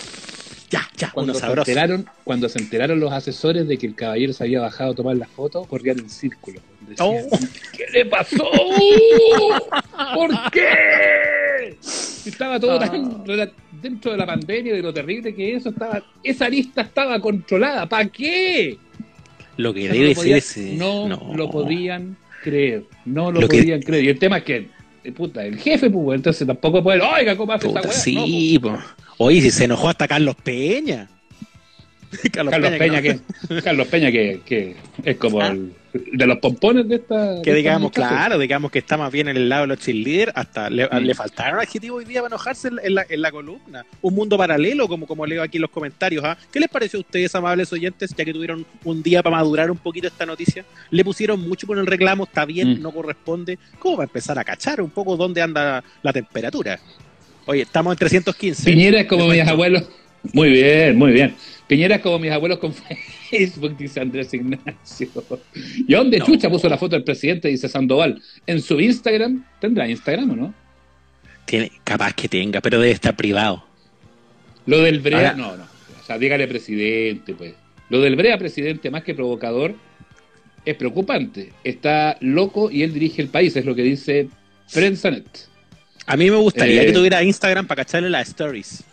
Ya, 0.71 0.83
ya, 0.97 1.11
Cuando 1.13 1.33
se, 1.35 1.41
sabroso. 1.41 1.71
enteraron, 1.71 2.07
cuando 2.25 2.49
se 2.49 2.59
enteraron 2.59 3.01
los 3.01 3.11
asesores 3.13 3.67
de 3.67 3.79
que 3.79 3.87
el 3.87 3.95
caballero 3.95 4.33
se 4.35 4.45
había 4.45 4.61
bajado 4.61 4.93
a 4.93 4.95
tomar 4.95 5.17
la 5.17 5.27
foto, 5.27 5.65
corrían 5.65 5.99
en 5.99 6.11
círculo. 6.11 6.61
Decían, 6.81 7.09
Oh. 7.09 7.39
¿Qué 7.77 7.85
le 7.93 8.05
pasó? 8.07 8.51
¿Por 10.15 10.31
qué? 10.51 11.77
Estaba 12.27 12.61
todo 12.61 12.73
Ah. 12.73 12.79
tan 12.91 13.25
dentro 13.81 14.13
de 14.13 14.17
la 14.19 14.27
pandemia, 14.27 14.75
de 14.75 14.83
lo 14.83 14.93
terrible 14.93 15.35
que 15.35 15.55
eso 15.55 15.71
estaba. 15.71 16.03
Esa 16.23 16.49
lista 16.49 16.83
estaba 16.83 17.21
controlada. 17.21 17.89
¿Para 17.89 18.07
qué? 18.09 18.77
Lo 19.57 19.73
que 19.75 19.89
O 19.89 19.93
sea, 19.93 19.93
debe 19.93 20.05
no, 20.05 20.09
lo 20.09 20.15
ser 20.15 20.17
podían- 20.23 20.39
ese. 20.39 20.75
no, 20.77 21.35
lo 21.35 21.51
podían 21.51 22.17
creer. 22.43 22.85
No 23.05 23.33
lo, 23.33 23.41
Lo 23.41 23.49
que- 23.49 23.59
podían 23.59 23.83
creer. 23.83 24.05
Y 24.05 24.09
el 24.11 24.19
tema 24.19 24.39
es 24.39 24.45
que, 24.45 24.69
puta, 25.13 25.45
el 25.45 25.59
jefe, 25.59 25.91
pues, 25.91 26.17
entonces 26.17 26.47
tampoco 26.47 26.83
puede. 26.83 27.01
Oiga, 27.03 27.37
¿cómo 27.37 27.53
hace 27.53 27.67
Puta, 27.69 27.81
esa 27.81 27.89
weá? 27.89 27.99
sí, 27.99 28.59
po. 28.59 28.79
Oye, 29.19 29.41
si 29.41 29.51
se 29.51 29.65
enojó 29.65 29.89
hasta 29.89 30.07
Carlos 30.09 30.37
Peña. 30.43 31.09
Carlos, 32.33 32.53
Carlos 32.53 32.73
Peña, 32.79 33.03
que, 33.03 33.21
Carlos 33.63 33.87
Peña 33.89 34.11
que, 34.11 34.41
que 34.45 34.77
es 35.05 35.17
como 35.19 35.41
Ah. 35.43 35.49
el, 35.49 35.73
de 36.13 36.27
los 36.27 36.39
pompones 36.39 36.87
de 36.89 36.97
esta. 36.97 37.41
que 37.43 37.51
de 37.51 37.57
digamos, 37.57 37.91
claro, 37.93 38.39
digamos 38.39 38.71
que 38.71 38.79
está 38.79 38.97
más 38.99 39.11
bien 39.11 39.29
en 39.29 39.37
el 39.37 39.49
lado 39.49 39.63
de 39.63 39.69
los 39.69 39.79
cheerleaders, 39.79 40.33
hasta 40.35 40.69
le, 40.71 40.87
Mm. 40.87 40.99
le 40.99 41.15
faltaron 41.15 41.59
adjetivos 41.61 41.99
hoy 41.99 42.05
día 42.05 42.21
para 42.21 42.35
enojarse 42.35 42.69
en, 42.83 42.95
la, 42.95 43.05
en 43.09 43.21
la 43.23 43.31
columna. 43.31 43.85
Un 44.03 44.15
mundo 44.15 44.37
paralelo, 44.37 44.87
como, 44.87 45.07
como 45.07 45.27
leo 45.27 45.43
aquí 45.43 45.57
en 45.57 45.63
los 45.63 45.71
comentarios. 45.71 46.23
¿ah? 46.25 46.37
¿Qué 46.53 46.61
les 46.61 46.69
pareció 46.69 46.99
a 46.99 47.01
ustedes, 47.01 47.35
amables 47.35 47.73
oyentes, 47.73 48.15
ya 48.17 48.25
que 48.25 48.33
tuvieron 48.33 48.65
un 48.85 49.03
día 49.03 49.23
para 49.23 49.37
madurar 49.37 49.71
un 49.71 49.79
poquito 49.79 50.07
esta 50.09 50.27
noticia? 50.27 50.65
Le 50.91 51.05
pusieron 51.05 51.41
mucho 51.49 51.67
por 51.67 51.79
el 51.79 51.87
reclamo, 51.87 52.25
está 52.25 52.45
bien, 52.45 52.79
Mm. 52.79 52.83
no 52.83 52.93
corresponde. 52.93 53.59
¿Cómo 53.79 53.97
va 53.99 54.05
a 54.05 54.07
empezar 54.07 54.39
a 54.39 54.45
cachar 54.45 54.81
un 54.83 54.91
poco 54.91 55.17
dónde 55.17 55.41
anda 55.43 55.83
la 56.03 56.13
temperatura? 56.13 56.79
Oye, 57.47 57.63
estamos 57.63 57.93
en 57.95 57.99
315. 57.99 58.71
Piñera 58.71 59.01
es 59.01 59.07
como 59.07 59.27
mis 59.27 59.47
abuelos. 59.49 59.85
Muy 60.33 60.51
bien, 60.51 60.97
muy 60.97 61.13
bien. 61.13 61.35
Piñera 61.67 61.97
es 61.97 62.03
como 62.03 62.19
mis 62.19 62.31
abuelos 62.31 62.59
con 62.59 62.73
Facebook, 63.31 63.77
dice 63.77 64.01
Andrés 64.01 64.33
Ignacio. 64.33 65.09
¿Y 65.87 65.95
a 65.95 65.99
dónde 65.99 66.19
No. 66.19 66.27
Chucha 66.27 66.49
puso 66.49 66.69
la 66.69 66.79
foto 66.79 66.97
del 66.97 67.05
presidente? 67.05 67.49
Dice 67.49 67.69
Sandoval. 67.69 68.21
En 68.47 68.61
su 68.63 68.81
Instagram, 68.81 69.45
¿tendrá 69.61 69.89
Instagram 69.89 70.31
o 70.31 70.37
no? 70.37 70.55
Tiene, 71.45 71.71
capaz 71.85 72.13
que 72.15 72.29
tenga, 72.29 72.61
pero 72.61 72.79
debe 72.81 72.93
estar 72.93 73.17
privado. 73.17 73.65
Lo 74.67 74.81
del 74.81 75.01
Brea, 75.01 75.19
Ahora- 75.19 75.35
no, 75.35 75.57
no. 75.57 75.65
O 75.65 76.05
sea, 76.07 76.19
dígale 76.19 76.47
presidente, 76.49 77.35
pues. 77.35 77.55
Lo 77.91 78.01
del 78.01 78.17
Brea 78.17 78.39
presidente, 78.39 78.91
más 78.91 79.03
que 79.03 79.15
provocador, 79.15 79.75
es 80.65 80.75
preocupante. 80.77 81.53
Está 81.65 82.17
loco 82.21 82.71
y 82.71 82.83
él 82.83 82.93
dirige 82.93 83.23
el 83.23 83.29
país, 83.29 83.57
es 83.57 83.65
lo 83.65 83.75
que 83.75 83.83
dice 83.83 84.29
PrensaNet. 84.73 85.49
A 86.07 86.17
mí 86.17 86.31
me 86.31 86.37
gustaría 86.37 86.83
Eh. 86.83 86.87
que 86.87 86.93
tuviera 86.93 87.23
Instagram 87.23 87.67
para 87.67 87.85
cacharle 87.85 88.09
las 88.11 88.29
stories. 88.29 88.85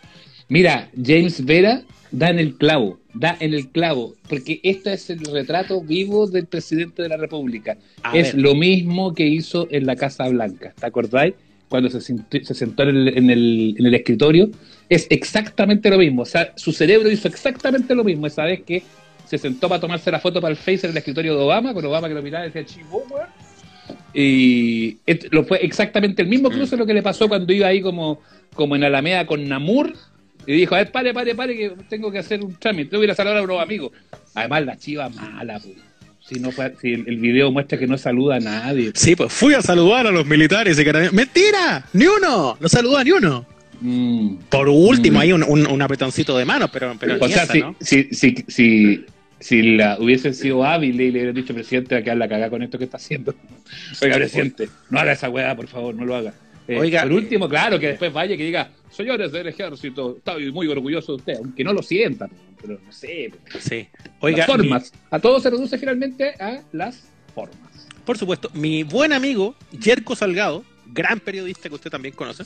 Mira, 0.47 0.89
James 1.01 1.43
Vera 1.43 1.84
da 2.12 2.29
en 2.29 2.39
el 2.39 2.55
clavo, 2.55 2.99
da 3.13 3.36
en 3.39 3.53
el 3.53 3.69
clavo, 3.69 4.13
porque 4.29 4.60
este 4.63 4.93
es 4.93 5.10
el 5.10 5.19
retrato 5.25 5.81
vivo 5.81 6.27
del 6.27 6.45
presidente 6.45 7.01
de 7.01 7.10
la 7.10 7.17
República. 7.17 7.77
A 8.03 8.15
es 8.15 8.34
ver. 8.34 8.41
lo 8.41 8.55
mismo 8.55 9.13
que 9.13 9.25
hizo 9.25 9.67
en 9.71 9.86
la 9.86 9.95
Casa 9.95 10.27
Blanca, 10.29 10.73
¿te 10.79 10.86
acordáis? 10.86 11.34
Cuando 11.67 11.89
se, 11.89 11.99
sentó- 11.99 12.38
se 12.43 12.53
sentó 12.53 12.84
en 12.84 12.89
el, 12.89 13.08
en, 13.17 13.29
el, 13.31 13.75
en 13.79 13.86
el 13.88 13.95
escritorio, 13.95 14.49
es 14.88 15.08
exactamente 15.10 15.89
lo 15.89 15.97
mismo. 15.97 16.21
O 16.21 16.25
sea, 16.25 16.53
su 16.55 16.71
cerebro 16.71 17.10
hizo 17.10 17.27
exactamente 17.27 17.95
lo 17.95 18.03
mismo 18.03 18.27
esa 18.27 18.43
vez 18.45 18.62
que 18.62 18.84
se 19.27 19.39
sentó 19.39 19.67
para 19.67 19.81
tomarse 19.81 20.12
la 20.12 20.19
foto 20.19 20.39
para 20.39 20.51
el 20.51 20.58
Face 20.58 20.86
en 20.86 20.91
el 20.91 20.97
escritorio 20.97 21.36
de 21.36 21.41
Obama, 21.43 21.73
con 21.73 21.84
Obama 21.86 22.08
que 22.08 22.13
lo 22.13 22.21
miraba 22.21 22.45
y 22.45 22.51
decía, 22.51 22.65
chivo, 22.65 23.03
weón". 23.10 23.27
Y 24.13 24.97
lo 25.31 25.43
fue 25.43 25.58
exactamente 25.65 26.21
el 26.21 26.27
mismo 26.27 26.49
cruce 26.49 26.77
lo 26.77 26.86
que 26.86 26.93
le 26.93 27.01
pasó 27.01 27.27
cuando 27.27 27.51
iba 27.51 27.67
ahí 27.67 27.81
como, 27.81 28.21
como 28.53 28.75
en 28.75 28.84
Alameda 28.84 29.25
con 29.25 29.47
Namur. 29.47 29.93
Y 30.47 30.53
dijo, 30.53 30.75
a 30.75 30.79
ver, 30.79 30.91
pare, 30.91 31.13
pare, 31.13 31.34
pare, 31.36 31.55
que 31.55 31.71
tengo 31.89 32.12
que 32.12 32.19
hacer 32.19 32.41
un 32.43 32.55
trámite. 32.55 32.89
Tengo 32.91 33.01
que 33.01 33.05
ir 33.05 33.12
a 33.12 33.15
saludar 33.15 33.38
a 33.38 33.41
unos 33.43 33.62
amigos. 33.62 33.91
Además, 34.34 34.65
la 34.65 34.77
chiva 34.77 35.10
mala, 35.10 35.60
pues. 35.60 35.75
Si, 36.27 36.39
no 36.39 36.51
fue- 36.51 36.73
si 36.81 36.93
el, 36.93 37.08
el 37.08 37.17
video 37.17 37.51
muestra 37.51 37.77
que 37.77 37.86
no 37.88 37.97
saluda 37.99 38.38
a 38.38 38.39
nadie. 38.39 38.91
Sí, 38.95 39.15
pues 39.15 39.31
fui 39.31 39.53
a 39.53 39.62
saludar 39.62 40.08
a 40.08 40.12
los 40.12 40.25
militares 40.25 40.77
y 40.79 40.84
carabineros. 40.84 41.13
¡Mentira! 41.13 41.86
¡Ni 41.93 42.05
uno! 42.08 42.58
No 42.60 42.67
saludó 42.67 42.97
a 42.97 43.03
ni 43.03 43.12
uno. 43.12 43.45
Mm. 43.81 44.36
Por 44.49 44.67
último, 44.69 45.19
Mm. 45.19 45.21
hay 45.21 45.34
un, 45.34 45.43
un, 45.43 45.67
un 45.67 45.81
apretoncito 45.81 46.36
de 46.38 46.45
mano, 46.45 46.67
pero, 46.71 46.95
pero 46.99 47.17
o 47.23 47.27
sea, 47.27 47.43
esa, 47.43 47.53
si, 47.53 47.60
¿no? 47.60 47.75
si, 47.79 48.03
si, 48.12 48.36
si, 48.47 49.05
si 49.39 49.75
la 49.75 49.97
hubiesen 49.99 50.34
sido 50.34 50.63
hábiles 50.63 51.10
y 51.10 51.12
le 51.12 51.19
hubieran 51.19 51.36
dicho, 51.36 51.53
presidente, 51.53 51.95
a 51.95 52.01
quedar 52.03 52.17
la 52.17 52.27
cagada 52.27 52.49
con 52.49 52.63
esto 52.63 52.77
que 52.79 52.86
está 52.86 52.97
haciendo. 52.97 53.36
Oiga, 54.01 54.15
presidente, 54.15 54.69
no 54.89 54.99
haga 54.99 55.12
esa 55.12 55.29
weá, 55.29 55.55
por 55.55 55.67
favor, 55.67 55.93
no 55.93 56.05
lo 56.05 56.15
haga. 56.15 56.34
Eh, 56.67 56.80
Oiga, 56.80 57.04
por 57.04 57.13
último, 57.13 57.47
claro, 57.47 57.80
que 57.80 57.88
después 57.89 58.12
vaya 58.12 58.34
y 58.34 58.38
que 58.38 58.45
diga, 58.45 58.71
señores 58.89 59.32
del 59.32 59.47
ejército, 59.47 60.17
estoy 60.17 60.51
muy 60.51 60.67
orgulloso 60.67 61.12
de 61.13 61.15
usted, 61.17 61.34
aunque 61.38 61.63
no 61.63 61.73
lo 61.73 61.84
sienta, 61.84 62.28
pero 62.62 62.80
no 62.84 62.91
sé. 62.91 63.32
Sí. 63.60 63.88
Oiga, 64.19 64.38
las 64.39 64.47
formas. 64.47 64.93
A 65.12 65.19
todo 65.19 65.39
se 65.39 65.49
reduce 65.51 65.78
finalmente 65.78 66.34
a 66.39 66.62
las 66.71 67.08
formas. 67.36 67.88
por 68.04 68.17
supuesto, 68.17 68.49
mi 68.54 68.84
buen 68.84 69.13
amigo, 69.13 69.56
Yerko 69.80 70.15
Salgado, 70.15 70.63
gran 70.88 71.19
periodista 71.19 71.69
que 71.69 71.75
usted 71.75 71.91
también 71.91 72.15
conoce. 72.15 72.43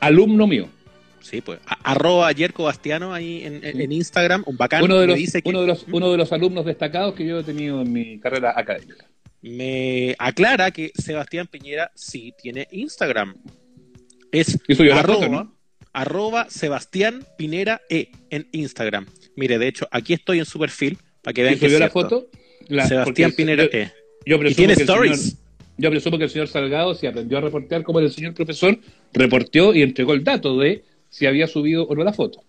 Alumno 0.00 0.46
mío. 0.46 0.68
Sí, 1.20 1.40
pues. 1.42 1.60
a- 1.66 1.92
arroba 1.92 2.32
Yerko 2.32 2.64
Bastiano 2.64 3.12
ahí 3.12 3.44
en, 3.44 3.62
en- 3.64 3.80
en 3.80 3.92
Instagram, 3.92 4.42
un 4.46 4.56
bacán. 4.56 4.82
Uno 4.82 4.98
de, 4.98 5.06
los, 5.06 5.16
dice 5.16 5.42
que 5.42 5.48
uno, 5.50 5.60
de 5.60 5.66
los, 5.66 5.84
uno 5.92 6.10
de 6.10 6.16
los 6.16 6.32
alumnos 6.32 6.64
destacados 6.64 7.14
que 7.14 7.26
yo 7.26 7.40
he 7.40 7.44
tenido 7.44 7.82
en 7.82 7.92
mi 7.92 8.18
carrera 8.18 8.54
académica. 8.56 9.06
me 9.42 10.14
aclara 10.18 10.70
que 10.70 10.92
Sebastián 10.94 11.46
Piñera 11.46 11.90
sí 11.94 12.32
tiene 12.40 12.66
Instagram. 12.70 13.34
Es 14.32 14.58
arroba, 14.92 15.52
arroba 15.92 16.46
Sebastián 16.50 17.24
Pinera 17.36 17.80
E 17.88 18.10
en 18.30 18.48
Instagram. 18.52 19.06
Mire, 19.36 19.58
de 19.58 19.68
hecho, 19.68 19.88
aquí 19.90 20.12
estoy 20.12 20.38
en 20.38 20.44
su 20.44 20.58
perfil 20.58 20.98
para 21.22 21.34
que 21.34 21.42
vean 21.42 21.54
¿Y 21.54 21.58
que 21.58 21.66
es 21.66 21.78
la 21.78 21.90
foto? 21.90 22.28
La- 22.68 22.86
Sebastián 22.86 23.32
Pinera 23.32 23.64
yo- 23.64 23.70
E. 23.72 23.92
Yo 24.26 24.36
Y 24.36 24.38
presumo 24.38 24.56
tiene 24.56 24.74
que 24.74 24.82
el 24.82 24.88
stories. 24.88 25.20
señor- 25.20 25.36
yo 25.78 25.90
presumo 25.90 26.18
que 26.18 26.24
el 26.24 26.30
señor 26.30 26.48
Salgado, 26.48 26.94
si 26.94 27.06
aprendió 27.06 27.38
a 27.38 27.40
reportear 27.40 27.82
como 27.82 28.00
el 28.00 28.10
señor 28.12 28.34
profesor, 28.34 28.78
reporteó 29.12 29.74
y 29.74 29.82
entregó 29.82 30.12
el 30.12 30.22
dato 30.22 30.58
de 30.58 30.84
si 31.08 31.26
había 31.26 31.46
subido 31.46 31.84
o 31.84 31.94
no 31.94 32.04
la 32.04 32.12
foto. 32.12 32.44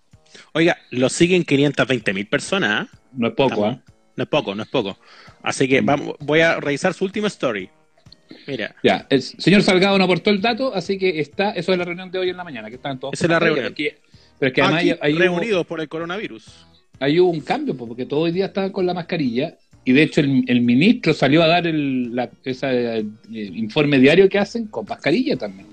Oiga, 0.52 0.78
lo 0.90 1.08
siguen 1.08 1.44
520 1.44 2.12
mil 2.12 2.26
personas. 2.28 2.88
¿ah? 2.92 2.98
No 3.12 3.28
es 3.28 3.34
poco, 3.34 3.66
¿ah? 3.66 3.82
No 4.16 4.24
es 4.24 4.28
poco, 4.28 4.54
no 4.54 4.62
es 4.62 4.68
poco. 4.68 4.98
Así 5.42 5.66
que 5.66 5.80
vamos, 5.80 6.14
voy 6.20 6.40
a 6.40 6.60
revisar 6.60 6.92
su 6.94 7.04
última 7.04 7.28
story. 7.28 7.68
Mira, 8.46 8.74
Ya, 8.82 9.06
el 9.10 9.22
señor 9.22 9.62
Salgado 9.62 9.98
no 9.98 10.04
aportó 10.04 10.30
el 10.30 10.40
dato, 10.40 10.74
así 10.74 10.98
que 10.98 11.20
está, 11.20 11.50
eso 11.50 11.72
es 11.72 11.78
la 11.78 11.84
reunión 11.84 12.10
de 12.10 12.18
hoy 12.18 12.30
en 12.30 12.36
la 12.36 12.44
mañana, 12.44 12.68
que 12.68 12.76
estaban 12.76 12.98
todos. 12.98 13.14
Esa 13.14 13.24
es 13.26 13.30
la 13.30 13.38
reunión. 13.38 13.66
porque- 13.66 13.98
pero 14.38 14.48
es 14.48 14.54
que 14.54 14.62
además 14.62 14.80
aquí 15.00 15.12
hubo, 15.12 15.18
reunidos 15.18 15.66
por 15.66 15.80
el 15.80 15.88
coronavirus. 15.88 16.66
ahí 16.98 17.20
hubo 17.20 17.30
un 17.30 17.40
cambio, 17.40 17.76
porque 17.76 18.06
todo 18.06 18.26
el 18.26 18.32
día 18.32 18.46
estaban 18.46 18.70
con 18.70 18.86
la 18.86 18.94
mascarilla, 18.94 19.56
y 19.84 19.92
de 19.92 20.02
hecho 20.02 20.20
el, 20.20 20.44
el 20.48 20.60
ministro 20.62 21.12
salió 21.14 21.42
a 21.42 21.46
dar 21.48 21.66
el 21.66 22.14
la- 22.14 22.30
ese 22.44 22.98
eh, 22.98 23.04
informe 23.32 23.98
diario 23.98 24.28
que 24.28 24.38
hacen 24.38 24.66
con 24.66 24.84
mascarilla 24.88 25.36
también. 25.36 25.66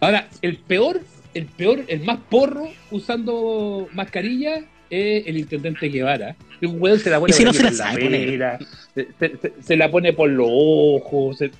Ahora, 0.00 0.28
el 0.42 0.56
peor, 0.58 1.00
el 1.34 1.46
peor, 1.46 1.84
el 1.88 2.00
más 2.00 2.18
porro 2.30 2.68
usando 2.90 3.88
mascarilla 3.92 4.58
es 4.88 5.26
el 5.26 5.36
intendente 5.38 5.88
Guevara. 5.88 6.36
Un 6.62 6.80
weón 6.80 6.98
se 6.98 7.10
la 7.10 7.18
pone 7.20 7.30
¿Y 7.30 7.34
si 7.34 7.44
no 7.44 7.50
por 7.52 7.56
se 7.56 7.62
la 7.62 7.68
aquí 7.68 7.76
sabe 7.78 8.04
poner? 8.04 8.58
se, 8.94 9.08
se- 9.18 9.36
se- 9.38 9.52
se 9.62 9.76
la 9.76 9.90
pone 9.90 10.12
por 10.12 10.28
los 10.30 10.48
ojos. 10.50 11.38
se- 11.38 11.50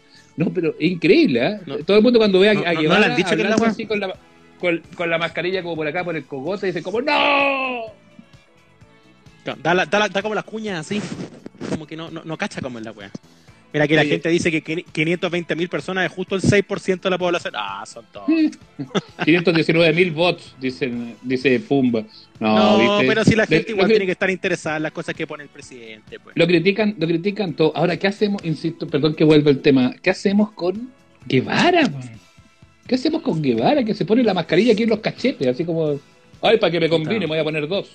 no, 0.45 0.51
pero 0.53 0.75
es 0.79 0.91
increíble, 0.91 1.47
¿eh? 1.47 1.61
No. 1.67 1.77
Todo 1.79 1.97
el 1.99 2.03
mundo 2.03 2.19
cuando 2.19 2.41
ve 2.41 2.49
a, 2.51 2.55
No, 2.55 2.61
a 2.61 2.65
no, 2.65 2.73
no 2.75 2.81
Guevara 2.81 3.07
han 3.07 3.17
dicho 3.17 3.29
que 3.37 3.43
weá. 3.43 3.71
así 3.71 3.87
con 3.87 4.01
la, 4.01 4.15
con, 4.59 4.83
con 4.97 5.09
la 5.11 5.19
mascarilla 5.19 5.63
como 5.63 5.77
por 5.77 5.87
acá, 5.87 6.03
por 6.05 6.17
el 6.17 6.25
cogote, 6.25 6.67
dice 6.67 6.83
como 6.83 7.01
¡No! 7.01 7.13
Da, 9.63 9.75
la- 9.75 9.87
da 9.87 9.99
la- 9.99 10.09
da 10.09 10.23
como 10.23 10.35
las 10.35 10.45
cuñas 10.45 10.81
así. 10.81 11.01
Como 11.71 11.87
que 11.87 11.97
no, 11.97 12.11
no, 12.11 12.23
no 12.25 12.37
cacha 12.37 12.61
como 12.61 12.79
es 12.79 12.85
la 12.85 12.93
wea. 12.93 13.11
Mira, 13.73 13.85
aquí 13.85 13.95
la 13.95 14.05
gente 14.05 14.29
dice 14.29 14.51
que 14.51 14.63
520 14.63 15.55
mil 15.57 15.69
personas 15.69 16.07
es 16.07 16.13
justo 16.13 16.35
el 16.35 16.43
6% 16.43 17.01
de 17.03 17.11
la 17.11 17.19
población. 17.19 17.55
Ah, 17.57 17.85
son 17.87 18.05
todos. 18.13 18.29
519 19.25 19.93
mil 19.93 20.11
votos, 20.11 20.55
dicen, 20.61 21.15
dice 21.23 21.61
Pumba. 21.61 22.05
No, 22.41 22.57
No, 22.57 22.79
¿viste? 22.99 23.07
pero 23.07 23.25
si 23.25 23.37
la 23.37 23.47
gente 23.47 23.71
igual 23.73 23.89
tiene 23.89 24.07
que 24.07 24.13
estar 24.13 24.31
interesada 24.31 24.79
en 24.79 24.83
las 24.85 24.93
cosas 24.93 25.15
que 25.15 25.27
pone 25.27 25.45
el 25.45 25.49
presidente. 25.51 26.19
Pues. 26.19 26.37
lo 26.37 26.47
critican, 26.47 26.97
lo 26.99 27.07
critican 27.07 27.53
todo. 27.55 27.73
Ahora, 27.77 27.97
¿qué 27.97 28.07
hacemos? 28.09 28.45
Insisto, 28.45 28.87
perdón 28.89 29.15
que 29.15 29.25
vuelva 29.25 29.51
el 29.51 29.61
tema. 29.61 29.95
¿Qué 30.03 30.11
hacemos 30.11 30.51
con 30.53 30.91
Guevara? 31.27 31.83
man? 31.83 32.11
¿Qué 32.87 32.95
hacemos 32.97 33.23
con 33.23 33.41
Guevara? 33.41 33.85
Que 33.85 33.95
se 33.95 34.05
pone 34.05 34.25
la 34.25 34.35
mascarilla 34.35 34.73
aquí 34.73 34.83
en 34.83 34.89
los 34.91 34.99
cachetes, 35.01 35.47
así 35.47 35.65
como, 35.65 36.01
ay, 36.43 36.59
para 36.59 36.73
que 36.73 36.81
me 36.81 36.89
combine, 36.89 37.21
me 37.21 37.27
voy 37.27 37.39
a 37.39 37.45
poner 37.45 37.69
dos. 37.69 37.91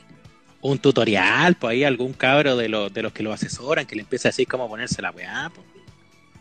Un 0.68 0.80
tutorial, 0.80 1.56
pues 1.56 1.72
ahí 1.74 1.84
algún 1.84 2.14
cabro 2.14 2.58
de, 2.58 2.68
los 2.70 2.92
de 2.92 3.04
los 3.04 3.14
que 3.14 3.22
lo 3.22 3.32
asesoran 3.32 3.86
que 3.86 3.96
le 3.96 4.02
empieza 4.02 4.30
a 4.30 4.32
decir 4.32 4.48
cómo 4.48 4.68
ponerse 4.68 5.00
la 5.02 5.12
weá. 5.12 5.52
pues. 5.54 5.66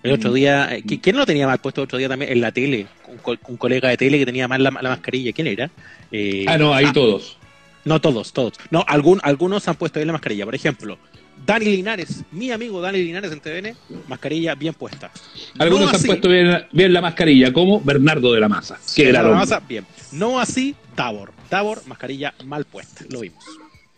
El 0.03 0.12
otro 0.12 0.31
Mm. 0.31 0.35
día, 0.35 0.75
eh, 0.77 0.83
¿qui- 0.83 1.01
¿quién 1.01 1.16
lo 1.16 1.27
tenía 1.27 1.47
mal 1.47 1.59
puesto 1.59 1.81
el 1.83 1.85
otro 1.85 1.99
día 1.99 2.09
también? 2.09 2.31
En 2.33 2.41
la 2.41 2.51
tele. 2.53 2.87
Un, 3.09 3.18
co- 3.18 3.37
un 3.49 3.57
colega 3.59 3.89
de 3.91 3.97
tele 3.99 4.18
que 4.18 4.27
tenía 4.27 4.49
mal 4.49 4.62
la, 4.62 4.70
la 4.70 4.89
mascarilla. 4.91 5.33
¿Quién 5.33 5.47
era? 5.49 5.70
Eh, 6.11 6.45
Ah, 6.49 6.57
no, 6.57 6.72
ahí 6.75 6.91
todos. 6.93 7.37
No 7.85 8.01
todos, 8.01 8.33
todos. 8.33 8.55
No, 8.70 8.83
algún, 8.89 9.20
algunos 9.22 9.68
han 9.68 9.75
puesto 9.77 9.99
bien 9.99 10.07
la 10.07 10.12
mascarilla. 10.14 10.45
Por 10.47 10.55
ejemplo, 10.55 10.99
Dani 11.45 11.66
Linares, 11.66 12.22
mi 12.33 12.51
amigo 12.51 12.81
Dani 12.81 13.03
Linares 13.03 13.31
en 13.33 13.41
TVN, 13.41 13.77
mascarilla 14.09 14.55
bien 14.55 14.72
puesta. 14.72 15.11
Algunos 15.59 15.85
No 15.85 15.89
han 15.91 15.97
así- 15.97 16.07
puesto 16.07 16.29
bien, 16.31 16.66
bien 16.72 16.93
la 16.95 17.03
mascarilla, 17.03 17.53
como 17.53 17.81
Bernardo 17.83 18.33
de 18.33 18.41
la 18.41 18.49
Maza. 18.49 18.79
Que 18.97 19.05
la 19.05 19.20
era 19.20 19.22
lo 19.29 19.35
masa, 19.35 19.61
bien. 19.61 19.85
No 20.12 20.41
así 20.41 20.75
Tabor. 20.95 21.33
Tabor, 21.51 21.83
mascarilla 21.87 22.33
mal 22.47 22.64
puesta. 22.64 23.05
Lo 23.11 23.20
vimos. 23.20 23.45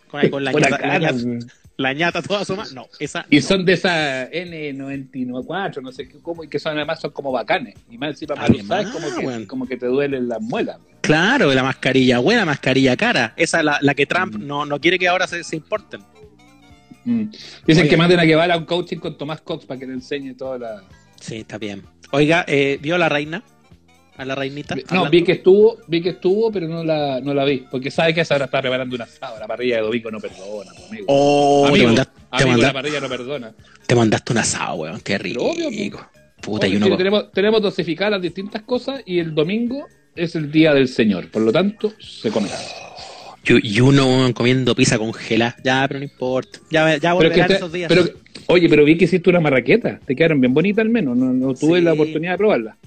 Con, 0.09 0.29
con 0.29 0.43
la, 0.43 0.51
Buena 0.51 0.69
ñata, 0.69 0.81
la, 0.81 0.91
cara, 0.93 1.11
ñata, 1.11 1.45
la 1.77 1.93
ñata 1.93 2.21
toda 2.21 2.41
asoma. 2.41 2.63
No, 2.73 2.87
esa. 2.99 3.25
Y 3.29 3.37
no. 3.37 3.41
son 3.41 3.65
de 3.65 3.73
esa 3.73 4.29
N94, 4.31 5.81
no 5.81 5.91
sé 5.91 6.07
qué, 6.07 6.17
cómo, 6.21 6.43
y 6.43 6.47
que 6.47 6.59
son 6.59 6.75
además 6.77 6.99
son 6.99 7.11
como 7.11 7.31
bacanes. 7.31 7.75
Y 7.89 7.97
más 7.97 8.09
encima 8.11 8.35
para 8.35 8.53
usar 8.53 8.91
como 8.91 9.15
que, 9.15 9.47
como 9.47 9.67
que 9.67 9.77
te 9.77 9.85
duelen 9.85 10.27
las 10.27 10.41
muelas. 10.41 10.77
Claro, 11.01 11.53
la 11.53 11.63
mascarilla 11.63 12.19
buena, 12.19 12.45
mascarilla 12.45 12.97
cara. 12.97 13.33
Esa 13.37 13.59
es 13.59 13.63
la, 13.65 13.77
la 13.81 13.93
que 13.93 14.05
Trump 14.05 14.35
Mm. 14.35 14.47
no, 14.47 14.65
no 14.65 14.79
quiere 14.81 14.97
que 14.99 15.07
ahora 15.07 15.27
se, 15.27 15.43
se 15.43 15.55
importen. 15.55 16.01
Mm. 17.05 17.29
Dicen 17.65 17.83
Oye. 17.83 17.89
que 17.89 17.97
manden 17.97 18.19
a 18.19 18.23
Guevara 18.23 18.55
a 18.55 18.57
un 18.57 18.65
coaching 18.65 18.97
con 18.97 19.17
Tomás 19.17 19.41
Cox 19.41 19.65
para 19.65 19.79
que 19.79 19.85
le 19.87 19.93
enseñe 19.93 20.33
toda 20.35 20.57
la... 20.59 20.83
Sí, 21.21 21.37
está 21.37 21.57
bien. 21.57 21.83
Oiga, 22.11 22.43
eh, 22.47 22.77
¿vio 22.81 22.97
la 22.97 23.07
reina? 23.09 23.43
¿A 24.17 24.25
la 24.25 24.33
reinita? 24.35 24.75
No, 24.75 24.81
Hablando. 24.87 25.09
vi 25.11 25.23
que 25.23 25.31
estuvo, 25.33 25.77
vi 25.87 26.01
que 26.01 26.09
estuvo, 26.09 26.51
pero 26.51 26.67
no 26.67 26.83
la, 26.83 27.21
no 27.21 27.33
la 27.33 27.45
vi. 27.45 27.65
Porque 27.69 27.91
sabe 27.91 28.13
que 28.15 28.21
esa 28.21 28.33
ahora 28.33 28.45
está 28.45 28.61
preparando 28.61 28.95
un 28.95 29.01
asado. 29.03 29.39
La 29.39 29.45
parrilla 29.47 29.75
de 29.77 29.81
Domingo 29.83 30.09
no 30.09 30.19
perdona, 30.19 30.71
pues, 30.75 30.89
amigo. 30.89 31.05
Oh, 31.07 31.63
te, 31.65 31.69
amigo, 31.69 31.85
mandaste, 31.87 32.13
te, 32.15 32.25
amigo, 32.31 32.49
manda- 32.51 32.67
la 32.67 32.73
parrilla 32.73 32.99
no 32.99 33.09
perdona. 33.09 33.53
te 33.85 33.95
mandaste 33.95 34.31
un 34.33 34.37
asado, 34.39 34.75
weón. 34.75 34.99
Qué 35.01 35.17
rico. 35.19 35.43
obvio, 35.45 35.91
po. 35.91 35.99
Puta, 36.41 36.65
Oye, 36.65 36.73
y 36.75 36.77
uno 36.77 36.87
sí, 36.87 36.97
tenemos, 36.97 37.31
tenemos 37.31 37.61
dosificadas 37.61 38.11
las 38.13 38.21
distintas 38.21 38.61
cosas 38.63 39.01
y 39.05 39.19
el 39.19 39.35
domingo 39.35 39.85
es 40.15 40.35
el 40.35 40.51
día 40.51 40.73
del 40.73 40.87
Señor. 40.87 41.29
Por 41.29 41.41
lo 41.43 41.51
tanto, 41.51 41.93
se 41.99 42.31
come. 42.31 42.47
y, 43.45 43.77
y 43.77 43.81
uno 43.81 44.31
comiendo 44.33 44.73
pizza 44.75 44.97
congelada. 44.97 45.55
Ya, 45.63 45.85
pero 45.87 45.99
no 45.99 46.05
importa. 46.05 46.59
Ya, 46.71 46.97
ya 46.97 47.15
Pero 47.15 47.19
que 47.19 47.27
volverán 47.29 47.47
te- 47.49 47.55
esos 47.55 47.71
días. 47.71 47.87
pero, 47.87 48.03
oye, 48.47 48.67
pero 48.69 48.83
vi 48.83 48.97
que 48.97 49.05
hiciste 49.05 49.29
una 49.29 49.39
marraqueta. 49.39 49.99
Te 50.05 50.15
quedaron 50.15 50.39
bien 50.41 50.53
bonitas 50.53 50.83
al 50.83 50.89
menos. 50.89 51.15
No, 51.17 51.25
no 51.33 51.53
tuve 51.53 51.79
Sí. 51.79 51.85
la 51.85 51.93
oportunidad 51.93 52.31
de 52.33 52.37
probarla. 52.37 52.77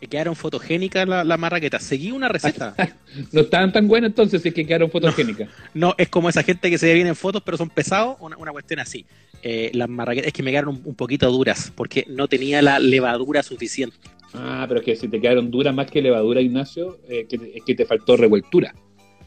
Que 0.00 0.06
quedaron 0.06 0.34
fotogénicas 0.34 1.06
las 1.06 1.26
la 1.26 1.36
marraquetas. 1.36 1.82
Seguí 1.82 2.10
una 2.10 2.28
receta. 2.28 2.74
No 3.32 3.40
estaban 3.42 3.72
tan 3.72 3.86
buenas 3.88 4.10
entonces, 4.10 4.40
si 4.40 4.48
es 4.48 4.54
que 4.54 4.64
quedaron 4.64 4.90
fotogénicas. 4.90 5.48
No, 5.74 5.94
es 5.98 6.08
como 6.08 6.28
esa 6.28 6.42
gente 6.44 6.70
que 6.70 6.78
se 6.78 6.86
ve 6.86 6.94
bien 6.94 7.06
en 7.08 7.16
fotos, 7.16 7.42
pero 7.44 7.56
son 7.56 7.68
pesados. 7.68 8.16
Una, 8.20 8.36
una 8.36 8.52
cuestión 8.52 8.78
así. 8.80 9.04
Eh, 9.42 9.70
las 9.74 9.88
marraquetas 9.88 10.28
es 10.28 10.32
que 10.32 10.42
me 10.44 10.50
quedaron 10.52 10.76
un, 10.76 10.82
un 10.84 10.94
poquito 10.94 11.30
duras 11.30 11.72
porque 11.74 12.06
no 12.08 12.28
tenía 12.28 12.62
la 12.62 12.78
levadura 12.78 13.42
suficiente. 13.42 13.96
Ah, 14.32 14.64
pero 14.68 14.80
es 14.80 14.86
que 14.86 14.94
si 14.96 15.08
te 15.08 15.20
quedaron 15.20 15.50
duras 15.50 15.74
más 15.74 15.90
que 15.90 16.00
levadura, 16.00 16.40
Ignacio, 16.40 16.98
eh, 17.08 17.26
que 17.28 17.36
es 17.56 17.64
que 17.66 17.74
te 17.74 17.84
faltó 17.84 18.16
revueltura. 18.16 18.72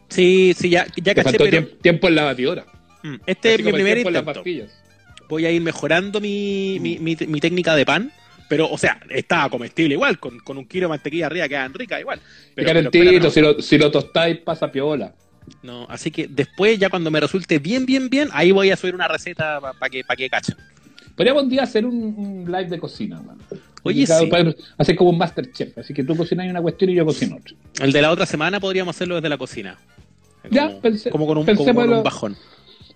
Sí, 0.07 0.53
sí, 0.57 0.69
ya, 0.69 0.85
ya 0.95 1.13
Te 1.13 1.15
caché, 1.15 1.23
faltó 1.23 1.43
pero 1.43 1.57
tiemp- 1.67 1.81
tiempo 1.81 2.07
en 2.07 2.15
la 2.15 2.23
batidora. 2.23 2.65
mm, 3.03 3.15
este 3.25 3.55
es 3.55 3.63
mi 3.65 3.71
primer 3.73 3.97
intento. 3.97 4.43
Voy 5.27 5.45
a 5.45 5.51
ir 5.51 5.61
mejorando 5.61 6.21
mi, 6.21 6.77
mi, 6.79 6.99
mi- 6.99 7.17
mi 7.27 7.39
técnica 7.41 7.75
de 7.75 7.85
pan. 7.85 8.11
Pero, 8.49 8.69
o 8.69 8.77
sea, 8.77 8.99
estaba 9.09 9.49
comestible 9.49 9.93
igual, 9.95 10.19
con, 10.19 10.39
con 10.39 10.57
un 10.57 10.65
kilo 10.65 10.85
de 10.85 10.89
mantequilla 10.89 11.27
arriba 11.27 11.47
quedan 11.47 11.73
ricas 11.73 11.99
igual. 11.99 12.19
Pero, 12.55 12.67
pero 12.67 12.79
espera, 12.79 13.29
si, 13.31 13.41
lo, 13.41 13.61
si 13.61 13.77
lo 13.77 13.89
tostáis, 13.91 14.37
pasa 14.39 14.71
piola. 14.71 15.13
no, 15.61 15.81
no, 15.81 15.87
así 15.89 16.11
que 16.11 16.27
después, 16.27 16.77
ya 16.79 16.89
cuando 16.89 17.09
me 17.11 17.19
resulte 17.19 17.59
bien, 17.59 17.85
bien, 17.85 18.09
bien, 18.09 18.29
ahí 18.33 18.51
voy 18.51 18.69
a 18.71 18.75
subir 18.75 18.95
una 18.95 19.07
receta 19.07 19.59
para 19.59 19.89
que, 19.89 20.03
pa 20.03 20.15
que 20.15 20.29
cachen. 20.29 20.55
Podríamos 21.15 21.43
un 21.43 21.49
día 21.49 21.63
hacer 21.63 21.85
un, 21.85 21.95
un 21.95 22.45
live 22.51 22.65
de 22.69 22.79
cocina, 22.79 23.21
mano. 23.21 23.39
Oye, 23.83 24.07
sí. 24.07 24.29
Hacer 24.77 24.95
como 24.95 25.09
un 25.11 25.17
Masterchef. 25.17 25.77
Así 25.77 25.93
que 25.93 26.03
tú 26.03 26.15
cocinas 26.15 26.47
una 26.49 26.61
cuestión 26.61 26.89
y 26.89 26.95
yo 26.95 27.05
cocino 27.05 27.35
otra. 27.35 27.53
El 27.81 27.91
de 27.91 28.01
la 28.01 28.11
otra 28.11 28.25
semana 28.25 28.59
podríamos 28.59 28.95
hacerlo 28.95 29.15
desde 29.15 29.29
la 29.29 29.37
cocina. 29.37 29.77
Como, 30.41 30.53
Ya, 30.55 30.69
pensé- 30.81 31.09
como 31.11 31.27
con 31.27 31.37
un, 31.39 31.45
como 31.45 31.75
con 31.75 31.89
un 31.93 32.03
bajón. 32.03 32.35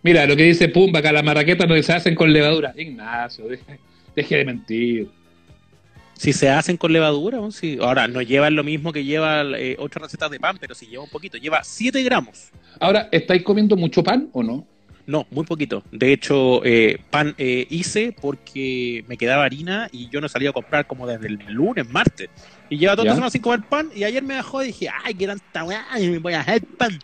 Mira, 0.01 0.25
lo 0.25 0.35
que 0.35 0.43
dice 0.43 0.69
Pumba, 0.69 0.99
acá 0.99 1.11
las 1.11 1.23
marraquetas 1.23 1.67
no 1.67 1.81
se 1.83 1.91
hacen 1.93 2.15
con 2.15 2.31
levadura. 2.31 2.73
Ignacio, 2.77 3.47
deje, 3.47 3.79
deje 4.15 4.37
de 4.37 4.45
mentir. 4.45 5.09
Si 6.17 6.33
se 6.33 6.49
hacen 6.49 6.77
con 6.77 6.91
levadura, 6.91 7.39
ahora 7.81 8.07
no 8.07 8.21
llevan 8.23 8.55
lo 8.55 8.63
mismo 8.63 8.91
que 8.91 9.03
lleva 9.03 9.43
eh, 9.57 9.75
otras 9.79 10.03
recetas 10.03 10.31
de 10.31 10.39
pan, 10.39 10.57
pero 10.59 10.73
si 10.73 10.87
lleva 10.87 11.03
un 11.03 11.09
poquito, 11.09 11.37
lleva 11.37 11.63
7 11.63 12.01
gramos. 12.03 12.49
Ahora, 12.79 13.07
¿estáis 13.11 13.43
comiendo 13.43 13.77
mucho 13.77 14.03
pan 14.03 14.29
o 14.33 14.41
no? 14.41 14.65
No, 15.05 15.27
muy 15.29 15.45
poquito. 15.45 15.83
De 15.91 16.11
hecho, 16.11 16.65
eh, 16.65 16.99
pan 17.11 17.35
eh, 17.37 17.67
hice 17.69 18.15
porque 18.19 19.05
me 19.07 19.15
quedaba 19.15 19.45
harina 19.45 19.87
y 19.91 20.09
yo 20.09 20.19
no 20.19 20.27
salía 20.27 20.49
a 20.49 20.53
comprar 20.53 20.87
como 20.87 21.07
desde 21.07 21.27
el 21.27 21.39
lunes, 21.49 21.87
martes. 21.87 22.29
Y 22.69 22.77
lleva 22.77 22.95
toda 22.95 23.05
la 23.05 23.13
semana 23.13 23.29
sin 23.29 23.41
comer 23.41 23.61
pan 23.69 23.89
y 23.95 24.03
ayer 24.03 24.23
me 24.23 24.35
bajó 24.35 24.63
y 24.63 24.67
dije, 24.67 24.89
ay, 25.03 25.13
qué 25.13 25.27
tanta 25.27 25.63
weá, 25.63 25.85
y 25.99 26.09
me 26.09 26.17
voy 26.17 26.33
a 26.33 26.41
hacer 26.41 26.63
pan. 26.77 26.99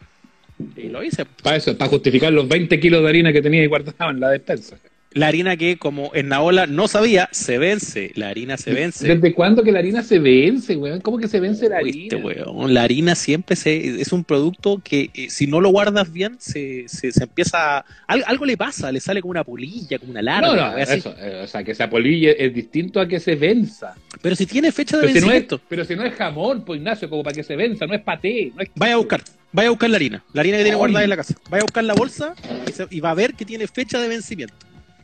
Y 0.75 0.89
lo 0.89 1.03
hice. 1.03 1.25
Para 1.43 1.55
eso, 1.55 1.77
para 1.77 1.89
justificar 1.89 2.33
los 2.33 2.47
20 2.47 2.79
kilos 2.79 3.03
de 3.03 3.09
harina 3.09 3.31
que 3.31 3.41
tenía 3.41 3.63
y 3.63 3.67
guardaba 3.67 4.11
en 4.11 4.19
la 4.19 4.29
despensa. 4.31 4.75
La 5.13 5.27
harina 5.27 5.55
que, 5.57 5.77
como 5.77 6.11
en 6.15 6.29
Naola 6.29 6.65
no 6.65 6.87
sabía, 6.87 7.29
se 7.31 7.57
vence. 7.57 8.11
La 8.15 8.29
harina 8.29 8.57
se 8.57 8.73
vence. 8.73 9.07
¿Desde 9.07 9.33
cuándo 9.33 9.63
que 9.63 9.71
la 9.71 9.79
harina 9.79 10.01
se 10.03 10.17
vence, 10.19 10.75
weón? 10.75 11.01
¿Cómo 11.01 11.17
que 11.19 11.27
se 11.27 11.39
vence 11.39 11.69
la 11.69 11.77
Oíste, 11.77 12.15
harina? 12.15 12.25
weón, 12.45 12.73
La 12.73 12.83
harina 12.83 13.15
siempre 13.15 13.55
se, 13.55 14.01
es 14.01 14.11
un 14.11 14.23
producto 14.23 14.81
que 14.83 15.09
eh, 15.13 15.29
si 15.29 15.45
no 15.47 15.61
lo 15.61 15.69
guardas 15.69 16.11
bien, 16.11 16.37
se, 16.39 16.85
se, 16.87 17.11
se 17.11 17.23
empieza... 17.23 17.77
a- 17.79 17.85
algo, 18.07 18.25
algo 18.27 18.45
le 18.45 18.57
pasa, 18.57 18.91
le 18.91 18.99
sale 18.99 19.21
como 19.21 19.31
una 19.31 19.43
polilla, 19.43 19.99
como 19.99 20.11
una 20.11 20.21
larva. 20.21 20.47
No, 20.55 20.71
no, 20.71 20.77
eso. 20.77 21.15
eh, 21.19 21.41
o 21.43 21.47
sea, 21.47 21.63
que 21.63 21.75
se 21.75 21.83
apolille 21.83 22.43
es 22.45 22.53
distinto 22.53 22.99
a 22.99 23.07
que 23.07 23.19
se 23.19 23.35
venza. 23.35 23.95
Pero 24.21 24.35
si 24.35 24.45
tiene 24.45 24.71
fecha 24.71 24.97
de 24.97 25.03
Pero 25.03 25.13
si, 25.13 25.19
no 25.19 25.25
es, 25.27 25.31
vencimiento, 25.31 25.61
pero 25.69 25.85
si 25.85 25.95
no 25.95 26.03
es 26.03 26.13
jamón, 26.15 26.63
pues 26.65 26.77
Ignacio, 26.79 27.09
como 27.09 27.23
para 27.23 27.35
que 27.35 27.43
se 27.43 27.55
venza, 27.55 27.85
no 27.85 27.93
es 27.93 28.01
paté. 28.01 28.51
No 28.55 28.61
es 28.63 28.69
vaya 28.75 28.93
a 28.95 28.97
buscar, 28.97 29.21
vaya 29.51 29.67
a 29.67 29.71
buscar 29.71 29.89
la 29.89 29.97
harina. 29.97 30.23
La 30.33 30.41
harina 30.41 30.57
que 30.57 30.63
tiene 30.63 30.75
Ay. 30.75 30.79
guardada 30.79 31.03
en 31.03 31.09
la 31.09 31.17
casa. 31.17 31.35
Vaya 31.49 31.61
a 31.61 31.65
buscar 31.65 31.83
la 31.83 31.93
bolsa 31.93 32.33
y, 32.67 32.71
se- 32.71 32.87
y 32.89 32.99
va 32.99 33.11
a 33.11 33.13
ver 33.15 33.33
que 33.35 33.45
tiene 33.45 33.67
fecha 33.67 33.99
de 33.99 34.07
vencimiento. 34.07 34.55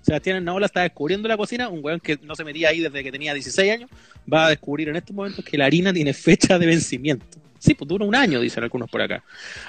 Sebastián 0.01 0.43
Naola 0.43 0.65
está 0.65 0.81
descubriendo 0.81 1.27
la 1.27 1.37
cocina, 1.37 1.69
un 1.69 1.79
weón 1.83 1.99
que 1.99 2.17
no 2.23 2.35
se 2.35 2.43
metía 2.43 2.69
ahí 2.69 2.79
desde 2.79 3.03
que 3.03 3.11
tenía 3.11 3.33
16 3.33 3.71
años, 3.71 3.89
va 4.31 4.45
a 4.47 4.49
descubrir 4.49 4.89
en 4.89 4.95
estos 4.95 5.15
momentos 5.15 5.43
que 5.45 5.57
la 5.57 5.65
harina 5.65 5.93
tiene 5.93 6.13
fecha 6.13 6.57
de 6.57 6.65
vencimiento. 6.65 7.25
Sí, 7.59 7.73
pues 7.73 7.87
dura 7.89 8.05
un 8.05 8.15
año, 8.15 8.39
dicen 8.39 8.63
algunos 8.63 8.89
por 8.89 9.01
acá. 9.01 9.21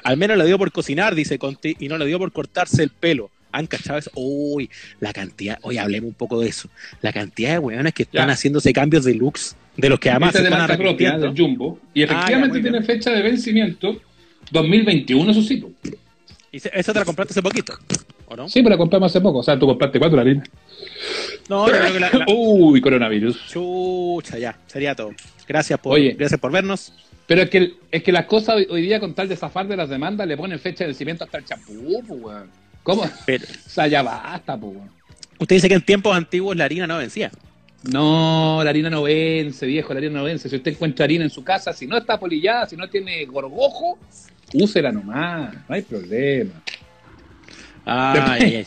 Al 0.04 0.16
menos 0.16 0.38
le 0.38 0.46
dio 0.46 0.56
por 0.58 0.70
cocinar, 0.70 1.14
dice 1.14 1.38
Conti, 1.38 1.76
y 1.80 1.88
no 1.88 1.98
le 1.98 2.06
dio 2.06 2.18
por 2.18 2.30
cortarse 2.32 2.82
el 2.82 2.90
pelo. 2.90 3.30
¿Han 3.52 3.66
cachado 3.66 3.98
eso? 3.98 4.12
Uy, 4.14 4.70
la 5.00 5.12
cantidad, 5.12 5.58
hoy 5.62 5.76
hablemos 5.78 6.06
un 6.08 6.14
poco 6.14 6.40
de 6.40 6.48
eso. 6.48 6.68
La 7.02 7.12
cantidad 7.12 7.50
de 7.50 7.58
weones 7.58 7.92
que 7.92 8.04
están 8.04 8.28
Ya. 8.28 8.34
haciéndose 8.34 8.72
cambios 8.72 9.04
de 9.04 9.14
looks, 9.14 9.56
de 9.76 9.88
los 9.88 9.98
que 9.98 10.08
además 10.08 10.32
se 10.34 10.42
de 10.42 10.50
marca 10.50 10.76
propia, 10.76 11.18
del 11.18 11.36
Jumbo. 11.36 11.80
Y 11.92 12.04
Ah, 12.04 12.06
ya, 12.06 12.12
efectivamente 12.14 12.60
tiene 12.60 12.82
fecha 12.82 13.10
de 13.10 13.22
vencimiento 13.22 14.00
2021, 14.52 15.32
eso 15.32 15.42
sí. 15.42 15.64
Y 16.52 16.56
esa 16.56 16.92
te 16.92 16.98
la 16.98 17.04
compraste 17.04 17.32
hace 17.32 17.42
poquito, 17.42 17.72
¿o 18.26 18.34
no? 18.36 18.48
Sí, 18.48 18.60
pero 18.62 18.70
la 18.70 18.78
compramos 18.78 19.10
hace 19.12 19.20
poco. 19.20 19.38
O 19.38 19.42
sea, 19.42 19.58
tú 19.58 19.66
compraste 19.66 19.98
cuatro 20.00 20.16
la 20.16 20.22
harina. 20.22 20.42
No, 21.48 21.66
yo 21.68 21.72
creo 21.78 21.92
que 21.92 22.00
la, 22.00 22.10
la- 22.10 22.26
Uy, 22.34 22.80
coronavirus. 22.80 23.46
Chucha, 23.48 24.38
ya, 24.38 24.58
sería 24.66 24.94
todo. 24.94 25.10
Gracias 25.46 25.78
por, 25.78 25.94
Oye. 25.94 26.14
gracias 26.18 26.40
por 26.40 26.50
vernos. 26.50 26.92
Pero 27.26 27.42
es 27.42 27.50
que, 27.50 27.74
es 27.92 28.02
que 28.02 28.10
las 28.10 28.24
cosas 28.26 28.56
hoy, 28.56 28.66
hoy 28.68 28.82
día, 28.82 28.98
con 28.98 29.14
tal 29.14 29.28
de 29.28 29.36
zafar 29.36 29.68
de 29.68 29.76
las 29.76 29.88
demandas, 29.88 30.26
le 30.26 30.36
ponen 30.36 30.58
fecha 30.58 30.82
de 30.84 30.88
vencimiento 30.88 31.22
hasta 31.24 31.38
el 31.38 31.44
champú, 31.44 31.72
weón. 32.08 32.50
¿Cómo? 32.82 33.02
O 33.04 33.08
Pero, 33.26 33.44
sea, 33.66 33.86
ya 33.86 34.02
basta, 34.02 34.56
weón. 34.56 34.90
usted 35.38 35.56
dice 35.56 35.68
que 35.68 35.74
en 35.74 35.82
tiempos 35.84 36.16
antiguos 36.16 36.56
la 36.56 36.64
harina 36.64 36.86
no 36.88 36.98
vencía. 36.98 37.30
No, 37.84 38.60
la 38.62 38.70
harina 38.70 38.90
no 38.90 39.02
vence, 39.04 39.64
viejo, 39.66 39.94
la 39.94 39.98
harina 39.98 40.18
no 40.18 40.24
vence. 40.24 40.48
Si 40.50 40.56
usted 40.56 40.72
encuentra 40.72 41.04
harina 41.04 41.24
en 41.24 41.30
su 41.30 41.42
casa, 41.44 41.72
si 41.72 41.86
no 41.86 41.96
está 41.96 42.18
polillada, 42.18 42.66
si 42.66 42.76
no 42.76 42.88
tiene 42.90 43.24
gorgojo, 43.24 43.98
úsela 44.54 44.92
nomás, 44.92 45.54
no 45.68 45.74
hay 45.74 45.82
problema. 45.82 46.52
Ay. 47.84 48.66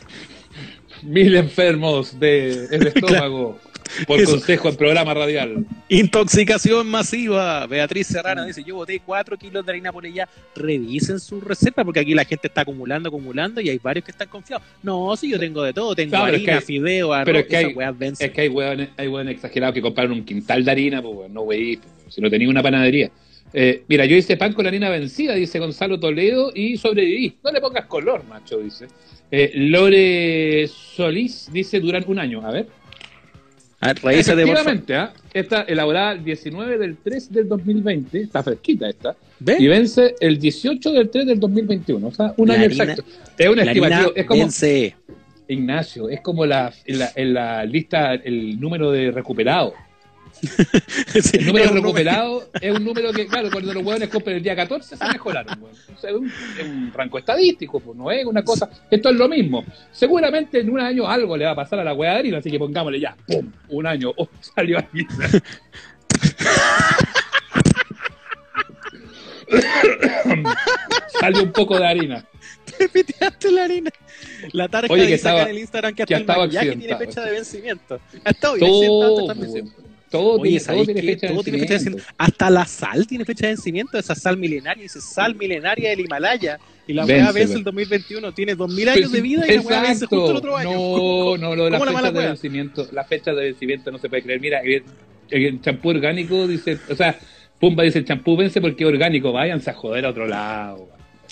Mil 1.01 1.35
enfermos 1.35 2.17
del 2.19 2.87
estómago 2.87 3.59
por 4.07 4.19
Eso. 4.19 4.31
consejo 4.31 4.69
en 4.69 4.75
programa 4.77 5.13
radial. 5.13 5.65
Intoxicación 5.89 6.87
masiva. 6.87 7.67
Beatriz 7.67 8.07
Serrana 8.07 8.45
dice, 8.45 8.63
yo 8.63 8.75
boté 8.75 8.99
4 9.05 9.37
kilos 9.37 9.65
de 9.65 9.71
harina 9.71 9.91
por 9.91 10.05
ella. 10.05 10.27
Revisen 10.55 11.19
su 11.19 11.41
receta 11.41 11.83
porque 11.83 11.99
aquí 11.99 12.13
la 12.13 12.23
gente 12.25 12.47
está 12.47 12.61
acumulando, 12.61 13.09
acumulando 13.09 13.59
y 13.61 13.69
hay 13.69 13.77
varios 13.77 14.05
que 14.05 14.11
están 14.11 14.29
confiados. 14.29 14.65
No, 14.81 15.15
si 15.17 15.29
yo 15.29 15.37
tengo 15.37 15.61
de 15.61 15.73
todo. 15.73 15.93
Tengo 15.93 16.15
No, 16.17 16.23
pero 16.23 16.37
es 16.37 16.41
harina, 16.41 16.53
que 16.53 16.57
hay- 16.59 16.65
fideo, 16.65 17.13
arroz, 17.13 17.25
pero 17.25 17.39
es 17.39 17.45
que 17.47 17.57
hay-. 17.57 17.75
Es 18.19 18.31
que 18.31 18.41
hay 18.41 18.47
hueones, 18.49 18.89
hay 18.97 19.07
hueones 19.09 19.35
exagerados 19.35 19.73
que 19.75 19.81
compraron 19.81 20.13
un 20.13 20.23
quintal 20.25 20.63
de 20.63 20.71
harina, 20.71 21.01
pues 21.01 21.29
no 21.29 21.41
wey, 21.41 21.79
si 22.09 22.21
no 22.21 22.29
tenía 22.29 22.49
una 22.49 22.63
panadería. 22.63 23.11
Eh, 23.53 23.83
mira, 23.87 24.05
yo 24.05 24.15
hice 24.15 24.35
pan 24.35 24.53
con 24.53 24.65
harina 24.65 24.89
vencida, 24.89 25.35
dice 25.35 25.59
Gonzalo 25.59 25.99
Toledo, 25.99 26.51
y 26.55 26.75
sobreviví. 26.77 27.35
No 27.43 27.51
le 27.51 27.61
pongas 27.61 27.85
color, 27.85 28.23
macho, 28.25 28.57
dice. 28.59 28.87
Eh, 29.29 29.51
Lore 29.55 30.67
Solís 30.67 31.49
dice 31.51 31.79
duran 31.79 32.03
un 32.07 32.19
año. 32.19 32.45
A 32.45 32.51
ver. 32.51 32.67
A 33.79 33.93
favor. 33.95 34.13
Efectivamente, 34.13 34.95
¿ah? 34.95 35.13
Está 35.33 35.63
elaborada 35.63 36.13
el 36.13 36.23
19 36.23 36.77
del 36.77 36.97
3 36.97 37.31
del 37.33 37.49
2020, 37.49 38.21
está 38.21 38.41
fresquita 38.41 38.87
esta, 38.87 39.15
¿Ve? 39.39 39.57
y 39.59 39.67
vence 39.67 40.15
el 40.21 40.39
18 40.39 40.91
del 40.91 41.09
3 41.09 41.25
del 41.25 41.39
2021, 41.39 42.07
o 42.07 42.11
sea, 42.11 42.33
un 42.37 42.47
La 42.47 42.53
año 42.53 42.65
harina- 42.65 42.83
exacto. 42.83 43.03
Es 43.37 43.49
un 43.49 43.55
La 43.57 43.63
estimativo, 43.63 44.13
es 44.15 44.25
como, 44.25 44.39
vence. 44.41 44.95
Ignacio, 45.49 46.07
es 46.09 46.21
como 46.21 46.45
la, 46.45 46.71
en, 46.85 46.99
la, 46.99 47.11
en 47.15 47.33
la 47.33 47.65
lista, 47.65 48.13
el 48.13 48.57
número 48.59 48.89
de 48.91 49.11
recuperados. 49.11 49.73
Sí, 51.21 51.37
El 51.37 51.47
número 51.47 51.71
recuperado 51.71 52.49
es 52.59 52.71
un 52.75 52.83
número 52.83 53.11
que, 53.13 53.27
claro, 53.27 53.49
cuando 53.51 53.73
los 53.73 53.83
hueones 53.83 54.09
compran 54.09 54.35
el 54.37 54.43
día 54.43 54.55
14 54.55 54.97
se 54.97 55.05
mejoraron. 55.07 55.61
weón. 55.61 55.75
O 55.95 55.99
sea, 55.99 56.09
es, 56.09 56.15
un, 56.15 56.27
es 56.27 56.65
un 56.65 56.91
rango 56.93 57.17
estadístico, 57.17 57.79
pues 57.79 57.97
no 57.97 58.11
es 58.11 58.25
una 58.25 58.43
cosa. 58.43 58.69
Esto 58.91 59.09
es 59.09 59.15
lo 59.15 59.27
mismo. 59.29 59.63
Seguramente 59.91 60.59
en 60.59 60.69
un 60.69 60.79
año 60.79 61.07
algo 61.07 61.37
le 61.37 61.45
va 61.45 61.51
a 61.51 61.55
pasar 61.55 61.79
a 61.79 61.83
la 61.83 61.93
hueá 61.93 62.13
de 62.13 62.19
harina, 62.19 62.37
así 62.39 62.51
que 62.51 62.59
pongámosle 62.59 62.99
ya, 62.99 63.15
¡pum! 63.27 63.51
Un 63.69 63.87
año, 63.87 64.11
oh, 64.17 64.27
salió 64.41 64.79
aquí. 64.79 65.05
salió 71.19 71.43
un 71.43 71.51
poco 71.51 71.77
de 71.79 71.85
harina. 71.87 72.25
Te 72.77 72.89
piteaste 72.89 73.51
la 73.51 73.63
harina. 73.65 73.91
La 74.51 74.67
tarja 74.67 74.91
Oye, 74.91 75.07
que 75.07 75.13
estaba- 75.15 75.43
en 75.43 75.49
el 75.49 75.59
Instagram 75.59 75.93
que 75.93 76.03
que 76.05 76.13
hasta 76.15 76.15
el 76.15 76.21
estaba 76.21 76.43
maquillaje 76.45 76.75
tiene 76.75 76.97
fecha 76.97 77.21
de 77.21 77.31
vencimiento. 77.31 77.99
Ha 78.25 78.29
estado 78.29 78.53
bien 78.55 78.71
accidentado 78.71 79.15
Todo. 79.15 79.27
Todo, 80.13 80.39
Oye, 80.39 80.59
tiene, 80.59 81.01
fecha 81.01 81.25
de 81.25 81.33
Todo 81.33 81.43
tiene 81.43 81.57
fecha 81.57 81.73
de 81.73 81.79
vencimiento. 81.79 82.13
Hasta 82.19 82.49
la 82.51 82.65
sal 82.65 83.07
tiene 83.07 83.25
fecha 83.25 83.47
de 83.47 83.53
vencimiento. 83.53 83.97
Esa 83.97 84.13
sal 84.13 84.37
milenaria, 84.37 84.83
dice 84.83 85.01
sal 85.01 85.33
milenaria 85.33 85.89
del 85.89 86.01
Himalaya. 86.01 86.59
Y 86.85 86.93
la 86.93 87.03
weá 87.03 87.31
vence 87.31 87.55
el 87.55 87.63
2021. 87.63 88.31
Tiene 88.31 88.53
2000 88.53 88.89
años 88.89 89.11
de 89.11 89.21
vida 89.21 89.47
y 89.47 89.55
la 89.55 89.61
weá 89.61 89.81
vence 89.81 90.05
justo 90.05 90.29
el 90.29 90.37
otro 90.37 90.55
año. 90.55 90.69
No, 90.69 91.37
no, 91.37 91.55
lo 91.55 91.65
de 91.65 91.71
las 91.71 91.79
¿Cómo 91.79 91.85
la 91.85 91.91
mala 91.93 92.09
fechas 92.09 92.21
de 92.21 92.27
vencimiento, 92.27 92.87
las 92.91 93.07
fechas 93.07 93.35
de 93.35 93.41
vencimiento 93.41 93.91
no 93.91 93.97
se 93.97 94.07
puede 94.07 94.21
creer. 94.21 94.39
Mira, 94.39 94.59
el, 94.59 94.83
el 95.31 95.61
champú 95.61 95.89
orgánico 95.89 96.47
dice, 96.47 96.77
o 96.91 96.95
sea, 96.95 97.17
Pumba 97.59 97.81
dice 97.81 97.97
el 97.97 98.05
champú 98.05 98.37
vence 98.37 98.61
porque 98.61 98.83
es 98.83 98.89
orgánico, 98.89 99.31
váyanse 99.31 99.71
a 99.71 99.73
joder 99.73 100.05
a 100.05 100.09
otro 100.09 100.27
lado. 100.27 100.89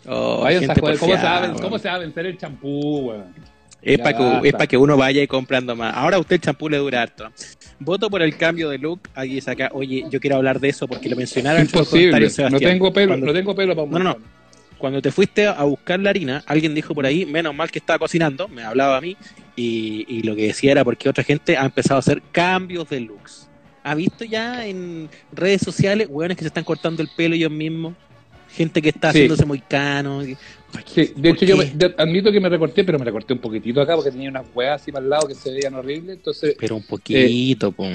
Oh, 0.07 0.41
váyanse 0.41 0.71
a 0.71 0.75
joder, 0.75 0.97
¿cómo 0.97 1.15
se, 1.15 1.23
va. 1.23 1.53
¿cómo 1.61 1.77
se 1.77 1.87
va 1.87 1.93
a 1.93 1.99
vencer 1.99 2.25
el 2.25 2.35
champú, 2.35 3.09
weón? 3.09 3.50
Es 3.81 3.99
para 3.99 4.41
que, 4.41 4.49
es 4.49 4.67
que 4.67 4.77
uno 4.77 4.95
vaya 4.95 5.21
y 5.23 5.27
comprando 5.27 5.75
más. 5.75 5.93
Ahora 5.95 6.19
usted 6.19 6.35
el 6.35 6.41
champú 6.41 6.69
le 6.69 6.77
dura 6.77 7.01
harto. 7.01 7.31
Voto 7.79 8.09
por 8.09 8.21
el 8.21 8.37
cambio 8.37 8.69
de 8.69 8.77
look. 8.77 9.01
Aquí 9.15 9.39
acá, 9.45 9.69
oye, 9.73 10.05
yo 10.09 10.19
quiero 10.19 10.35
hablar 10.35 10.59
de 10.59 10.69
eso 10.69 10.87
porque 10.87 11.09
lo 11.09 11.15
mencionaron 11.15 11.61
en 11.61 11.69
los 11.71 11.93
no 12.51 12.59
tengo 12.59 12.93
pelo, 12.93 13.07
Cuando- 13.09 13.25
no 13.25 13.33
tengo 13.33 13.55
pelo 13.55 13.75
para 13.75 13.87
No, 13.87 13.97
no, 13.99 14.03
no. 14.03 14.17
Cuando 14.77 14.99
te 15.01 15.11
fuiste 15.11 15.45
a 15.45 15.61
buscar 15.63 15.99
la 15.99 16.09
harina, 16.09 16.43
alguien 16.47 16.73
dijo 16.73 16.95
por 16.95 17.05
ahí, 17.05 17.23
menos 17.23 17.53
mal 17.53 17.69
que 17.69 17.77
estaba 17.77 17.99
cocinando, 17.99 18.47
me 18.47 18.63
hablaba 18.63 18.97
a 18.97 19.01
mí, 19.01 19.15
y, 19.55 20.05
y 20.07 20.23
lo 20.23 20.35
que 20.35 20.47
decía 20.47 20.71
era 20.71 20.83
porque 20.83 21.07
otra 21.07 21.23
gente 21.23 21.55
ha 21.55 21.65
empezado 21.65 21.97
a 21.97 21.99
hacer 21.99 22.23
cambios 22.31 22.89
de 22.89 23.01
looks. 23.01 23.47
¿Ha 23.83 23.93
visto 23.93 24.25
ya 24.25 24.65
en 24.65 25.07
redes 25.31 25.61
sociales 25.61 26.07
hueones 26.09 26.35
que 26.35 26.43
se 26.43 26.47
están 26.47 26.63
cortando 26.63 27.03
el 27.03 27.09
pelo 27.15 27.35
ellos 27.35 27.51
mismos? 27.51 27.93
Gente 28.55 28.81
que 28.81 28.89
está 28.89 29.11
Sí. 29.11 29.19
haciéndose 29.19 29.45
muy 29.45 29.59
cano. 29.59 30.25
y- 30.25 30.35
Sí, 30.85 31.11
de 31.15 31.29
¿por 31.29 31.37
hecho 31.37 31.45
yo 31.45 31.57
me- 31.57 31.65
de- 31.65 31.93
admito 31.97 32.31
que 32.31 32.39
me 32.39 32.47
recorté, 32.49 32.83
pero 32.83 32.97
me 32.97 33.03
recorté 33.05 33.33
un 33.33 33.39
poquitito 33.39 33.81
acá 33.81 33.95
porque 33.95 34.11
tenía 34.11 34.29
unas 34.29 34.45
hueás 34.53 34.81
así 34.81 34.91
para 34.91 35.03
el 35.03 35.09
lado 35.09 35.27
que 35.27 35.35
se 35.35 35.51
veían 35.51 35.73
horribles, 35.73 36.17
entonces 36.17 36.55
Pero 36.57 36.77
un 36.77 36.83
poquito, 36.83 37.71
po. 37.71 37.87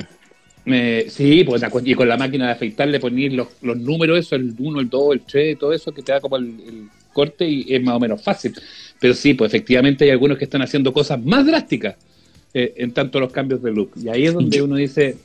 Me, 0.67 1.09
sí, 1.09 1.45
pues 1.45 1.63
y 1.85 1.95
con 1.95 2.09
la 2.09 2.17
máquina 2.17 2.47
de 2.47 2.53
afeitar 2.53 2.89
le 2.89 2.99
poní 2.99 3.31
los, 3.31 3.49
los 3.63 3.77
números, 3.79 4.19
eso, 4.19 4.35
el 4.37 4.53
1, 4.59 4.81
el 4.81 4.91
2, 4.91 5.15
el 5.15 5.21
3, 5.21 5.59
todo 5.59 5.73
eso, 5.73 5.93
que 5.93 6.03
te 6.03 6.13
da 6.13 6.21
como 6.21 6.37
el, 6.37 6.45
el 6.67 6.89
corte 7.13 7.49
y 7.49 7.73
es 7.75 7.83
más 7.83 7.95
o 7.97 8.01
menos 8.01 8.21
fácil. 8.23 8.53
Pero 9.01 9.15
sí, 9.15 9.33
pues 9.35 9.55
efectivamente 9.55 10.05
hay 10.05 10.11
algunos 10.11 10.37
que 10.37 10.45
están 10.45 10.63
haciendo 10.63 10.93
cosas 10.93 11.23
más 11.23 11.47
drásticas 11.47 11.95
eh, 12.53 12.75
en 12.79 12.93
tanto 12.93 13.21
los 13.21 13.31
cambios 13.33 13.63
de 13.63 13.71
look. 13.73 13.93
Y 14.03 14.09
ahí 14.09 14.25
es 14.27 14.35
donde 14.35 14.61
uno 14.61 14.75
dice, 14.77 15.17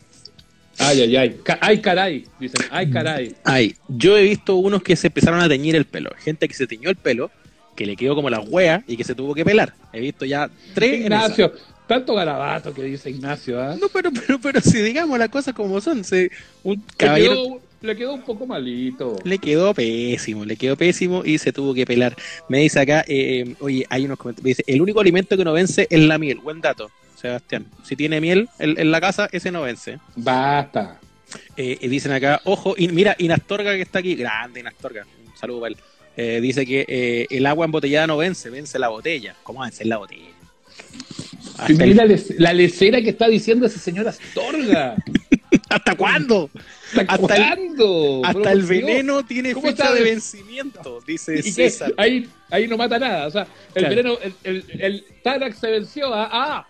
ay, 0.80 1.02
ay, 1.02 1.16
ay, 1.16 1.40
ca- 1.44 1.60
ay, 1.62 1.80
caray, 1.82 2.26
dicen, 2.40 2.66
ay, 2.72 2.90
caray. 2.90 3.36
Ay, 3.44 3.76
yo 3.88 4.18
he 4.18 4.24
visto 4.24 4.56
unos 4.56 4.82
que 4.84 4.96
se 4.96 5.08
empezaron 5.08 5.40
a 5.42 5.48
teñir 5.48 5.76
el 5.76 5.86
pelo. 5.86 6.12
Gente 6.18 6.48
que 6.48 6.54
se 6.54 6.68
teñió 6.68 6.90
el 6.90 6.96
pelo, 6.96 7.30
que 7.76 7.86
le 7.86 7.96
quedó 7.96 8.16
como 8.16 8.30
la 8.30 8.40
wea 8.40 8.84
y 8.88 8.98
que 8.98 9.04
se 9.04 9.16
tuvo 9.16 9.34
que 9.34 9.46
pelar. 9.46 9.74
He 9.94 10.00
visto 10.00 10.26
ya 10.26 10.50
tres 10.74 10.94
en. 10.96 11.02
Ignacio, 11.04 11.54
tanto 11.88 12.14
garabato 12.16 12.74
que 12.74 12.84
dice 12.84 13.10
Ignacio, 13.10 13.62
¿ah? 13.62 13.76
No, 13.80 13.88
pero, 13.90 14.12
pero, 14.12 14.40
pero 14.40 14.62
si 14.62 14.82
digamos 14.82 15.18
las 15.20 15.30
cosas 15.30 15.54
como 15.54 15.80
son, 15.82 16.04
se, 16.04 16.32
un 16.64 16.76
Le 16.76 16.82
caballero 16.98 17.62
le 17.82 17.96
quedó 17.96 18.14
un 18.14 18.22
poco 18.22 18.46
malito. 18.46 19.18
le 19.24 19.38
quedó 19.40 19.74
pésimo, 19.74 20.46
le 20.46 20.56
quedó 20.56 20.76
pésimo 20.78 21.24
y 21.26 21.38
se 21.38 21.52
tuvo 21.52 21.74
que 21.74 21.86
pelar. 21.86 22.16
Me 22.48 22.60
dice 22.60 22.80
acá, 22.80 23.04
eh, 23.08 23.56
oye, 23.60 23.86
hay 23.90 24.06
unos 24.06 24.18
comentarios, 24.18 24.44
me 24.44 24.50
dice, 24.50 24.64
el 24.68 24.82
único 24.82 25.00
alimento 25.02 25.36
que 25.36 25.44
no 25.44 25.54
vence 25.54 25.88
es 25.90 26.00
la 26.00 26.18
miel. 26.18 26.38
Buen 26.38 26.62
dato, 26.62 26.92
Sebastián. 27.20 27.66
Si 27.84 27.96
tiene 27.96 28.22
miel 28.22 28.48
en, 28.60 28.80
en 28.80 28.92
la 28.92 29.02
casa, 29.02 29.28
ese 29.32 29.52
no 29.52 29.64
vence. 29.64 29.98
Basta. 30.16 31.00
Eh, 31.58 31.80
dicen 31.90 32.12
acá, 32.12 32.42
ojo, 32.44 32.76
y 32.78 32.88
mira, 32.90 33.16
Inastorga 33.18 33.74
que 33.76 33.82
está 33.82 34.00
aquí, 34.00 34.16
grande 34.16 34.60
Inastorga, 34.60 35.06
un 35.28 35.38
saludo 35.38 35.62
para 35.62 35.74
él. 35.74 35.78
Eh, 36.18 36.40
dice 36.42 36.66
que 36.66 36.86
eh, 36.88 37.26
el 37.30 37.46
agua 37.46 37.66
embotellada 37.66 38.06
no 38.06 38.18
vence, 38.18 38.50
vence 38.50 38.78
la 38.78 38.90
botella. 38.90 39.34
¿Cómo 39.44 39.62
vencer 39.62 39.88
la 39.88 39.98
botella? 39.98 40.26
Sí, 40.92 41.48
¿Hasta, 41.58 41.84
el- 41.84 41.90
mira 41.90 42.06
la, 42.06 42.20
la 42.38 42.54
lecera 42.54 43.02
que 43.02 43.10
está 43.10 43.28
diciendo 43.30 43.66
esa 43.66 43.80
señora 43.80 44.10
Astorga. 44.10 44.96
¿Hasta 45.76 45.96
cuándo? 45.96 46.50
¿Hasta, 46.96 47.14
Hasta 47.14 47.36
el- 47.36 47.44
cuándo? 47.46 48.22
Hasta 48.26 48.52
el 48.52 48.60
por 48.62 48.70
Dios. 48.70 48.86
veneno 48.86 49.26
tiene 49.26 49.54
¿Cómo 49.54 49.68
fecha 49.68 49.86
sabes? 49.86 50.04
de 50.04 50.10
vencimiento, 50.12 51.00
dice 51.06 51.40
¿Y 51.40 51.44
qué? 51.44 51.52
César. 51.52 51.94
Ahí, 51.98 52.30
ahí 52.50 52.68
no 52.68 52.78
mata 52.78 53.00
nada. 53.00 53.28
O 53.28 53.32
sea, 53.32 53.48
el 53.76 53.86
Claro. 53.86 53.90
veneno, 53.96 54.18
el, 54.22 54.34
el, 54.44 54.82
el 54.82 55.06
Tarax 55.24 55.58
se 55.60 55.72
venció 55.72 56.14
a. 56.14 56.30
¡Ah! 56.32 56.68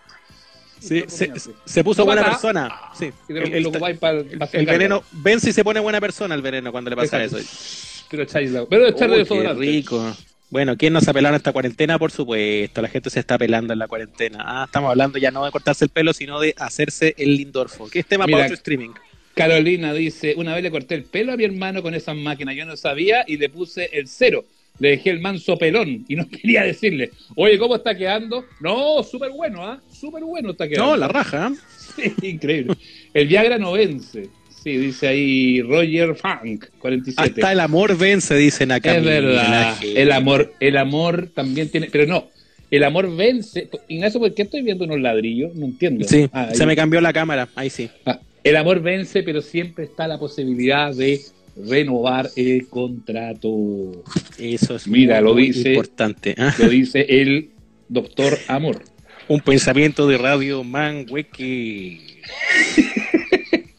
Sí, 0.80 1.04
se, 1.06 1.30
se 1.64 1.84
puso 1.84 2.02
No 2.02 2.06
buena 2.06 2.22
mata. 2.22 2.32
persona. 2.32 2.70
Sí. 2.98 3.12
El, 3.28 3.36
el- 3.66 3.70
para, 3.72 3.94
para 3.94 4.22
veneno 4.64 5.04
vence 5.12 5.50
y 5.50 5.52
se 5.52 5.62
pone 5.62 5.78
buena 5.78 6.00
persona 6.00 6.34
el 6.34 6.42
veneno 6.42 6.72
cuando 6.72 6.90
le 6.90 6.96
pasa 6.96 7.22
Exacto. 7.22 7.38
eso. 7.38 8.06
Pero 8.10 8.26
Pero 8.68 8.88
echarle 8.88 9.22
Uy, 9.22 9.26
qué 9.26 9.52
rico. 9.54 10.16
Bueno, 10.52 10.76
¿quién 10.76 10.92
no 10.92 11.00
se 11.00 11.10
ha 11.10 11.14
pelado 11.14 11.34
en 11.34 11.38
esta 11.38 11.50
cuarentena? 11.50 11.98
Por 11.98 12.10
supuesto, 12.10 12.82
la 12.82 12.88
gente 12.88 13.08
se 13.08 13.20
está 13.20 13.38
pelando 13.38 13.72
en 13.72 13.78
la 13.78 13.88
cuarentena. 13.88 14.40
Ah, 14.46 14.64
estamos 14.66 14.90
hablando 14.90 15.18
ya 15.18 15.30
no 15.30 15.46
de 15.46 15.50
cortarse 15.50 15.86
el 15.86 15.88
pelo, 15.88 16.12
sino 16.12 16.38
de 16.40 16.54
hacerse 16.58 17.14
el 17.16 17.38
lindorfo, 17.38 17.88
que 17.88 18.00
es 18.00 18.06
tema 18.06 18.26
Mira, 18.26 18.36
para 18.36 18.46
otro 18.48 18.56
streaming. 18.56 18.90
Carolina 19.34 19.94
dice: 19.94 20.34
Una 20.36 20.52
vez 20.52 20.62
le 20.62 20.70
corté 20.70 20.94
el 20.94 21.04
pelo 21.04 21.32
a 21.32 21.38
mi 21.38 21.44
hermano 21.44 21.82
con 21.82 21.94
esas 21.94 22.18
máquinas. 22.18 22.54
Yo 22.54 22.66
no 22.66 22.76
sabía 22.76 23.24
y 23.26 23.38
le 23.38 23.48
puse 23.48 23.88
el 23.94 24.06
cero. 24.08 24.44
Le 24.78 24.90
dejé 24.90 25.08
el 25.08 25.20
manso 25.20 25.56
pelón 25.56 26.04
y 26.06 26.16
no 26.16 26.28
quería 26.30 26.64
decirle, 26.64 27.12
oye, 27.34 27.58
¿cómo 27.58 27.76
está 27.76 27.96
quedando? 27.96 28.44
No, 28.60 29.02
súper 29.02 29.30
bueno, 29.30 29.64
¿ah? 29.64 29.80
Súper 29.90 30.22
bueno 30.22 30.50
está 30.50 30.68
quedando. 30.68 30.90
No, 30.90 30.96
la 30.98 31.08
raja. 31.08 31.50
¿eh? 31.50 31.56
Sí, 32.20 32.28
increíble. 32.28 32.74
El 33.14 33.26
Viagra 33.26 33.56
no 33.56 33.72
vence. 33.72 34.28
Sí, 34.62 34.76
dice 34.76 35.08
ahí 35.08 35.60
Roger 35.62 36.14
Funk, 36.14 36.66
47. 36.78 37.20
Hasta 37.40 37.52
el 37.52 37.60
amor 37.60 37.96
vence, 37.98 38.34
dicen 38.36 38.70
acá. 38.72 38.96
es 38.96 39.04
verdad. 39.04 39.76
El 39.82 40.12
amor, 40.12 40.52
el 40.60 40.76
amor 40.76 41.28
también 41.34 41.68
tiene, 41.68 41.88
pero 41.90 42.06
no, 42.06 42.28
el 42.70 42.84
amor 42.84 43.14
vence. 43.14 43.68
Ignacio, 43.88 44.20
¿por 44.20 44.32
qué 44.34 44.42
estoy 44.42 44.62
viendo 44.62 44.84
unos 44.84 45.00
ladrillos? 45.00 45.54
No 45.54 45.66
entiendo. 45.66 46.06
Sí, 46.06 46.28
Ah, 46.32 46.50
se 46.54 46.64
me 46.66 46.76
cambió 46.76 47.00
la 47.00 47.12
cámara, 47.12 47.48
ahí 47.56 47.70
sí. 47.70 47.90
Ah, 48.06 48.20
el 48.44 48.56
amor 48.56 48.80
vence, 48.82 49.22
pero 49.22 49.42
siempre 49.42 49.84
está 49.84 50.06
la 50.06 50.18
posibilidad 50.18 50.94
de 50.94 51.20
renovar 51.56 52.30
el 52.36 52.66
contrato. 52.68 54.04
Eso 54.38 54.76
es 54.76 54.86
Mira, 54.86 55.20
muy, 55.20 55.24
lo 55.28 55.34
dice- 55.34 55.68
importante. 55.70 56.34
¿ah? 56.38 56.54
Lo 56.58 56.68
dice 56.68 57.04
el 57.08 57.50
doctor 57.88 58.38
Amor. 58.48 58.82
Un 59.28 59.40
pensamiento 59.40 60.06
de 60.08 60.18
radio 60.18 60.64
manhueque. 60.64 62.00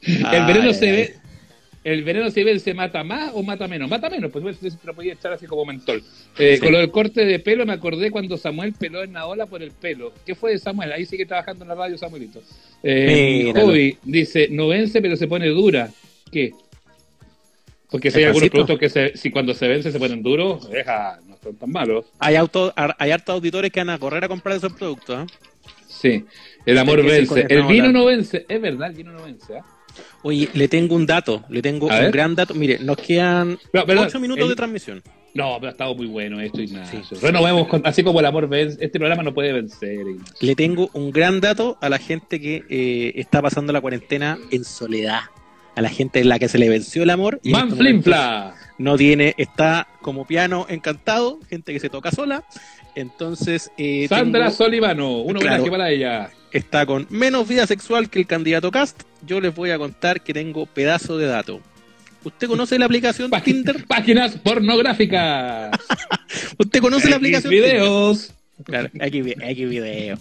El 0.06 0.46
veneno 0.46 0.68
Ay, 0.70 0.74
se 0.74 0.86
ay. 0.90 0.92
ve. 0.96 1.16
El 1.84 2.04
veneno 2.06 2.32
se 2.32 2.46
ve, 2.46 2.58
se 2.60 2.74
mata 2.74 3.04
más 3.04 3.32
o 3.34 3.44
mata 3.44 3.68
menos. 3.68 3.90
Mata 3.90 4.10
menos, 4.10 4.32
pues 4.32 4.56
se 4.58 4.72
lo 4.86 4.94
podía 4.94 5.14
echar 5.14 5.34
así 5.34 5.46
como 5.48 5.66
mentol. 5.66 6.02
Eh, 6.38 6.56
Sí. 6.56 6.62
Con 6.62 6.72
lo 6.72 6.78
del 6.78 6.92
corte 6.92 7.26
de 7.26 7.40
pelo 7.40 7.66
me 7.66 7.74
acordé 7.74 8.10
cuando 8.10 8.38
Samuel 8.38 8.72
peló 8.72 9.04
en 9.04 9.12
la 9.14 9.26
ola 9.28 9.48
por 9.48 9.62
el 9.62 9.72
pelo. 9.72 10.14
¿Qué 10.26 10.34
fue 10.34 10.52
de 10.52 10.60
Samuel? 10.60 10.94
Ahí 10.94 11.06
sigue 11.06 11.26
trabajando 11.26 11.64
en 11.66 11.70
la 11.70 11.76
radio 11.76 11.98
Samuelito. 11.98 12.42
Eh. 12.84 13.52
Hobby 13.54 13.98
dice, 14.04 14.48
no 14.50 14.70
vence 14.70 15.02
pero 15.02 15.18
se 15.18 15.28
pone 15.28 15.48
dura. 15.50 15.90
¿Qué? 16.32 16.54
Porque 17.92 18.10
si 18.10 18.18
hay 18.20 18.24
¿El 18.24 18.28
algunos 18.30 18.50
productos 18.50 18.80
que 18.80 18.90
se, 18.90 19.18
si 19.18 19.30
cuando 19.30 19.54
se 19.54 19.68
vence 19.68 19.92
se 19.92 20.00
ponen 20.00 20.24
duros, 20.24 20.68
deja, 20.70 21.20
no 21.28 21.38
son 21.44 21.56
tan 21.58 21.70
malos. 21.70 22.06
Hay, 22.18 22.36
auto, 22.38 22.74
hay 22.76 23.12
hartos 23.12 23.36
auditores 23.36 23.72
que 23.72 23.82
van 23.82 23.90
a 23.92 24.00
correr 24.00 24.24
a 24.24 24.28
comprar 24.30 24.56
esos 24.56 24.74
productos. 24.74 25.16
¿ah? 25.16 25.28
Sí, 25.88 26.26
el 26.66 26.78
amor 26.78 27.02
que 27.02 27.12
decir 27.12 27.30
vence. 27.36 27.54
El 27.54 27.64
vino 27.66 27.92
no 27.92 28.06
vence. 28.06 28.46
Es 28.50 28.62
verdad, 28.62 28.90
el 28.90 28.96
vino 28.96 29.12
no 29.12 29.24
vence. 29.24 29.58
¿ah? 29.58 29.66
Oye, 30.22 30.50
le 30.54 30.68
tengo 30.68 30.96
un 30.96 31.06
dato, 31.06 31.44
le 31.50 31.62
tengo 31.62 31.90
A 31.92 31.96
un 31.96 32.02
ver. 32.04 32.12
gran 32.12 32.36
dato. 32.36 32.54
Mire, 32.54 32.80
nos 32.80 32.98
quedan 32.98 33.58
perdón, 33.72 34.08
ocho 34.08 34.20
minutos 34.20 34.44
el- 34.44 34.50
de 34.50 34.56
transmisión. 34.56 35.02
No, 35.34 35.56
pero 35.60 35.70
ha 35.70 35.72
estado 35.72 35.96
muy 35.96 36.06
bueno 36.06 36.40
esto, 36.40 36.62
Ignacio. 36.62 37.04
Sí. 37.04 37.16
Renovemos, 37.20 37.68
con- 37.68 37.82
así 37.86 38.04
como 38.04 38.20
el 38.20 38.26
amor 38.28 38.48
vence. 38.48 38.78
Este 38.86 39.00
programa 39.00 39.24
no 39.24 39.34
puede 39.34 39.52
vencer, 39.52 39.92
Ignacio. 40.08 40.36
Le 40.42 40.56
tengo 40.56 40.90
un 40.94 41.12
gran 41.12 41.42
dato 41.42 41.78
a 41.82 41.90
la 41.90 41.98
gente 41.98 42.40
que 42.40 42.64
eh, 42.70 43.14
está 43.16 43.42
pasando 43.42 43.74
la 43.74 43.82
cuarentena 43.82 44.38
en 44.52 44.64
soledad. 44.64 45.22
A 45.76 45.82
la 45.82 45.90
gente 45.90 46.20
en 46.20 46.30
la 46.30 46.38
que 46.38 46.48
se 46.48 46.60
le 46.60 46.70
venció 46.70 47.02
el 47.02 47.10
amor. 47.10 47.40
y 47.42 47.50
estos 47.50 47.62
momentos 47.64 47.80
Manflinfla. 47.80 48.56
No 48.78 48.96
tiene, 48.96 49.34
está 49.38 49.88
como 50.04 50.26
piano 50.28 50.68
encantado, 50.70 51.40
gente 51.50 51.74
que 51.74 51.80
se 51.80 51.90
toca 51.90 52.12
sola. 52.12 52.44
Entonces, 52.96 53.72
eh, 53.78 54.06
Sandra 54.08 54.46
tengo- 54.46 54.56
Solivano, 54.56 55.18
un 55.22 55.34
Claro. 55.36 55.64
homenaje 55.64 55.72
para 55.72 55.90
ella. 55.92 56.30
está 56.52 56.86
con 56.86 57.08
menos 57.10 57.48
vida 57.48 57.66
sexual 57.66 58.10
que 58.10 58.20
el 58.20 58.28
candidato 58.28 58.70
Cast. 58.72 59.02
Yo 59.26 59.42
les 59.42 59.56
voy 59.56 59.72
a 59.72 59.78
contar 59.80 60.22
que 60.22 60.34
tengo 60.34 60.66
pedazo 60.68 61.18
de 61.18 61.26
dato. 61.26 61.62
¿Usted 62.24 62.48
conoce 62.48 62.78
la 62.80 62.86
aplicación 62.86 63.30
Págin- 63.32 63.64
Tinder? 63.64 63.86
Páginas 63.86 64.38
pornográficas. 64.38 65.72
¿Usted 66.60 66.80
conoce 66.80 67.10
la 67.10 67.16
aplicación 67.18 67.52
Tinder? 67.52 67.82
Claro, 68.64 68.90
aquí 69.00 69.22
video. 69.22 70.18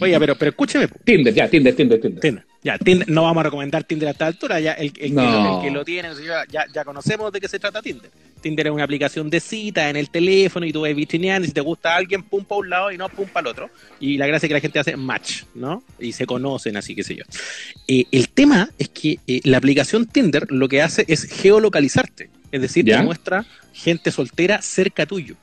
Oiga, 0.00 0.18
pero, 0.18 0.36
pero 0.36 0.50
escúcheme. 0.50 0.88
Tinder, 1.04 1.32
ya, 1.34 1.48
Tinder, 1.48 1.74
Tinder, 1.74 2.00
Tinder. 2.00 2.20
Tinder. 2.20 2.44
Ya, 2.62 2.78
Tinder, 2.78 3.08
no 3.08 3.22
vamos 3.24 3.40
a 3.40 3.44
recomendar 3.44 3.82
Tinder 3.84 4.08
a 4.08 4.12
esta 4.12 4.26
altura, 4.26 4.60
ya 4.60 4.72
el, 4.74 4.86
el 4.86 4.92
que, 4.92 5.10
No. 5.10 5.22
lo, 5.22 5.56
el 5.58 5.64
que 5.64 5.70
lo 5.72 5.84
tiene, 5.84 6.10
ya, 6.50 6.64
ya, 6.72 6.84
conocemos 6.84 7.32
de 7.32 7.40
qué 7.40 7.48
se 7.48 7.58
trata 7.58 7.82
Tinder. 7.82 8.08
Tinder 8.40 8.66
es 8.68 8.72
una 8.72 8.84
aplicación 8.84 9.30
de 9.30 9.40
cita 9.40 9.88
en 9.90 9.96
el 9.96 10.10
teléfono 10.10 10.64
y 10.66 10.72
tú 10.72 10.82
vas 10.82 10.94
vitrineando 10.94 11.44
y 11.44 11.48
si 11.48 11.54
te 11.54 11.60
gusta 11.60 11.94
alguien, 11.94 12.22
pum 12.22 12.44
para 12.44 12.58
un 12.60 12.70
lado 12.70 12.92
y 12.92 12.98
no 12.98 13.08
pum 13.08 13.28
para 13.28 13.48
el 13.48 13.50
otro. 13.52 13.70
Y 14.00 14.16
la 14.16 14.26
gracia 14.26 14.46
es 14.46 14.48
que 14.48 14.54
la 14.54 14.60
gente 14.60 14.78
hace 14.78 14.96
match, 14.96 15.42
¿no? 15.54 15.82
Y 15.98 16.12
se 16.12 16.26
conocen, 16.26 16.76
así 16.76 16.94
que 16.94 17.02
sé 17.04 17.16
yo. 17.16 17.24
Eh, 17.88 18.04
el 18.12 18.28
tema 18.28 18.70
es 18.78 18.88
que 18.88 19.18
eh, 19.26 19.40
la 19.44 19.58
aplicación 19.58 20.06
Tinder 20.06 20.46
lo 20.50 20.68
que 20.68 20.82
hace 20.82 21.04
es 21.08 21.24
geolocalizarte, 21.24 22.30
es 22.50 22.60
decir, 22.60 22.84
¿Ya? 22.84 22.98
te 22.98 23.04
muestra 23.04 23.44
gente 23.72 24.10
soltera 24.10 24.60
cerca 24.62 25.06
tuyo. 25.06 25.36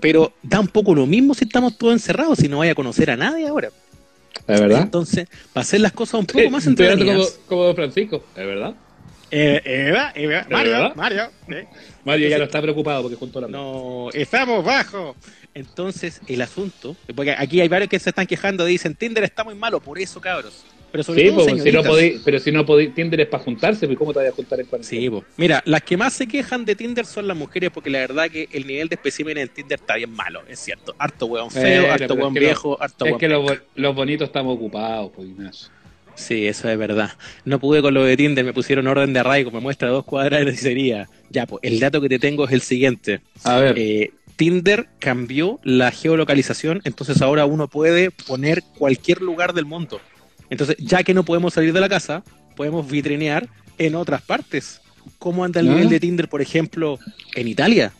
Pero 0.00 0.32
da 0.42 0.60
un 0.60 0.68
poco 0.68 0.94
lo 0.94 1.06
mismo 1.06 1.34
si 1.34 1.44
estamos 1.44 1.76
todos 1.76 1.92
encerrados, 1.94 2.38
si 2.38 2.48
no 2.48 2.58
vaya 2.58 2.72
a 2.72 2.74
conocer 2.74 3.10
a 3.10 3.16
nadie 3.16 3.46
ahora. 3.46 3.70
¿Es 4.46 4.60
verdad? 4.60 4.82
Entonces, 4.82 5.28
para 5.52 5.62
hacer 5.62 5.80
las 5.80 5.92
cosas 5.92 6.14
un 6.20 6.26
poco 6.26 6.50
más 6.50 6.66
Estoy 6.66 6.86
hablando 6.86 7.04
entretenidas. 7.04 7.38
como, 7.46 7.62
como 7.62 7.74
Francisco, 7.74 8.24
¿es 8.36 8.46
verdad? 8.46 8.74
Eh, 9.30 9.62
Eva, 9.64 10.12
Eva, 10.14 10.46
Mario, 10.50 10.72
verdad? 10.72 10.94
Mario. 10.94 11.22
eh, 11.48 11.66
Mario 12.04 12.28
ya 12.28 12.38
no 12.38 12.44
está 12.44 12.60
preocupado 12.60 13.02
porque 13.02 13.16
junto 13.16 13.38
a 13.38 13.42
la 13.42 13.48
No, 13.48 14.08
estamos 14.12 14.64
bajo. 14.64 15.16
Entonces, 15.54 16.20
el 16.28 16.42
asunto, 16.42 16.96
porque 17.14 17.32
aquí 17.36 17.60
hay 17.60 17.68
varios 17.68 17.88
que 17.88 17.98
se 17.98 18.10
están 18.10 18.26
quejando, 18.26 18.64
dicen 18.64 18.94
Tinder 18.94 19.24
está 19.24 19.44
muy 19.44 19.54
malo, 19.54 19.80
por 19.80 19.98
eso, 19.98 20.20
cabros. 20.20 20.64
Pero 20.92 21.04
sobre 21.04 21.22
Sí, 21.22 21.26
todo, 21.28 21.46
pues, 21.46 21.62
si 21.62 21.72
no 21.72 21.82
pero 22.24 22.38
si 22.38 22.52
no 22.52 22.66
podéis, 22.66 22.94
Tinder 22.94 23.20
es 23.22 23.26
para 23.28 23.42
juntarse, 23.42 23.86
pues 23.86 23.98
¿cómo 23.98 24.12
te 24.12 24.18
vas 24.20 24.28
a 24.28 24.32
juntar 24.32 24.60
en 24.60 24.66
cuarentena? 24.66 25.00
Sí, 25.00 25.08
po. 25.10 25.24
mira, 25.38 25.62
las 25.64 25.82
que 25.82 25.96
más 25.96 26.12
se 26.12 26.26
quejan 26.26 26.66
de 26.66 26.76
Tinder 26.76 27.06
son 27.06 27.26
las 27.26 27.36
mujeres 27.36 27.70
porque 27.72 27.88
la 27.88 28.00
verdad 28.00 28.28
que 28.30 28.46
el 28.52 28.66
nivel 28.66 28.88
de 28.90 28.96
especímenes 28.96 29.48
en 29.48 29.54
Tinder 29.54 29.78
está 29.80 29.96
bien 29.96 30.10
malo, 30.10 30.42
es 30.46 30.60
cierto. 30.60 30.94
Harto 30.98 31.26
hueón 31.26 31.50
feo, 31.50 31.84
Eh, 31.84 31.90
harto 31.90 32.08
pero 32.08 32.14
hueón 32.14 32.34
es 32.34 32.40
viejo, 32.40 32.76
harto 32.80 33.04
Es 33.06 33.10
hueón 33.12 33.20
que 33.20 33.28
los, 33.28 33.42
bo- 33.42 33.56
los 33.74 33.94
bonitos 33.94 34.28
estamos 34.28 34.54
ocupados, 34.54 35.12
pues 35.16 35.28
Ignacio. 35.28 35.68
Sí, 36.14 36.46
eso 36.46 36.68
es 36.68 36.76
verdad. 36.76 37.10
No 37.46 37.58
pude 37.58 37.80
con 37.80 37.94
lo 37.94 38.04
de 38.04 38.16
Tinder, 38.18 38.44
me 38.44 38.52
pusieron 38.52 38.86
orden 38.86 39.14
de 39.14 39.20
arraigo, 39.20 39.50
me 39.50 39.60
muestra 39.60 39.88
dos 39.88 40.04
cuadrados 40.04 40.52
y 40.52 40.56
sería. 40.58 41.08
Ya, 41.30 41.46
pues 41.46 41.60
el 41.64 41.80
dato 41.80 42.02
que 42.02 42.10
te 42.10 42.18
tengo 42.18 42.44
es 42.44 42.52
el 42.52 42.60
siguiente. 42.60 43.22
A 43.44 43.58
ver, 43.60 43.78
Eh, 43.78 44.10
Tinder 44.36 44.88
cambió 44.98 45.58
la 45.62 45.90
geolocalización, 45.90 46.80
entonces 46.84 47.22
ahora 47.22 47.46
uno 47.46 47.68
puede 47.68 48.10
poner 48.10 48.62
cualquier 48.78 49.22
lugar 49.22 49.54
del 49.54 49.64
mundo. 49.64 50.00
Entonces, 50.52 50.76
ya 50.78 51.02
que 51.02 51.14
no 51.14 51.24
podemos 51.24 51.54
salir 51.54 51.72
de 51.72 51.80
la 51.80 51.88
casa, 51.88 52.22
podemos 52.56 52.88
vitrinear 52.90 53.48
en 53.78 53.94
otras 53.94 54.20
partes. 54.22 54.80
¿Cómo 55.18 55.44
anda 55.44 55.60
el 55.60 55.68
Ah. 55.68 55.72
nivel 55.72 55.88
de 55.88 55.98
Tinder, 55.98 56.28
por 56.28 56.42
ejemplo, 56.42 56.98
en 57.34 57.48
Italia? 57.48 57.92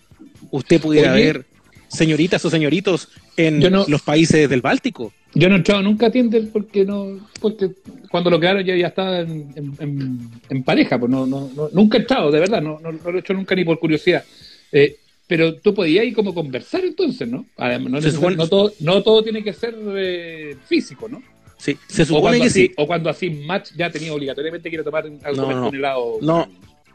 Usted 0.50 0.80
pudiera 0.80 1.14
Oye. 1.14 1.24
ver 1.24 1.46
señoritas 1.88 2.44
o 2.44 2.50
señoritos 2.50 3.08
en 3.38 3.58
no- 3.60 3.86
los 3.88 4.02
países 4.02 4.48
del 4.50 4.60
Báltico. 4.60 5.12
yo 5.34 5.48
no 5.48 5.54
he 5.54 5.58
entrado 5.58 5.80
nunca 5.82 6.08
a 6.08 6.10
Tinder 6.10 6.50
porque 6.52 6.84
no, 6.84 7.18
porque 7.40 7.70
cuando 8.10 8.28
lo 8.28 8.38
crearon 8.38 8.62
yo 8.64 8.74
ya 8.74 8.88
estaba 8.88 9.20
en, 9.20 9.46
en- 9.56 9.74
en- 9.80 10.30
en 10.50 10.62
pareja, 10.62 10.98
pues 10.98 11.10
no, 11.10 11.24
no, 11.26 11.50
no- 11.56 11.70
nunca 11.72 11.96
he 11.96 12.00
entrado, 12.02 12.30
de 12.30 12.38
verdad, 12.38 12.60
no, 12.60 12.78
lo 12.82 13.16
he 13.16 13.20
hecho 13.20 13.32
nunca 13.32 13.54
ni 13.54 13.64
por 13.64 13.78
curiosidad. 13.78 14.22
Eh, 14.70 14.96
pero 15.26 15.54
tú 15.54 15.72
podías 15.72 16.04
ir 16.04 16.14
como 16.14 16.34
conversar 16.34 16.84
entonces, 16.84 17.26
¿no? 17.26 17.46
Además, 17.56 18.04
no 18.36 18.46
todo, 18.46 18.72
no 18.80 19.02
todo 19.02 19.22
tiene 19.22 19.42
que 19.42 19.54
ser 19.54 19.74
eh, 19.96 20.54
físico, 20.68 21.08
¿no? 21.08 21.22
Sí, 21.62 21.78
se 21.86 22.02
O 22.02 22.06
supone 22.06 22.22
cuando, 22.22 22.40
que 22.40 22.46
así, 22.48 22.66
sí. 22.66 22.72
o 22.76 22.86
cuando 22.88 23.08
así 23.08 23.30
match 23.30 23.70
ya 23.76 23.88
tenía 23.88 24.12
obligatoriamente 24.12 24.68
a 24.80 24.82
tomar 24.82 25.04
algo 25.22 25.42
No, 25.42 25.52
no. 25.60 25.68
un 25.68 25.76
helado. 25.76 26.18
No. 26.20 26.48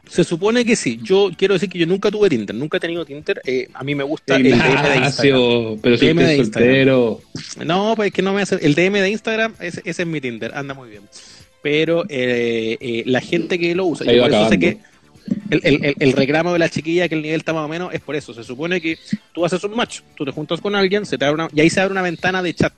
Se 0.06 0.24
supone 0.24 0.62
que 0.64 0.76
sí. 0.76 0.98
Yo 1.02 1.30
quiero 1.38 1.54
decir 1.54 1.70
que 1.70 1.78
yo 1.78 1.86
nunca 1.86 2.10
tuve 2.10 2.28
Tinder, 2.28 2.54
nunca 2.54 2.76
he 2.76 2.80
tenido 2.80 3.04
Tinder. 3.06 3.40
Eh, 3.46 3.68
a 3.72 3.82
mí 3.82 3.94
me 3.94 4.04
gusta 4.04 4.36
el 4.36 4.42
DM 4.42 4.58
de 4.58 4.96
Instagram. 5.06 5.78
Pero 5.80 5.96
si 5.96 6.06
DM 6.06 6.16
de 6.22 6.36
soltero. 6.36 7.20
No, 7.64 7.94
pues 7.96 8.08
es 8.08 8.12
que 8.12 8.20
no 8.20 8.34
me 8.34 8.42
hace. 8.42 8.56
El 8.56 8.74
DM 8.74 9.00
de 9.00 9.10
Instagram, 9.10 9.54
ese, 9.58 9.80
ese 9.86 10.02
es 10.02 10.08
mi 10.08 10.20
Tinder, 10.20 10.54
anda 10.54 10.74
muy 10.74 10.90
bien. 10.90 11.02
Pero 11.62 12.04
eh, 12.10 12.76
eh, 12.80 13.02
la 13.06 13.20
gente 13.22 13.58
que 13.58 13.74
lo 13.74 13.86
usa, 13.86 14.10
yo 14.12 14.22
por 14.22 14.32
eso 14.32 14.48
sé 14.50 14.58
que 14.58 14.78
el- 15.50 15.94
el 15.98 16.12
reclamo 16.12 16.52
de 16.52 16.58
la 16.58 16.68
chiquilla 16.68 17.08
que 17.08 17.14
el 17.14 17.22
nivel 17.22 17.40
está 17.40 17.52
más 17.54 17.64
o 17.64 17.68
menos 17.68 17.92
es 17.94 18.00
por 18.00 18.16
eso. 18.16 18.32
Se 18.34 18.44
supone 18.44 18.80
que 18.82 18.98
tú 19.32 19.44
haces 19.44 19.62
un 19.64 19.74
match, 19.76 20.00
tú 20.14 20.24
te 20.26 20.30
juntas 20.30 20.60
con 20.60 20.74
alguien, 20.74 21.04
se 21.06 21.16
te 21.18 21.24
abre 21.24 21.42
una, 21.44 21.50
y 21.54 21.60
ahí 21.60 21.70
se 21.70 21.80
abre 21.80 21.92
una 21.92 22.02
ventana 22.02 22.42
de 22.42 22.54
chat. 22.54 22.72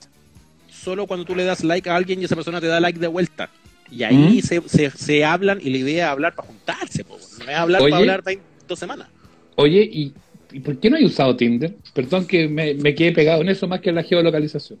Solo 0.83 1.05
cuando 1.07 1.25
tú 1.25 1.35
le 1.35 1.43
das 1.43 1.63
like 1.63 1.89
a 1.89 1.95
alguien 1.95 2.21
y 2.21 2.25
esa 2.25 2.35
persona 2.35 2.59
te 2.59 2.67
da 2.67 2.79
like 2.79 2.99
de 2.99 3.07
vuelta. 3.07 3.49
Y 3.91 4.03
ahí 4.03 4.15
¿Mm? 4.15 4.41
se, 4.41 4.61
se, 4.67 4.89
se 4.89 5.25
hablan 5.25 5.59
y 5.61 5.69
la 5.69 5.77
idea 5.77 6.05
es 6.07 6.11
hablar 6.11 6.33
para 6.33 6.47
juntarse, 6.47 7.03
po, 7.03 7.17
no 7.39 7.51
es 7.51 7.57
hablar 7.57 7.81
Oye. 7.81 7.91
para 7.91 7.99
hablar 7.99 8.23
20 8.23 8.43
dos 8.67 8.79
semanas. 8.79 9.07
Oye, 9.55 9.81
¿y, 9.91 10.13
y 10.53 10.59
por 10.61 10.77
qué 10.79 10.89
no 10.89 10.95
hay 10.95 11.03
usado 11.05 11.35
Tinder? 11.35 11.75
Perdón 11.93 12.25
que 12.25 12.47
me, 12.47 12.73
me 12.73 12.95
quedé 12.95 13.11
pegado 13.11 13.41
en 13.41 13.49
eso 13.49 13.67
más 13.67 13.81
que 13.81 13.89
en 13.89 13.95
la 13.95 14.03
geolocalización. 14.03 14.79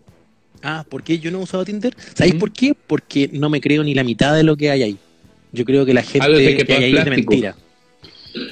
Ah, 0.63 0.85
¿por 0.87 1.03
qué 1.03 1.19
yo 1.19 1.29
no 1.29 1.39
he 1.39 1.43
usado 1.43 1.65
Tinder? 1.65 1.93
¿Sabéis 2.15 2.35
¿Mm? 2.35 2.39
por 2.39 2.51
qué? 2.53 2.73
Porque 2.87 3.29
no 3.33 3.49
me 3.49 3.59
creo 3.59 3.83
ni 3.83 3.93
la 3.93 4.03
mitad 4.03 4.33
de 4.35 4.43
lo 4.43 4.55
que 4.55 4.71
hay 4.71 4.83
ahí. 4.83 4.97
Yo 5.51 5.65
creo 5.65 5.85
que 5.85 5.93
la 5.93 6.03
gente 6.03 6.25
Ah, 6.25 6.29
desde 6.29 6.65
que 6.65 6.73
hay 6.73 6.83
ahí 6.85 6.95
es 6.95 7.03
de 7.03 7.11
mentira. 7.11 7.55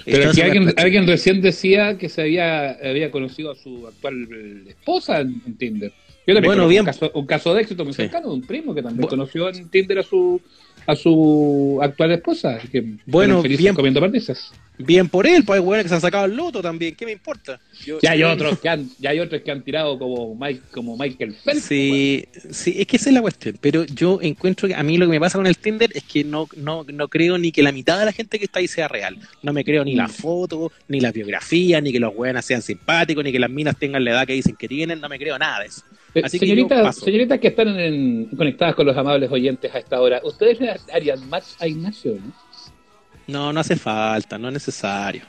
Pero 0.03 0.29
aquí 0.31 0.41
alguien, 0.41 0.73
alguien 0.75 1.07
recién 1.07 1.39
decía 1.41 1.97
que 1.97 2.09
se 2.09 2.21
había, 2.21 2.71
había 2.71 3.11
conocido 3.11 3.51
a 3.51 3.55
su 3.55 3.87
actual 3.87 4.27
esposa 4.67 5.21
en, 5.21 5.41
en 5.45 5.57
Tinder. 5.57 5.93
Yo 6.29 6.35
también 6.35 6.49
Bueno, 6.55 6.67
bien. 6.67 6.81
Un, 6.81 6.85
caso, 6.85 7.11
un 7.13 7.25
caso 7.25 7.53
de 7.53 7.61
éxito 7.61 7.83
muy 7.83 7.93
Sí. 7.93 8.03
cercano 8.03 8.27
de 8.29 8.33
un 8.35 8.41
primo 8.43 8.73
que 8.75 8.81
también 8.83 9.05
Bu- 9.05 9.09
conoció 9.09 9.49
en 9.49 9.67
Tinder 9.69 9.99
a 9.99 10.03
su 10.03 10.41
a 10.87 10.95
su 10.95 11.77
actual 11.83 12.13
esposa. 12.13 12.57
Que 12.71 12.83
Bueno, 13.05 13.43
bien. 13.43 13.75
comiendo 13.75 13.99
perdices. 13.99 14.49
Bien 14.79 15.07
por 15.07 15.27
él, 15.27 15.43
pues 15.43 15.59
hay 15.59 15.63
hueones 15.63 15.83
que 15.83 15.89
se 15.89 15.95
han 15.95 16.01
sacado 16.01 16.25
el 16.25 16.35
loto 16.35 16.61
también. 16.63 16.95
¿Qué 16.95 17.05
me 17.05 17.11
importa? 17.11 17.59
Yo- 17.85 17.99
Ya 18.01 18.11
hay 18.11 18.23
otros 18.23 18.57
que 18.61 18.69
han, 18.69 18.89
ya 18.97 19.11
hay 19.11 19.19
otros 19.19 19.41
que 19.43 19.51
han 19.51 19.61
tirado 19.61 19.99
como 19.99 20.33
Mike, 20.35 20.61
como 20.71 20.97
Michael 20.97 21.35
Phelps. 21.43 21.63
Sí, 21.65 22.25
sí, 22.49 22.73
es 22.79 22.87
que 22.87 22.97
esa 22.97 23.09
es 23.09 23.13
la 23.13 23.21
cuestión. 23.21 23.57
Pero 23.61 23.83
yo 23.85 24.19
encuentro 24.21 24.67
que 24.67 24.73
a 24.73 24.81
mí 24.81 24.97
lo 24.97 25.05
que 25.05 25.11
me 25.11 25.19
pasa 25.19 25.37
con 25.37 25.45
el 25.45 25.57
Tinder 25.57 25.91
es 25.93 26.03
que 26.03 26.23
no, 26.23 26.47
no, 26.55 26.83
no 26.91 27.07
creo 27.07 27.37
ni 27.37 27.51
que 27.51 27.61
la 27.61 27.71
mitad 27.73 27.99
de 27.99 28.05
la 28.05 28.13
gente 28.13 28.39
que 28.39 28.45
está 28.45 28.57
ahí 28.59 28.67
sea 28.67 28.87
real. 28.87 29.17
No 29.43 29.53
me 29.53 29.63
creo 29.63 29.83
ni 29.85 29.93
la 29.93 30.07
Mm. 30.07 30.11
foto, 30.11 30.71
ni 30.87 31.01
la 31.01 31.11
biografía, 31.11 31.81
ni 31.81 31.91
que 31.91 31.99
los 31.99 32.15
hueones 32.15 32.45
sean 32.45 32.63
simpáticos, 32.63 33.23
ni 33.23 33.31
que 33.31 33.39
las 33.39 33.49
minas 33.51 33.77
tengan 33.77 34.03
la 34.03 34.11
edad 34.11 34.25
que 34.25 34.33
dicen 34.33 34.55
que 34.57 34.67
tienen. 34.67 34.99
No 35.01 35.09
me 35.09 35.19
creo 35.19 35.37
nada 35.37 35.59
de 35.59 35.67
eso. 35.67 35.83
Eh, 36.15 36.21
Así 36.23 36.39
que 36.39 36.65
paso. 36.67 37.05
señoritas 37.05 37.39
que 37.39 37.47
están 37.49 37.79
en- 37.79 38.25
conectadas 38.35 38.73
con 38.75 38.85
los 38.87 38.97
amables 38.97 39.29
oyentes 39.31 39.73
a 39.73 39.79
esta 39.79 40.01
hora, 40.01 40.19
¿ustedes 40.23 40.59
le 40.59 40.71
harían 40.91 41.27
match 41.29 41.45
a 41.59 41.67
Ignacio? 41.67 42.15
¿no? 42.15 42.33
No, 43.27 43.53
no 43.53 43.59
hace 43.59 43.75
falta, 43.75 44.37
no 44.39 44.47
es 44.47 44.53
necesario. 44.55 45.21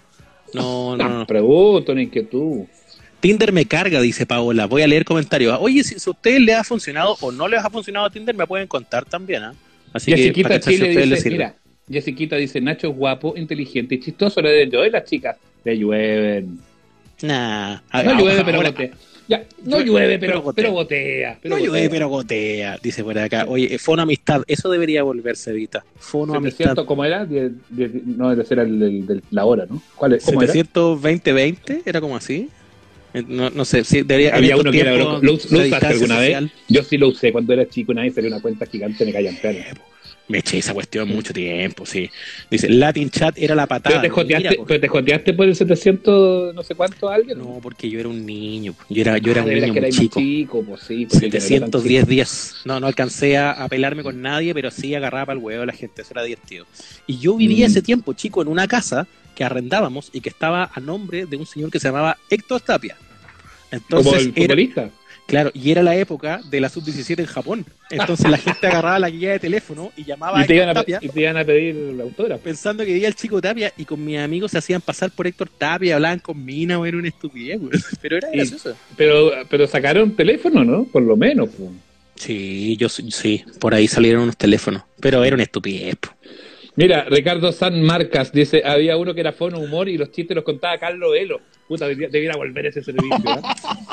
No, 0.54 0.96
no, 0.96 1.08
no. 1.08 1.26
Pregunto, 1.26 1.94
ni 1.94 2.06
que 2.06 2.22
tú. 2.22 2.66
Tinder 3.20 3.52
me 3.52 3.66
carga, 3.66 4.00
dice 4.00 4.24
Paola. 4.24 4.66
Voy 4.66 4.80
a 4.80 4.86
leer 4.86 5.04
comentarios. 5.04 5.58
Oye, 5.60 5.84
si, 5.84 5.98
si 5.98 6.08
a 6.08 6.12
ustedes 6.12 6.40
les 6.40 6.56
ha 6.56 6.64
funcionado 6.64 7.16
o 7.20 7.30
no 7.30 7.46
les 7.46 7.62
ha 7.62 7.68
funcionado 7.68 8.08
Tinder, 8.08 8.34
me 8.34 8.46
pueden 8.46 8.66
contar 8.66 9.04
también, 9.04 9.42
¿ah? 9.44 9.54
Así 9.92 10.10
que 10.10 10.16
Jessiquita 10.16 10.48
si 10.48 10.54
a 10.54 10.60
Chile 10.60 10.94
les 11.06 11.10
dice, 11.18 11.30
mira, 11.30 11.54
Jessiquita 11.90 12.36
dice, 12.36 12.60
Nacho 12.60 12.88
es 12.88 12.96
guapo, 12.96 13.34
inteligente 13.36 13.96
y 13.96 14.00
chistoso, 14.00 14.40
le 14.40 14.48
deben 14.50 14.70
yo, 14.70 14.84
las 14.86 15.04
chicas 15.04 15.36
le 15.64 15.76
llueven. 15.76 16.58
Nah, 17.22 17.80
No 17.92 18.18
llueve, 18.18 18.42
pero 18.44 18.56
ahora-. 18.58 18.74
Ya, 19.30 19.44
no 19.62 19.76
Llueve, 19.78 19.84
llueve, 19.86 20.18
pero 20.18 20.32
pero, 20.32 20.42
gotea. 20.42 20.64
pero 20.64 20.72
gotea. 20.74 21.38
pero 21.40 21.54
no 21.54 21.60
llueve, 21.62 21.78
gotea. 21.86 21.90
pero 21.90 22.08
gotea, 22.08 22.78
dice 22.82 23.04
por 23.04 23.16
acá. 23.16 23.44
Oye, 23.46 23.72
eh, 23.72 23.78
fono 23.78 24.02
amistad, 24.02 24.42
eso 24.48 24.68
debería 24.68 25.04
volverse, 25.04 25.52
Vita. 25.52 25.84
Fono 26.00 26.34
amistad. 26.34 26.74
700, 26.74 26.84
¿cómo 26.84 27.04
era? 27.04 27.24
Die- 27.24 27.52
die- 27.68 28.02
no, 28.06 28.32
ese 28.32 28.54
era 28.54 28.64
el, 28.64 29.22
la 29.30 29.44
hora, 29.44 29.66
¿no? 29.70 29.80
¿Cuál 29.94 30.14
es? 30.14 30.24
¿Cómo 30.24 30.42
era? 30.42 30.52
720-20, 30.52 31.82
era 31.86 32.00
como 32.00 32.16
así. 32.16 32.48
Eh, 33.14 33.22
No, 33.24 33.50
no 33.50 33.64
sé, 33.64 33.84
sí, 33.84 34.02
debería 34.02 34.34
Había 34.34 34.56
uno 34.56 34.72
que 34.72 34.80
era, 34.80 34.96
lo, 34.96 35.20
lo 35.20 35.20
de 35.20 35.30
usaste 35.32 35.86
alguna 35.86 36.16
social, 36.16 36.44
vez. 36.44 36.52
Yo 36.68 36.82
sí 36.82 36.98
lo 36.98 37.06
usé 37.08 37.30
cuando 37.30 37.52
era 37.52 37.68
chico, 37.68 37.92
una 37.92 38.02
vez 38.02 38.14
salió 38.14 38.30
una 38.30 38.40
cuenta 38.40 38.66
gigante, 38.66 39.04
me 39.04 39.12
callan. 39.12 39.36
Me 40.30 40.38
eché 40.38 40.58
esa 40.58 40.72
cuestión 40.72 41.08
mucho 41.08 41.32
tiempo, 41.32 41.84
sí. 41.84 42.08
Dice, 42.50 42.68
Latin 42.68 43.10
Chat 43.10 43.36
era 43.36 43.54
la 43.54 43.66
patada. 43.66 44.00
Pero 44.00 44.02
te, 44.02 44.08
joteaste, 44.10 44.60
pero 44.66 44.80
te 44.80 44.88
joteaste 44.88 45.32
por 45.34 45.46
el 45.48 45.56
700 45.56 46.54
no 46.54 46.62
sé 46.62 46.74
cuánto 46.74 47.08
a 47.08 47.14
alguien. 47.16 47.38
No, 47.38 47.58
porque 47.62 47.90
yo 47.90 47.98
era 48.00 48.08
un 48.08 48.24
niño. 48.24 48.74
Yo 48.88 49.00
era, 49.02 49.18
yo 49.18 49.32
era 49.32 49.42
Ah, 49.42 49.44
un 49.44 49.50
niño 49.54 49.74
muy 49.74 49.90
chico. 49.90 50.20
chico, 50.20 50.62
pues 50.62 50.82
sí. 50.82 51.06
porque 51.10 51.28
yo 51.30 51.30
no 51.30 51.36
era 51.36 51.40
tan 51.40 51.48
710 51.82 52.06
días. 52.06 52.54
No, 52.64 52.78
no 52.80 52.86
alcancé 52.86 53.36
a, 53.36 53.50
a 53.52 53.68
pelarme 53.68 54.02
con 54.02 54.22
nadie, 54.22 54.54
pero 54.54 54.70
sí 54.70 54.94
agarraba 54.94 55.26
para 55.26 55.38
el 55.38 55.44
huevo 55.44 55.62
a 55.62 55.66
la 55.66 55.72
gente. 55.72 56.02
Eso 56.02 56.12
era 56.14 56.22
divertido. 56.22 56.66
Y 57.06 57.18
yo 57.18 57.36
vivía 57.36 57.66
Mm. 57.66 57.70
ese 57.70 57.82
tiempo, 57.82 58.12
chico, 58.12 58.40
en 58.42 58.48
una 58.48 58.68
casa 58.68 59.06
que 59.34 59.44
arrendábamos 59.44 60.10
y 60.12 60.20
que 60.20 60.28
estaba 60.28 60.70
a 60.72 60.80
nombre 60.80 61.26
de 61.26 61.36
un 61.36 61.46
señor 61.46 61.70
que 61.70 61.80
se 61.80 61.88
llamaba 61.88 62.16
Héctor 62.30 62.60
Tapia. 62.60 62.96
Como 62.96 64.00
Entonces, 64.00 64.22
el 64.26 64.32
era, 64.36 64.42
futbolista. 64.54 64.90
Claro, 65.30 65.50
y 65.54 65.70
era 65.70 65.82
la 65.82 65.96
época 65.96 66.40
de 66.50 66.60
la 66.60 66.68
sub-17 66.68 67.20
en 67.20 67.26
Japón. 67.26 67.64
Entonces 67.90 68.28
la 68.30 68.36
gente 68.36 68.66
agarraba 68.66 68.98
la 68.98 69.08
guía 69.10 69.30
de 69.32 69.38
teléfono 69.38 69.90
y 69.96 70.04
llamaba 70.04 70.40
a 70.40 70.44
Y 70.44 70.46
te, 70.46 70.54
Héctor 70.56 70.68
a, 70.70 70.74
Tapia 70.74 70.98
y 71.00 71.08
te 71.08 71.20
iban 71.22 71.36
a 71.38 71.44
pedir 71.44 71.76
el 71.76 72.00
autógrafo. 72.00 72.42
pensando 72.42 72.84
que 72.84 72.92
vivía 72.92 73.08
el 73.08 73.14
chico 73.14 73.40
Tapia 73.40 73.72
y 73.76 73.84
con 73.84 74.04
mis 74.04 74.18
amigos 74.18 74.50
se 74.50 74.58
hacían 74.58 74.80
pasar 74.80 75.10
por 75.10 75.26
Héctor 75.26 75.48
Tapia, 75.56 75.94
hablaban 75.94 76.18
con 76.18 76.44
Mina, 76.44 76.76
güey, 76.76 76.90
era 76.90 76.98
una 76.98 77.08
estupidez, 77.08 77.58
güey. 77.58 77.72
Pero 78.02 78.16
era 78.18 78.28
Y- 78.32 78.36
gracioso. 78.36 78.76
Pero, 78.96 79.30
pero 79.48 79.66
sacaron 79.66 80.14
teléfono, 80.14 80.64
¿no? 80.64 80.84
Por 80.84 81.02
lo 81.02 81.16
menos. 81.16 81.48
pues. 81.56 81.70
Sí, 82.16 82.76
yo 82.76 82.88
sí, 82.90 83.42
por 83.58 83.72
ahí 83.74 83.88
salieron 83.88 84.24
unos 84.24 84.36
teléfonos, 84.36 84.82
pero 85.00 85.24
era 85.24 85.32
una 85.34 85.42
estupidez. 85.44 85.96
po. 85.96 86.10
Mira, 86.76 87.04
Ricardo 87.08 87.50
San 87.50 87.80
Marcas 87.82 88.30
dice, 88.30 88.62
había 88.64 88.96
uno 88.98 89.14
que 89.14 89.20
era 89.20 89.32
fono 89.32 89.58
humor 89.58 89.88
y 89.88 89.96
los 89.96 90.12
chistes 90.12 90.34
los 90.34 90.44
contaba 90.44 90.76
Carlos 90.78 91.12
Elo. 91.18 91.40
Puta, 91.70 91.86
debiera, 91.86 92.34
volver 92.36 92.66
ese 92.66 92.82
servicio, 92.82 93.16
¿eh? 93.16 93.40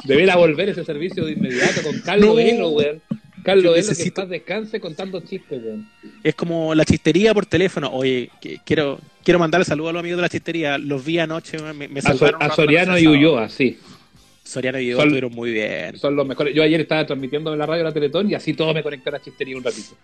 Debiera 0.04 0.36
volver 0.36 0.70
ese 0.70 0.84
servicio 0.84 1.24
de 1.24 1.34
inmediato 1.34 1.84
con 1.84 2.00
Carlos 2.00 2.30
No. 2.30 2.34
Velo, 2.34 2.70
weón. 2.70 3.02
Carlos 3.44 3.66
Yo 3.66 3.72
Velo, 3.74 3.88
que 3.96 4.12
paz 4.14 4.30
descanse 4.30 4.80
contando 4.80 5.22
chistes, 5.22 5.62
weón. 5.64 5.88
Es 6.24 6.34
como 6.34 6.74
la 6.74 6.84
chistería 6.86 7.36
por 7.36 7.46
teléfono. 7.46 7.92
Oye, 7.94 8.32
que- 8.42 8.58
quiero 8.66 9.00
quiero 9.24 9.38
mandarle 9.38 9.64
saludos 9.64 9.92
a 9.92 9.94
los 9.94 10.00
amigos 10.00 10.18
de 10.18 10.22
la 10.24 10.30
chistería. 10.30 10.80
Los 10.80 11.06
vi 11.06 11.20
anoche, 11.20 11.60
me, 11.76 11.88
me 11.88 12.00
A, 12.00 12.50
Soriano 12.56 12.98
y. 12.98 13.06
Ulloa, 13.06 13.48
sí. 13.48 13.78
Soriano 14.44 14.80
y 14.80 14.88
Ulloa 14.88 15.04
estuvieron 15.04 15.32
muy 15.34 15.52
bien. 15.52 16.00
Son 16.00 16.16
los 16.16 16.26
mejores. 16.26 16.56
Yo 16.56 16.64
ayer 16.64 16.82
estaba 16.82 17.06
transmitiendo 17.06 17.54
en 17.54 17.60
la 17.60 17.68
radio 17.68 17.84
la 17.84 17.94
Teletón 17.94 18.28
y 18.28 18.34
así 18.34 18.54
todo 18.56 18.74
me 18.74 18.82
conecté 18.82 19.10
a 19.10 19.12
la 19.12 19.22
chistería 19.22 19.56
un 19.56 19.64
ratito. 19.64 19.96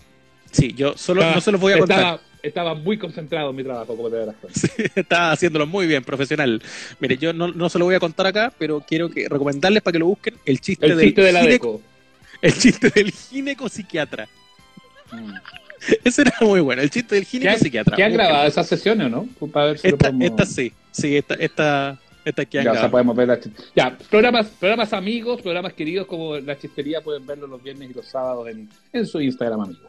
Sí, 0.54 0.74
yo 0.74 0.94
solo 0.98 1.20
Estaba- 1.22 1.36
no 1.36 1.42
se 1.42 1.52
los 1.52 1.60
voy 1.60 1.74
a 1.74 1.80
contar. 1.80 1.98
Estaba, 2.00 2.20
estaba 2.42 2.74
muy 2.76 2.98
concentrado 2.98 3.50
en 3.50 3.56
mi 3.58 3.64
trabajo, 3.64 3.98
como 3.98 4.10
te. 4.10 4.18
Sí, 4.56 4.68
está 4.96 5.32
haciéndolo 5.32 5.68
muy 5.68 5.86
bien, 5.88 6.04
profesional. 6.04 6.62
Mire, 7.00 7.18
yo 7.18 7.34
no, 7.34 7.50
no 7.50 7.70
se 7.70 7.78
lo 7.80 7.86
voy 7.86 7.96
a 7.96 8.00
contar 8.00 8.28
acá, 8.28 8.54
pero 8.58 8.80
quiero 8.88 9.10
que 9.10 9.28
recomendarles 9.28 9.82
para 9.84 9.92
que 9.94 10.00
lo 10.00 10.06
busquen 10.08 10.36
el 10.46 10.62
chiste, 10.62 10.86
El 10.86 10.96
del 10.98 11.06
chiste 11.08 11.22
de 11.24 11.32
la 11.34 11.42
gineco- 11.44 11.82
el 12.42 12.54
chiste 12.58 12.90
del 12.90 13.12
gineco 13.12 13.68
psiquiatra. 13.68 14.28
Ese 16.04 16.22
era 16.22 16.34
muy 16.42 16.62
bueno, 16.62 16.82
el 16.82 16.90
chiste 16.90 17.16
del 17.16 17.24
¿Qué, 17.26 17.30
gineco 17.40 17.58
psiquiatra. 17.60 17.96
¿qué 17.96 18.04
han 18.04 18.14
grabado 18.14 18.48
esas 18.48 18.68
sesiones 18.68 19.08
o 19.08 19.10
no? 19.10 19.48
Para 19.52 19.68
ver 19.68 19.80
si 19.80 19.88
lo 19.90 19.96
Esta, 19.96 20.10
podemos- 20.12 20.30
esta 20.30 20.46
sí, 20.46 20.72
sí, 20.92 21.18
esta, 21.18 21.34
esta, 21.36 22.00
esta 22.24 22.46
que 22.46 22.60
han 22.60 22.64
Ya, 22.66 22.72
o 22.72 22.74
sea, 22.74 22.82
grabado. 22.88 22.92
podemos 22.92 23.16
ver 23.16 23.28
la 23.28 23.40
Ya, 23.76 23.98
programas, 24.10 24.48
programas 24.60 24.94
amigos, 24.94 25.42
programas 25.42 25.74
queridos 25.74 26.08
como 26.08 26.38
la 26.38 26.58
chistería 26.58 27.02
pueden 27.02 27.26
verlo 27.26 27.48
los 27.48 27.62
viernes 27.62 27.90
y 27.92 27.94
los 27.94 28.06
sábados 28.08 28.48
en, 28.48 28.70
en 28.94 29.06
su 29.06 29.20
Instagram, 29.20 29.60
amigo. 29.62 29.82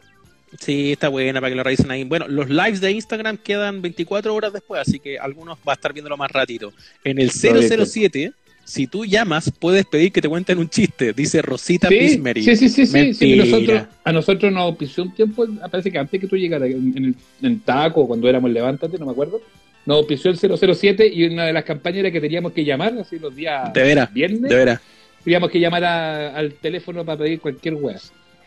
Sí, 0.59 0.91
está 0.93 1.09
buena 1.09 1.39
para 1.41 1.49
que 1.51 1.55
lo 1.55 1.63
revisen 1.63 1.91
ahí. 1.91 2.03
Bueno, 2.03 2.27
los 2.27 2.49
lives 2.49 2.81
de 2.81 2.91
Instagram 2.91 3.37
quedan 3.37 3.81
24 3.81 4.33
horas 4.33 4.53
después, 4.53 4.81
así 4.81 4.99
que 4.99 5.17
algunos 5.19 5.57
va 5.67 5.73
a 5.73 5.75
estar 5.75 5.93
viéndolo 5.93 6.17
más 6.17 6.31
ratito. 6.31 6.73
En 7.03 7.19
el 7.19 7.31
007, 7.31 8.31
si 8.63 8.87
tú 8.87 9.05
llamas, 9.05 9.51
puedes 9.59 9.85
pedir 9.85 10.11
que 10.11 10.21
te 10.21 10.29
cuenten 10.29 10.57
un 10.57 10.69
chiste, 10.69 11.13
dice 11.13 11.41
Rosita 11.41 11.87
Sí, 11.87 11.97
Pismery. 11.99 12.43
sí, 12.43 12.55
sí, 12.55 12.69
sí, 12.69 12.85
sí, 12.85 13.13
sí, 13.13 13.25
Mentira. 13.27 13.45
nosotros, 13.45 13.83
a 14.03 14.11
nosotros 14.11 14.51
nos 14.51 14.61
auspició 14.63 15.03
un 15.03 15.13
tiempo, 15.13 15.45
parece 15.69 15.91
que 15.91 15.99
antes 15.99 16.19
que 16.19 16.27
tú 16.27 16.35
llegaras 16.35 16.69
en, 16.69 16.93
en 16.97 17.05
el 17.05 17.15
en 17.43 17.59
Taco, 17.59 18.07
cuando 18.07 18.27
éramos 18.27 18.49
Levántate, 18.51 18.97
no 18.97 19.05
me 19.05 19.11
acuerdo, 19.11 19.39
nos 19.85 19.97
auspició 19.97 20.31
el 20.31 20.37
007 20.39 21.07
y 21.13 21.25
una 21.25 21.45
de 21.45 21.53
las 21.53 21.63
campañas 21.63 21.99
era 21.99 22.11
que 22.11 22.19
teníamos 22.21 22.53
que 22.53 22.65
llamar, 22.65 22.97
así 22.97 23.19
los 23.19 23.35
días 23.35 23.71
De 23.71 23.83
veras, 23.83 24.11
viernes, 24.11 24.41
de 24.49 24.55
veras. 24.55 24.81
teníamos 25.23 25.51
que 25.51 25.59
llamar 25.59 25.83
a- 25.83 26.35
al 26.35 26.53
teléfono 26.53 27.05
para 27.05 27.19
pedir 27.19 27.39
cualquier 27.39 27.75
weá. 27.75 27.99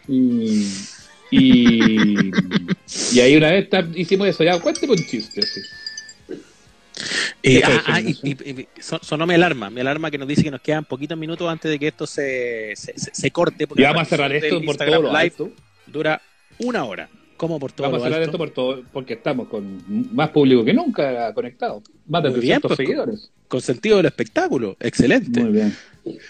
Y, 0.09 0.67
y, 1.31 2.31
y 3.13 3.21
ahí 3.21 3.37
una 3.37 3.51
vez 3.51 3.69
hicimos 3.95 4.29
eso, 4.29 4.45
ya, 4.45 4.59
cuénteme 4.61 4.93
un 4.93 5.05
chiste. 5.07 5.41
así. 5.41 5.61
Eh, 7.43 7.61
¿Qué 7.61 7.63
fue 7.65 7.75
ah, 7.75 7.83
ah, 7.87 8.01
y, 8.01 8.17
y- 8.25 8.61
y 8.61 8.69
son- 8.83 8.99
sonó 9.03 9.27
mi 9.27 9.35
alarma, 9.35 9.71
mi 9.71 9.81
alarma 9.81 10.11
que 10.11 10.19
nos 10.19 10.27
dice 10.27 10.43
que 10.43 10.51
nos 10.51 10.61
quedan 10.61 10.85
poquitos 10.85 11.17
minutos 11.17 11.49
antes 11.49 11.71
de 11.71 11.79
que 11.79 11.89
esto 11.89 12.07
se, 12.07 12.73
se, 12.75 12.93
se- 12.97 13.31
corte. 13.31 13.67
porque 13.69 13.83
Y 13.83 13.85
vamos 13.87 14.03
a 14.03 14.05
cerrar 14.05 14.33
esto 14.33 14.61
por 14.63 14.77
todo 14.77 15.03
lo 15.03 15.09
Live 15.09 15.19
alto. 15.19 15.53
dura 15.87 16.21
una 16.59 16.85
hora. 16.85 17.09
¿Cómo 17.37 17.61
por 17.61 17.71
todo 17.71 17.87
Vamos 17.87 18.01
a 18.03 18.07
cerrar 18.07 18.19
alto? 18.23 18.31
esto 18.31 18.39
por 18.39 18.51
todo, 18.51 18.83
porque 18.93 19.13
estamos 19.15 19.47
con 19.47 19.81
más 20.13 20.31
público 20.31 20.65
que 20.65 20.75
nunca 20.75 21.33
conectado. 21.35 21.83
Más 22.09 22.25
de 22.25 22.31
Muy 22.31 22.41
bien, 22.41 22.61
300 22.61 22.69
pues, 22.69 22.77
seguidores. 22.77 23.31
Con 23.47 23.61
sentido 23.61 23.99
del 23.99 24.07
espectáculo, 24.07 24.77
excelente. 24.81 25.41
Muy 25.45 25.53
bien. 25.53 25.77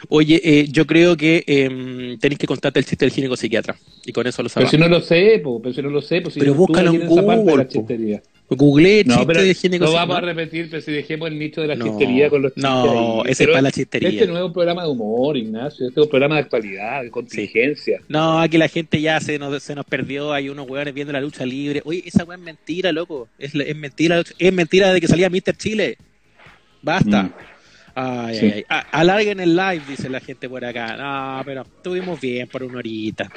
Oye, 0.08 0.40
eh, 0.42 0.66
yo 0.70 0.86
creo 0.86 1.16
que 1.16 1.44
eh, 1.46 2.16
tenéis 2.20 2.38
que 2.38 2.46
contarte 2.46 2.78
el 2.80 2.86
chiste 2.86 3.04
del 3.04 3.12
gineco 3.12 3.36
psiquiatra. 3.36 3.76
Y 4.04 4.12
con 4.12 4.26
eso 4.26 4.42
lo 4.42 4.48
Pero 4.48 4.66
sabemos. 4.66 4.70
si 4.70 4.78
no 4.78 4.88
lo 4.88 5.00
sé, 5.00 5.40
po, 5.42 5.60
pero 5.60 5.74
si 5.74 5.82
no 5.82 5.90
lo 5.90 6.00
sé, 6.00 6.20
pues 6.20 6.34
si 6.34 6.40
Pero 6.40 6.54
búscalo 6.54 6.90
en 6.92 7.00
de 7.00 7.06
Google, 7.06 7.56
la. 7.56 8.22
Googleé 8.50 9.04
No, 9.04 9.12
chiste 9.14 9.26
pero 9.26 9.42
del 9.42 9.54
gineco 9.54 9.84
no 9.84 9.92
vamos 9.92 10.16
a 10.16 10.20
repetir, 10.22 10.70
pero 10.70 10.80
si 10.80 10.90
dejemos 10.90 11.28
el 11.28 11.38
nicho 11.38 11.60
de 11.60 11.66
la 11.66 11.76
No, 11.76 11.84
chistería 11.84 12.30
con 12.30 12.40
los 12.42 12.54
chistes 12.54 12.64
no, 12.70 13.22
ahí. 13.22 13.30
ese 13.30 13.30
es 13.30 13.38
Pero 13.38 13.52
para 13.52 13.62
la 13.62 13.70
chistería. 13.72 14.08
Este 14.08 14.26
no 14.26 14.38
es 14.38 14.42
un 14.44 14.52
programa 14.54 14.82
de 14.84 14.88
humor, 14.88 15.36
Ignacio. 15.36 15.86
Este 15.88 16.00
es 16.00 16.04
un 16.04 16.10
programa 16.10 16.36
de 16.36 16.40
actualidad, 16.42 17.02
de 17.02 17.10
contingencia. 17.10 18.00
No, 18.08 18.40
aquí 18.40 18.56
la 18.56 18.68
gente 18.68 19.00
ya 19.02 19.20
se 19.20 19.38
nos, 19.38 19.62
se 19.62 19.74
nos 19.74 19.84
perdió. 19.84 20.32
Hay 20.32 20.48
unos 20.48 20.66
hueones 20.68 20.94
viendo 20.94 21.12
la 21.12 21.20
lucha 21.20 21.44
libre. 21.44 21.82
Oye, 21.84 22.02
esa 22.06 22.24
hueá 22.24 22.38
es 22.38 22.42
mentira, 22.42 22.90
loco. 22.90 23.28
Es, 23.38 23.54
es 23.54 23.76
mentira. 23.76 24.22
Es 24.38 24.52
mentira 24.52 24.94
de 24.94 25.00
que 25.02 25.08
salía 25.08 25.28
Mr. 25.28 25.54
Chile. 25.56 25.98
Basta. 26.80 27.24
Mm. 27.24 27.32
Ay, 27.94 28.38
Sí. 28.38 28.46
ay, 28.54 28.64
ay. 28.68 28.82
Alarguen 28.92 29.40
el 29.40 29.56
live, 29.56 29.82
dice 29.88 30.08
la 30.08 30.20
gente 30.20 30.48
por 30.48 30.64
acá. 30.64 30.96
No, 30.96 31.42
pero 31.44 31.62
estuvimos 31.62 32.20
bien 32.20 32.46
por 32.48 32.62
una 32.62 32.78
horita. 32.78 33.30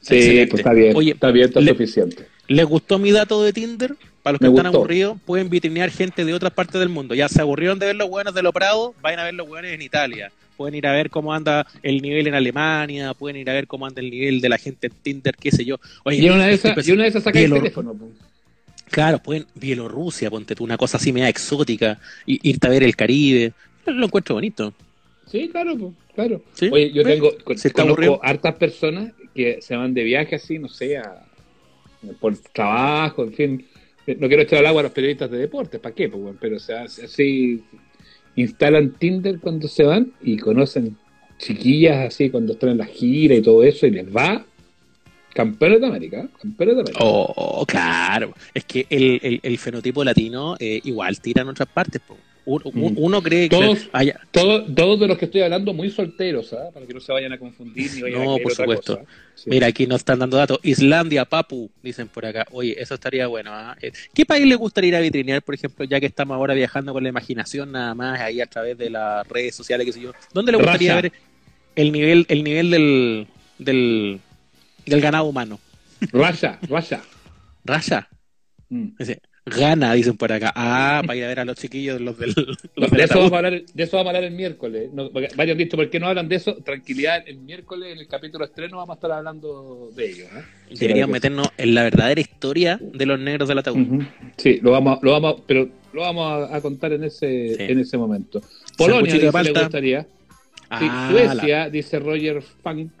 Sí, 0.00 0.14
Excelente. 0.16 0.46
pues 0.50 0.60
está 0.60 0.72
bien. 0.72 0.96
Oye, 0.96 1.12
está 1.12 1.30
bien, 1.30 1.46
está 1.48 1.60
le- 1.60 1.72
suficiente. 1.72 2.26
¿Les 2.48 2.66
gustó 2.66 2.98
mi 2.98 3.10
dato 3.12 3.42
de 3.42 3.52
Tinder? 3.52 3.94
Para 4.22 4.32
los 4.34 4.38
que 4.40 4.46
Me 4.48 4.50
están 4.50 4.66
gustó. 4.66 4.78
aburridos, 4.78 5.18
pueden 5.24 5.48
vitrinear 5.48 5.90
gente 5.90 6.24
de 6.24 6.34
otras 6.34 6.52
partes 6.52 6.78
del 6.78 6.88
mundo. 6.90 7.14
Ya 7.14 7.28
se 7.28 7.40
aburrieron 7.40 7.78
de 7.78 7.86
ver 7.86 7.96
los 7.96 8.08
buenos 8.10 8.34
de 8.34 8.42
los 8.42 8.52
Prado, 8.52 8.94
vayan 9.00 9.20
a 9.20 9.24
ver 9.24 9.34
los 9.34 9.48
buenos 9.48 9.70
en 9.70 9.80
Italia. 9.80 10.30
Pueden 10.58 10.74
ir 10.74 10.86
a 10.86 10.92
ver 10.92 11.08
cómo 11.08 11.32
anda 11.32 11.66
el 11.82 12.02
nivel 12.02 12.26
en 12.26 12.34
Alemania, 12.34 13.14
pueden 13.14 13.38
ir 13.38 13.48
a 13.48 13.54
ver 13.54 13.66
cómo 13.66 13.86
anda 13.86 14.02
el 14.02 14.10
nivel 14.10 14.42
de 14.42 14.48
la 14.50 14.58
gente 14.58 14.88
en 14.88 14.92
Tinder, 15.02 15.34
qué 15.40 15.50
sé 15.50 15.64
yo. 15.64 15.76
Oye, 16.04 16.18
Y 16.18 16.28
una 16.28 16.46
de 16.48 16.52
esas, 16.52 16.86
y 16.86 16.92
una 16.92 17.04
de 17.04 17.08
esas 17.08 17.22
saca 17.22 17.40
el 17.40 17.50
teléfono. 17.50 17.96
Claro, 18.90 19.22
pueden 19.22 19.46
Bielorrusia, 19.54 20.30
ponte 20.30 20.54
tú, 20.54 20.64
una 20.64 20.76
cosa 20.76 20.96
así 20.96 21.12
media 21.12 21.28
exótica, 21.28 22.00
y, 22.26 22.48
irte 22.48 22.66
a 22.66 22.70
ver 22.70 22.82
el 22.82 22.96
Caribe. 22.96 23.52
Lo 23.86 24.06
encuentro 24.06 24.34
bonito. 24.34 24.74
Sí, 25.26 25.48
claro, 25.48 25.94
claro. 26.14 26.42
¿Sí? 26.54 26.68
Oye, 26.72 26.90
yo 26.92 27.04
tengo, 27.04 27.32
conozco 27.44 27.80
aburrido. 27.80 28.20
hartas 28.22 28.56
personas 28.56 29.12
que 29.34 29.62
se 29.62 29.76
van 29.76 29.94
de 29.94 30.02
viaje 30.02 30.34
así, 30.36 30.58
no 30.58 30.68
sé, 30.68 30.98
a- 30.98 31.24
por 32.18 32.36
trabajo, 32.38 33.22
en 33.24 33.32
fin. 33.32 33.66
No 34.18 34.26
quiero 34.26 34.42
echar 34.42 34.60
al 34.60 34.66
agua 34.66 34.80
a 34.80 34.84
los 34.84 34.92
periodistas 34.92 35.30
de 35.30 35.38
deportes, 35.38 35.78
¿para 35.80 35.94
qué? 35.94 36.06
weón? 36.08 36.38
pero 36.40 36.56
o 36.56 36.60
sea, 36.60 36.82
así 36.82 37.62
instalan 38.34 38.92
Tinder 38.92 39.38
cuando 39.38 39.68
se 39.68 39.84
van 39.84 40.12
y 40.22 40.36
conocen 40.38 40.96
chiquillas 41.38 42.06
así 42.06 42.30
cuando 42.30 42.52
están 42.52 42.70
en 42.70 42.78
la 42.78 42.86
gira 42.86 43.34
y 43.34 43.42
todo 43.42 43.62
eso 43.62 43.86
y 43.86 43.90
les 43.90 44.14
va 44.14 44.44
campeones 45.34 45.80
de 45.80 45.86
América, 45.86 46.28
campeones 46.40 46.74
de 46.76 46.80
América. 46.82 47.00
Oh, 47.04 47.64
claro. 47.66 48.34
Es 48.54 48.64
que 48.64 48.86
el, 48.90 49.20
el- 49.22 49.40
el 49.42 49.58
fenotipo 49.58 50.02
latino 50.04 50.56
eh, 50.58 50.80
igual 50.84 51.20
tira 51.20 51.42
en 51.42 51.48
otras 51.48 51.68
partes. 51.68 52.00
Uno, 52.46 52.64
Mm. 52.72 52.94
uno 52.96 53.22
cree 53.22 53.48
que... 53.48 53.54
Todos-. 53.56 53.88
Todos, 54.32 54.74
todos 54.74 54.98
de 54.98 55.06
los 55.06 55.18
que 55.18 55.26
estoy 55.26 55.42
hablando 55.42 55.72
muy 55.74 55.90
solteros, 55.90 56.52
¿ah? 56.54 56.70
para 56.72 56.86
que 56.86 56.94
no 56.94 56.98
se 57.00 57.12
vayan 57.12 57.32
a 57.32 57.38
confundir 57.38 57.92
ni 57.94 58.00
vayan 58.02 58.24
No, 58.24 58.36
a 58.36 58.38
por 58.38 58.52
supuesto. 58.52 58.98
cosa. 58.98 59.10
Sí. 59.36 59.50
Mira, 59.50 59.66
aquí 59.68 59.86
nos 59.86 59.98
están 59.98 60.18
dando 60.18 60.36
datos. 60.38 60.58
Islandia, 60.62 61.26
Papu, 61.26 61.70
dicen 61.82 62.08
por 62.08 62.24
acá. 62.26 62.46
Oye, 62.50 62.74
eso 62.80 62.94
estaría 62.94 63.26
bueno. 63.26 63.50
¿ah? 63.52 63.76
Eh, 63.80 63.92
¿Qué 64.14 64.24
país 64.24 64.46
le 64.46 64.56
gustaría 64.56 64.88
ir 64.88 64.96
a 64.96 65.00
vitrinear, 65.00 65.42
por 65.42 65.54
ejemplo, 65.54 65.84
ya 65.84 66.00
que 66.00 66.06
estamos 66.06 66.34
ahora 66.34 66.54
viajando 66.54 66.92
con 66.94 67.02
la 67.02 67.10
imaginación 67.10 67.70
nada 67.72 67.94
más, 67.94 68.18
ahí 68.20 68.40
a 68.40 68.46
través 68.46 68.76
de 68.78 68.88
las 68.90 69.28
redes 69.28 69.54
sociales, 69.54 69.86
qué 69.86 69.92
sé 69.92 70.00
yo? 70.00 70.12
¿Dónde 70.32 70.50
le 70.50 70.58
gustaría 70.58 70.94
ver 70.96 71.12
el 71.76 71.92
nivel, 71.92 72.24
el 72.28 72.42
nivel 72.42 72.70
del, 72.70 73.26
del, 73.58 74.20
del 74.86 75.00
ganado 75.00 75.24
humano? 75.24 75.58
Russia, 76.12 76.58
Russia. 76.68 77.00
¿Raya? 77.64 78.08
Mm. 78.68 78.88
Gana, 79.46 79.94
dicen 79.94 80.16
por 80.16 80.30
acá. 80.32 80.52
Ah, 80.54 81.02
para 81.04 81.16
ir 81.16 81.24
a 81.24 81.28
ver 81.28 81.40
a 81.40 81.44
los 81.44 81.56
chiquillos, 81.56 82.00
los 82.00 82.16
del... 82.18 82.34
Los 82.76 82.90
De 82.90 82.96
del 82.96 83.00
eso, 83.06 83.14
vamos 83.18 83.32
a 83.32 83.36
hablar, 83.38 83.62
de 83.64 83.82
eso 83.82 83.96
vamos 83.96 84.06
a 84.12 84.16
hablar 84.16 84.30
el 84.30 84.36
miércoles. 84.36 84.90
No, 84.92 85.10
varios 85.10 85.36
han 85.38 85.58
dicho, 85.58 85.76
¿por 85.76 85.90
qué 85.90 85.98
no 85.98 86.06
hablan 86.06 86.28
de 86.28 86.36
eso? 86.36 86.56
Tranquilidad, 86.56 87.22
el 87.26 87.38
miércoles 87.38 87.92
en 87.94 87.98
el 87.98 88.06
capítulo 88.06 88.44
estreno 88.44 88.76
vamos 88.76 88.94
a 88.94 88.96
estar 88.96 89.10
hablando 89.12 89.90
de 89.96 90.10
ello. 90.10 90.24
¿eh? 90.26 90.74
Deberíamos 90.78 91.12
meternos 91.12 91.48
en 91.56 91.74
la 91.74 91.82
verdadera 91.82 92.20
historia 92.20 92.78
de 92.80 93.06
los 93.06 93.18
negros 93.18 93.48
del 93.48 93.58
ataúd. 93.58 94.02
Sí, 94.36 94.60
lo 94.62 94.70
vamos, 94.72 94.98
lo 95.02 95.12
vamos, 95.12 95.42
pero 95.46 95.68
lo 95.92 96.02
vamos 96.02 96.50
a, 96.50 96.56
a 96.56 96.60
contar 96.60 96.92
en 96.92 97.04
ese, 97.04 97.54
Sí. 97.56 97.62
en 97.64 97.78
ese 97.80 97.96
momento. 97.98 98.40
Polonia 98.76 99.12
dice, 99.14 99.30
le 99.42 99.52
gustaría. 99.52 100.02
Sí, 100.02 100.06
Ah, 100.88 101.08
Suecia, 101.10 101.68
dice 101.68 101.98
Roger 101.98 102.40
Funk. 102.42 102.92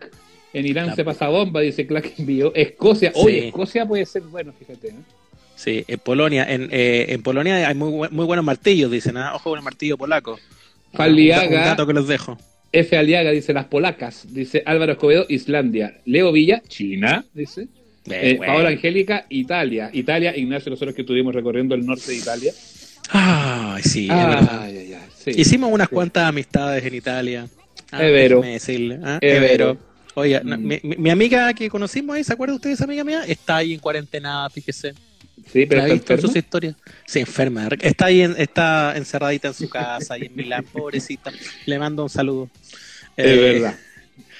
En 0.52 0.66
Irán 0.66 0.88
La- 0.88 0.94
se 0.96 1.04
pasa 1.04 1.28
bomba, 1.28 1.60
dice 1.60 1.86
Clark 1.86 2.12
envió. 2.18 2.52
Escocia, 2.54 3.12
oye, 3.14 3.40
Sí. 3.42 3.46
Escocia 3.48 3.86
puede 3.86 4.04
ser 4.06 4.22
bueno, 4.22 4.52
fíjate. 4.58 4.88
¿eh? 4.88 4.94
Sí, 5.54 5.84
en 5.86 5.98
Polonia, 5.98 6.44
en, 6.50 6.68
eh, 6.72 7.06
en 7.10 7.22
Polonia 7.22 7.68
hay 7.68 7.74
muy, 7.74 7.90
bu- 7.92 8.10
muy 8.10 8.24
buenos 8.24 8.44
martillos, 8.44 8.90
dicen, 8.90 9.16
¿ah? 9.16 9.34
ojo 9.34 9.50
con 9.50 9.58
el 9.58 9.64
martillo 9.64 9.96
polaco. 9.98 10.38
Faliaga. 10.94 11.46
Un 11.48 11.64
dato 11.64 11.86
que 11.86 11.92
les 11.94 12.06
dejo. 12.08 12.38
F. 12.72 12.96
Aliaga 12.96 13.30
dice 13.30 13.52
las 13.52 13.64
polacas, 13.66 14.32
dice 14.32 14.62
Álvaro 14.64 14.92
Escobedo, 14.92 15.26
Islandia. 15.28 15.98
Leo 16.04 16.30
Villa, 16.32 16.62
China, 16.68 17.24
dice. 17.34 17.62
Eh, 17.62 18.30
Eh, 18.30 18.34
bueno. 18.38 18.52
Paola 18.52 18.68
Angélica, 18.70 19.26
Italia. 19.28 19.90
Italia, 19.92 20.36
Ignacio, 20.36 20.70
nosotros 20.70 20.94
que 20.94 21.02
estuvimos 21.02 21.34
recorriendo 21.34 21.74
el 21.74 21.84
norte 21.84 22.10
de 22.12 22.16
Italia. 22.16 22.52
Ay, 23.10 23.82
sí, 23.82 24.04
es 24.08 24.16
verdad. 24.16 24.70
Sí. 25.16 25.32
Hicimos 25.36 25.70
unas 25.72 25.88
Sí. 25.88 25.94
cuantas 25.94 26.28
amistades 26.28 26.84
en 26.84 26.94
Italia. 26.94 27.46
Ah, 27.92 28.06
Evero. 28.06 28.40
decirle, 28.40 28.98
¿ah? 29.02 29.18
Evero. 29.20 29.44
Evero. 29.46 29.78
Oiga, 30.14 30.40
Mm. 30.44 30.66
mi, 30.66 30.80
mi- 30.82 30.96
mi 30.96 31.10
amiga 31.10 31.52
que 31.54 31.68
conocimos 31.68 32.16
ahí, 32.16 32.24
¿se 32.24 32.32
acuerda 32.32 32.54
usted 32.54 32.70
de 32.70 32.74
esa 32.74 32.84
amiga 32.84 33.04
mía? 33.04 33.22
Está 33.26 33.56
ahí 33.56 33.74
en 33.74 33.80
cuarentena, 33.80 34.48
fíjese. 34.50 34.92
Sí, 35.52 35.66
pero 35.66 35.78
¿La 35.78 35.82
ha 35.84 35.86
está 35.86 35.94
visto 35.94 36.12
en 36.14 36.20
sus 36.20 36.36
historias? 36.36 36.74
Sí, 37.06 37.20
enferma. 37.20 37.68
Está 37.80 38.06
ahí, 38.06 38.20
en- 38.22 38.34
está 38.38 38.94
encerradita 38.96 39.48
en 39.48 39.54
su 39.54 39.68
casa, 39.68 40.14
ahí 40.14 40.26
en 40.26 40.36
Milán, 40.36 40.64
pobrecita. 40.72 41.32
Le 41.66 41.78
mando 41.78 42.02
un 42.02 42.10
saludo. 42.10 42.50
Es 43.16 43.26
Eh, 43.26 43.36
verdad. 43.36 43.74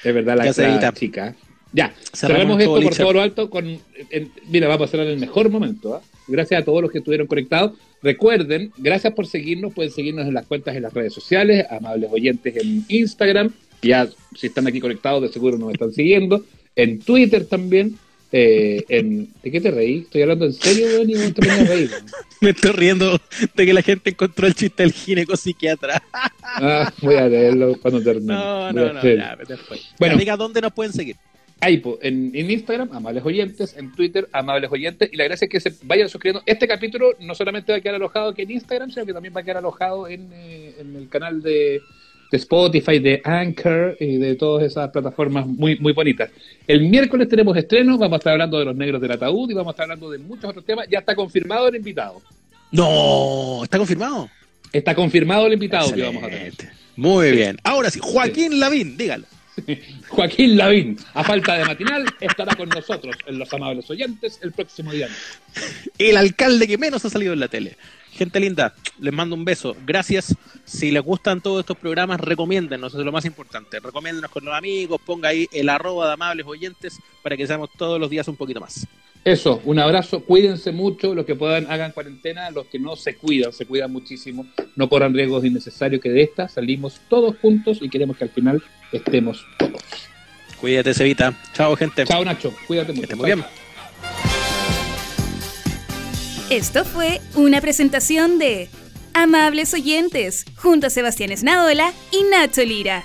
Es 0.04 0.14
verdad 0.14 0.36
la, 0.36 0.52
se 0.52 0.62
la 0.68 0.92
chica. 0.92 1.34
Ya, 1.72 1.94
Cerramos 2.12 2.58
cerramos 2.58 2.60
esto 2.60 2.80
por 2.82 2.96
todo 2.96 3.12
lo 3.12 3.22
alto 3.22 3.48
con... 3.50 3.66
en- 4.10 4.32
mira, 4.48 4.66
vamos 4.66 4.88
a 4.88 4.90
cerrar 4.90 5.06
en 5.06 5.12
el 5.14 5.18
mejor 5.20 5.48
momento. 5.50 5.94
¿ah? 5.94 6.02
Gracias 6.26 6.60
a 6.62 6.64
todos 6.64 6.82
los 6.82 6.90
que 6.90 6.98
estuvieron 6.98 7.26
conectados. 7.28 7.72
Recuerden, 8.02 8.72
gracias 8.76 9.12
por 9.14 9.26
seguirnos. 9.26 9.72
Pueden 9.72 9.92
seguirnos 9.92 10.26
en 10.26 10.34
las 10.34 10.46
cuentas 10.46 10.74
en 10.74 10.82
las 10.82 10.92
redes 10.92 11.12
sociales, 11.14 11.64
amables 11.70 12.10
oyentes 12.12 12.56
en 12.56 12.84
Instagram. 12.88 13.52
Ya, 13.82 14.08
si 14.36 14.46
están 14.46 14.66
aquí 14.66 14.80
conectados, 14.80 15.22
de 15.22 15.28
seguro 15.28 15.58
nos 15.58 15.72
están 15.72 15.92
siguiendo. 15.92 16.44
En 16.76 17.00
Twitter 17.00 17.46
también. 17.46 17.96
eh, 18.32 18.84
en, 18.88 19.28
¿De 19.42 19.50
qué 19.50 19.60
te 19.60 19.70
reí? 19.70 20.00
¿Estoy 20.00 20.22
hablando 20.22 20.46
en 20.46 20.52
serio, 20.52 20.86
weón? 20.86 21.10
Y 21.10 21.14
a 21.14 21.64
reír. 21.64 21.90
Me 22.40 22.50
estoy 22.50 22.70
riendo 22.72 23.18
de 23.54 23.66
que 23.66 23.72
la 23.72 23.82
gente 23.82 24.10
encontró 24.10 24.46
el 24.46 24.54
chiste 24.54 24.82
del 24.82 24.92
gineco 24.92 25.36
psiquiatra. 25.36 26.02
Ah, 26.52 26.92
voy 27.00 27.14
a 27.14 27.28
leerlo 27.28 27.78
cuando 27.80 28.02
termine. 28.02 28.34
No, 28.34 28.72
no, 28.72 28.92
no, 28.92 29.02
ya, 29.02 29.36
después. 29.46 29.92
Bueno. 30.00 30.16
Diga 30.16 30.36
dónde 30.36 30.60
nos 30.60 30.72
pueden 30.72 30.92
seguir. 30.92 31.14
Ahí, 31.60 31.80
en, 32.02 32.32
en 32.34 32.50
Instagram, 32.50 32.90
amables 32.92 33.24
oyentes, 33.24 33.76
en 33.76 33.92
Twitter, 33.92 34.28
amables 34.32 34.68
oyentes, 34.72 35.08
y 35.12 35.16
la 35.16 35.24
gracia 35.24 35.44
es 35.44 35.50
que 35.50 35.60
se 35.60 35.74
vayan 35.84 36.08
suscribiendo. 36.08 36.42
Este 36.46 36.66
capítulo 36.66 37.14
no 37.20 37.36
solamente 37.36 37.70
va 37.70 37.78
a 37.78 37.80
quedar 37.80 37.94
alojado 37.94 38.30
aquí 38.30 38.42
en 38.42 38.50
Instagram, 38.50 38.90
sino 38.90 39.06
que 39.06 39.12
también 39.12 39.32
va 39.34 39.42
a 39.42 39.44
quedar 39.44 39.58
alojado 39.58 40.08
en, 40.08 40.28
eh, 40.32 40.74
en 40.80 40.96
el 40.96 41.08
canal 41.08 41.40
de, 41.40 41.80
de 42.30 42.36
Spotify, 42.36 42.98
de 42.98 43.20
Anchor 43.24 43.96
y 43.98 44.16
de 44.16 44.36
todas 44.36 44.64
esas 44.64 44.90
plataformas 44.90 45.46
muy, 45.46 45.78
muy 45.78 45.92
bonitas. 45.92 46.30
El 46.66 46.82
miércoles 46.88 47.28
tenemos 47.28 47.56
estreno, 47.56 47.98
vamos 47.98 48.14
a 48.14 48.18
estar 48.18 48.32
hablando 48.32 48.58
de 48.58 48.64
los 48.64 48.76
negros 48.76 49.00
del 49.00 49.12
ataúd 49.12 49.50
y 49.50 49.54
vamos 49.54 49.70
a 49.70 49.72
estar 49.72 49.84
hablando 49.84 50.10
de 50.10 50.18
muchos 50.18 50.44
otros 50.44 50.64
temas. 50.64 50.86
Ya 50.88 51.00
está 51.00 51.14
confirmado 51.14 51.68
el 51.68 51.76
invitado. 51.76 52.22
No, 52.70 53.64
¿está 53.64 53.78
confirmado? 53.78 54.30
Está 54.72 54.94
confirmado 54.94 55.46
el 55.46 55.54
invitado 55.54 55.92
que 55.92 56.02
vamos 56.02 56.22
a 56.22 56.28
tener. 56.28 56.52
Muy 56.96 57.32
bien. 57.32 57.56
Ahora 57.64 57.90
sí, 57.90 57.98
Joaquín 58.00 58.60
Lavín, 58.60 58.96
dígalo. 58.96 59.24
Joaquín 60.08 60.56
Lavín, 60.56 60.96
a 61.14 61.24
falta 61.24 61.56
de 61.56 61.64
matinal, 61.64 62.04
estará 62.20 62.54
con 62.54 62.68
nosotros 62.68 63.16
en 63.26 63.38
Los 63.38 63.52
Amables 63.52 63.90
Oyentes 63.90 64.38
el 64.42 64.52
próximo 64.52 64.92
día. 64.92 65.08
El 65.98 66.16
alcalde 66.16 66.68
que 66.68 66.78
menos 66.78 67.04
ha 67.04 67.10
salido 67.10 67.32
en 67.32 67.40
la 67.40 67.48
tele. 67.48 67.76
Gente 68.12 68.38
linda, 68.40 68.74
les 68.98 69.12
mando 69.12 69.34
un 69.34 69.44
beso. 69.44 69.74
Gracias. 69.86 70.34
Si 70.64 70.90
les 70.90 71.02
gustan 71.02 71.40
todos 71.40 71.61
estos 71.61 71.76
programas, 71.76 72.20
recomiéndennos, 72.20 72.92
eso 72.92 73.00
es 73.00 73.04
lo 73.06 73.12
más 73.12 73.24
importante. 73.24 73.80
Recomiéndennos 73.80 74.30
con 74.30 74.44
los 74.44 74.54
amigos, 74.54 75.00
ponga 75.04 75.30
ahí 75.30 75.48
el 75.52 75.68
arroba 75.68 76.06
de 76.06 76.12
amables 76.14 76.46
oyentes 76.46 76.98
para 77.22 77.36
que 77.36 77.46
seamos 77.46 77.70
todos 77.76 77.98
los 78.00 78.11
días 78.11 78.28
un 78.28 78.36
poquito 78.36 78.61
más. 78.61 78.86
Eso, 79.24 79.61
un 79.64 79.78
abrazo, 79.78 80.20
cuídense 80.24 80.72
mucho, 80.72 81.14
los 81.14 81.26
que 81.26 81.34
puedan 81.34 81.70
hagan 81.70 81.92
cuarentena, 81.92 82.50
los 82.50 82.66
que 82.66 82.78
no 82.78 82.96
se 82.96 83.16
cuidan, 83.16 83.52
se 83.52 83.66
cuidan 83.66 83.92
muchísimo, 83.92 84.46
no 84.76 84.88
corran 84.88 85.12
riesgos 85.12 85.44
innecesarios 85.44 86.00
que 86.00 86.08
de 86.08 86.22
esta 86.22 86.48
salimos 86.48 87.00
todos 87.08 87.36
juntos 87.38 87.78
y 87.82 87.90
queremos 87.90 88.16
que 88.16 88.24
al 88.24 88.30
final 88.30 88.62
estemos 88.92 89.44
todos. 89.58 89.82
Cuídate, 90.58 90.94
Cevita. 90.94 91.34
Chao, 91.52 91.76
gente. 91.76 92.04
Chao 92.04 92.24
Nacho, 92.24 92.52
cuídate 92.66 92.92
Que 92.94 93.00
mucho. 93.00 93.16
muy 93.16 93.28
Chao. 93.30 93.36
bien. 93.36 93.59
Esto 96.51 96.84
fue 96.84 97.20
una 97.36 97.61
presentación 97.61 98.40
de 98.40 98.68
Amables 99.14 99.72
Oyentes, 99.72 100.44
junto 100.57 100.88
a 100.88 100.90
Sebastián 100.90 101.30
Esnaola 101.30 101.92
y 102.11 102.24
Nacho 102.24 102.64
Lira. 102.64 103.05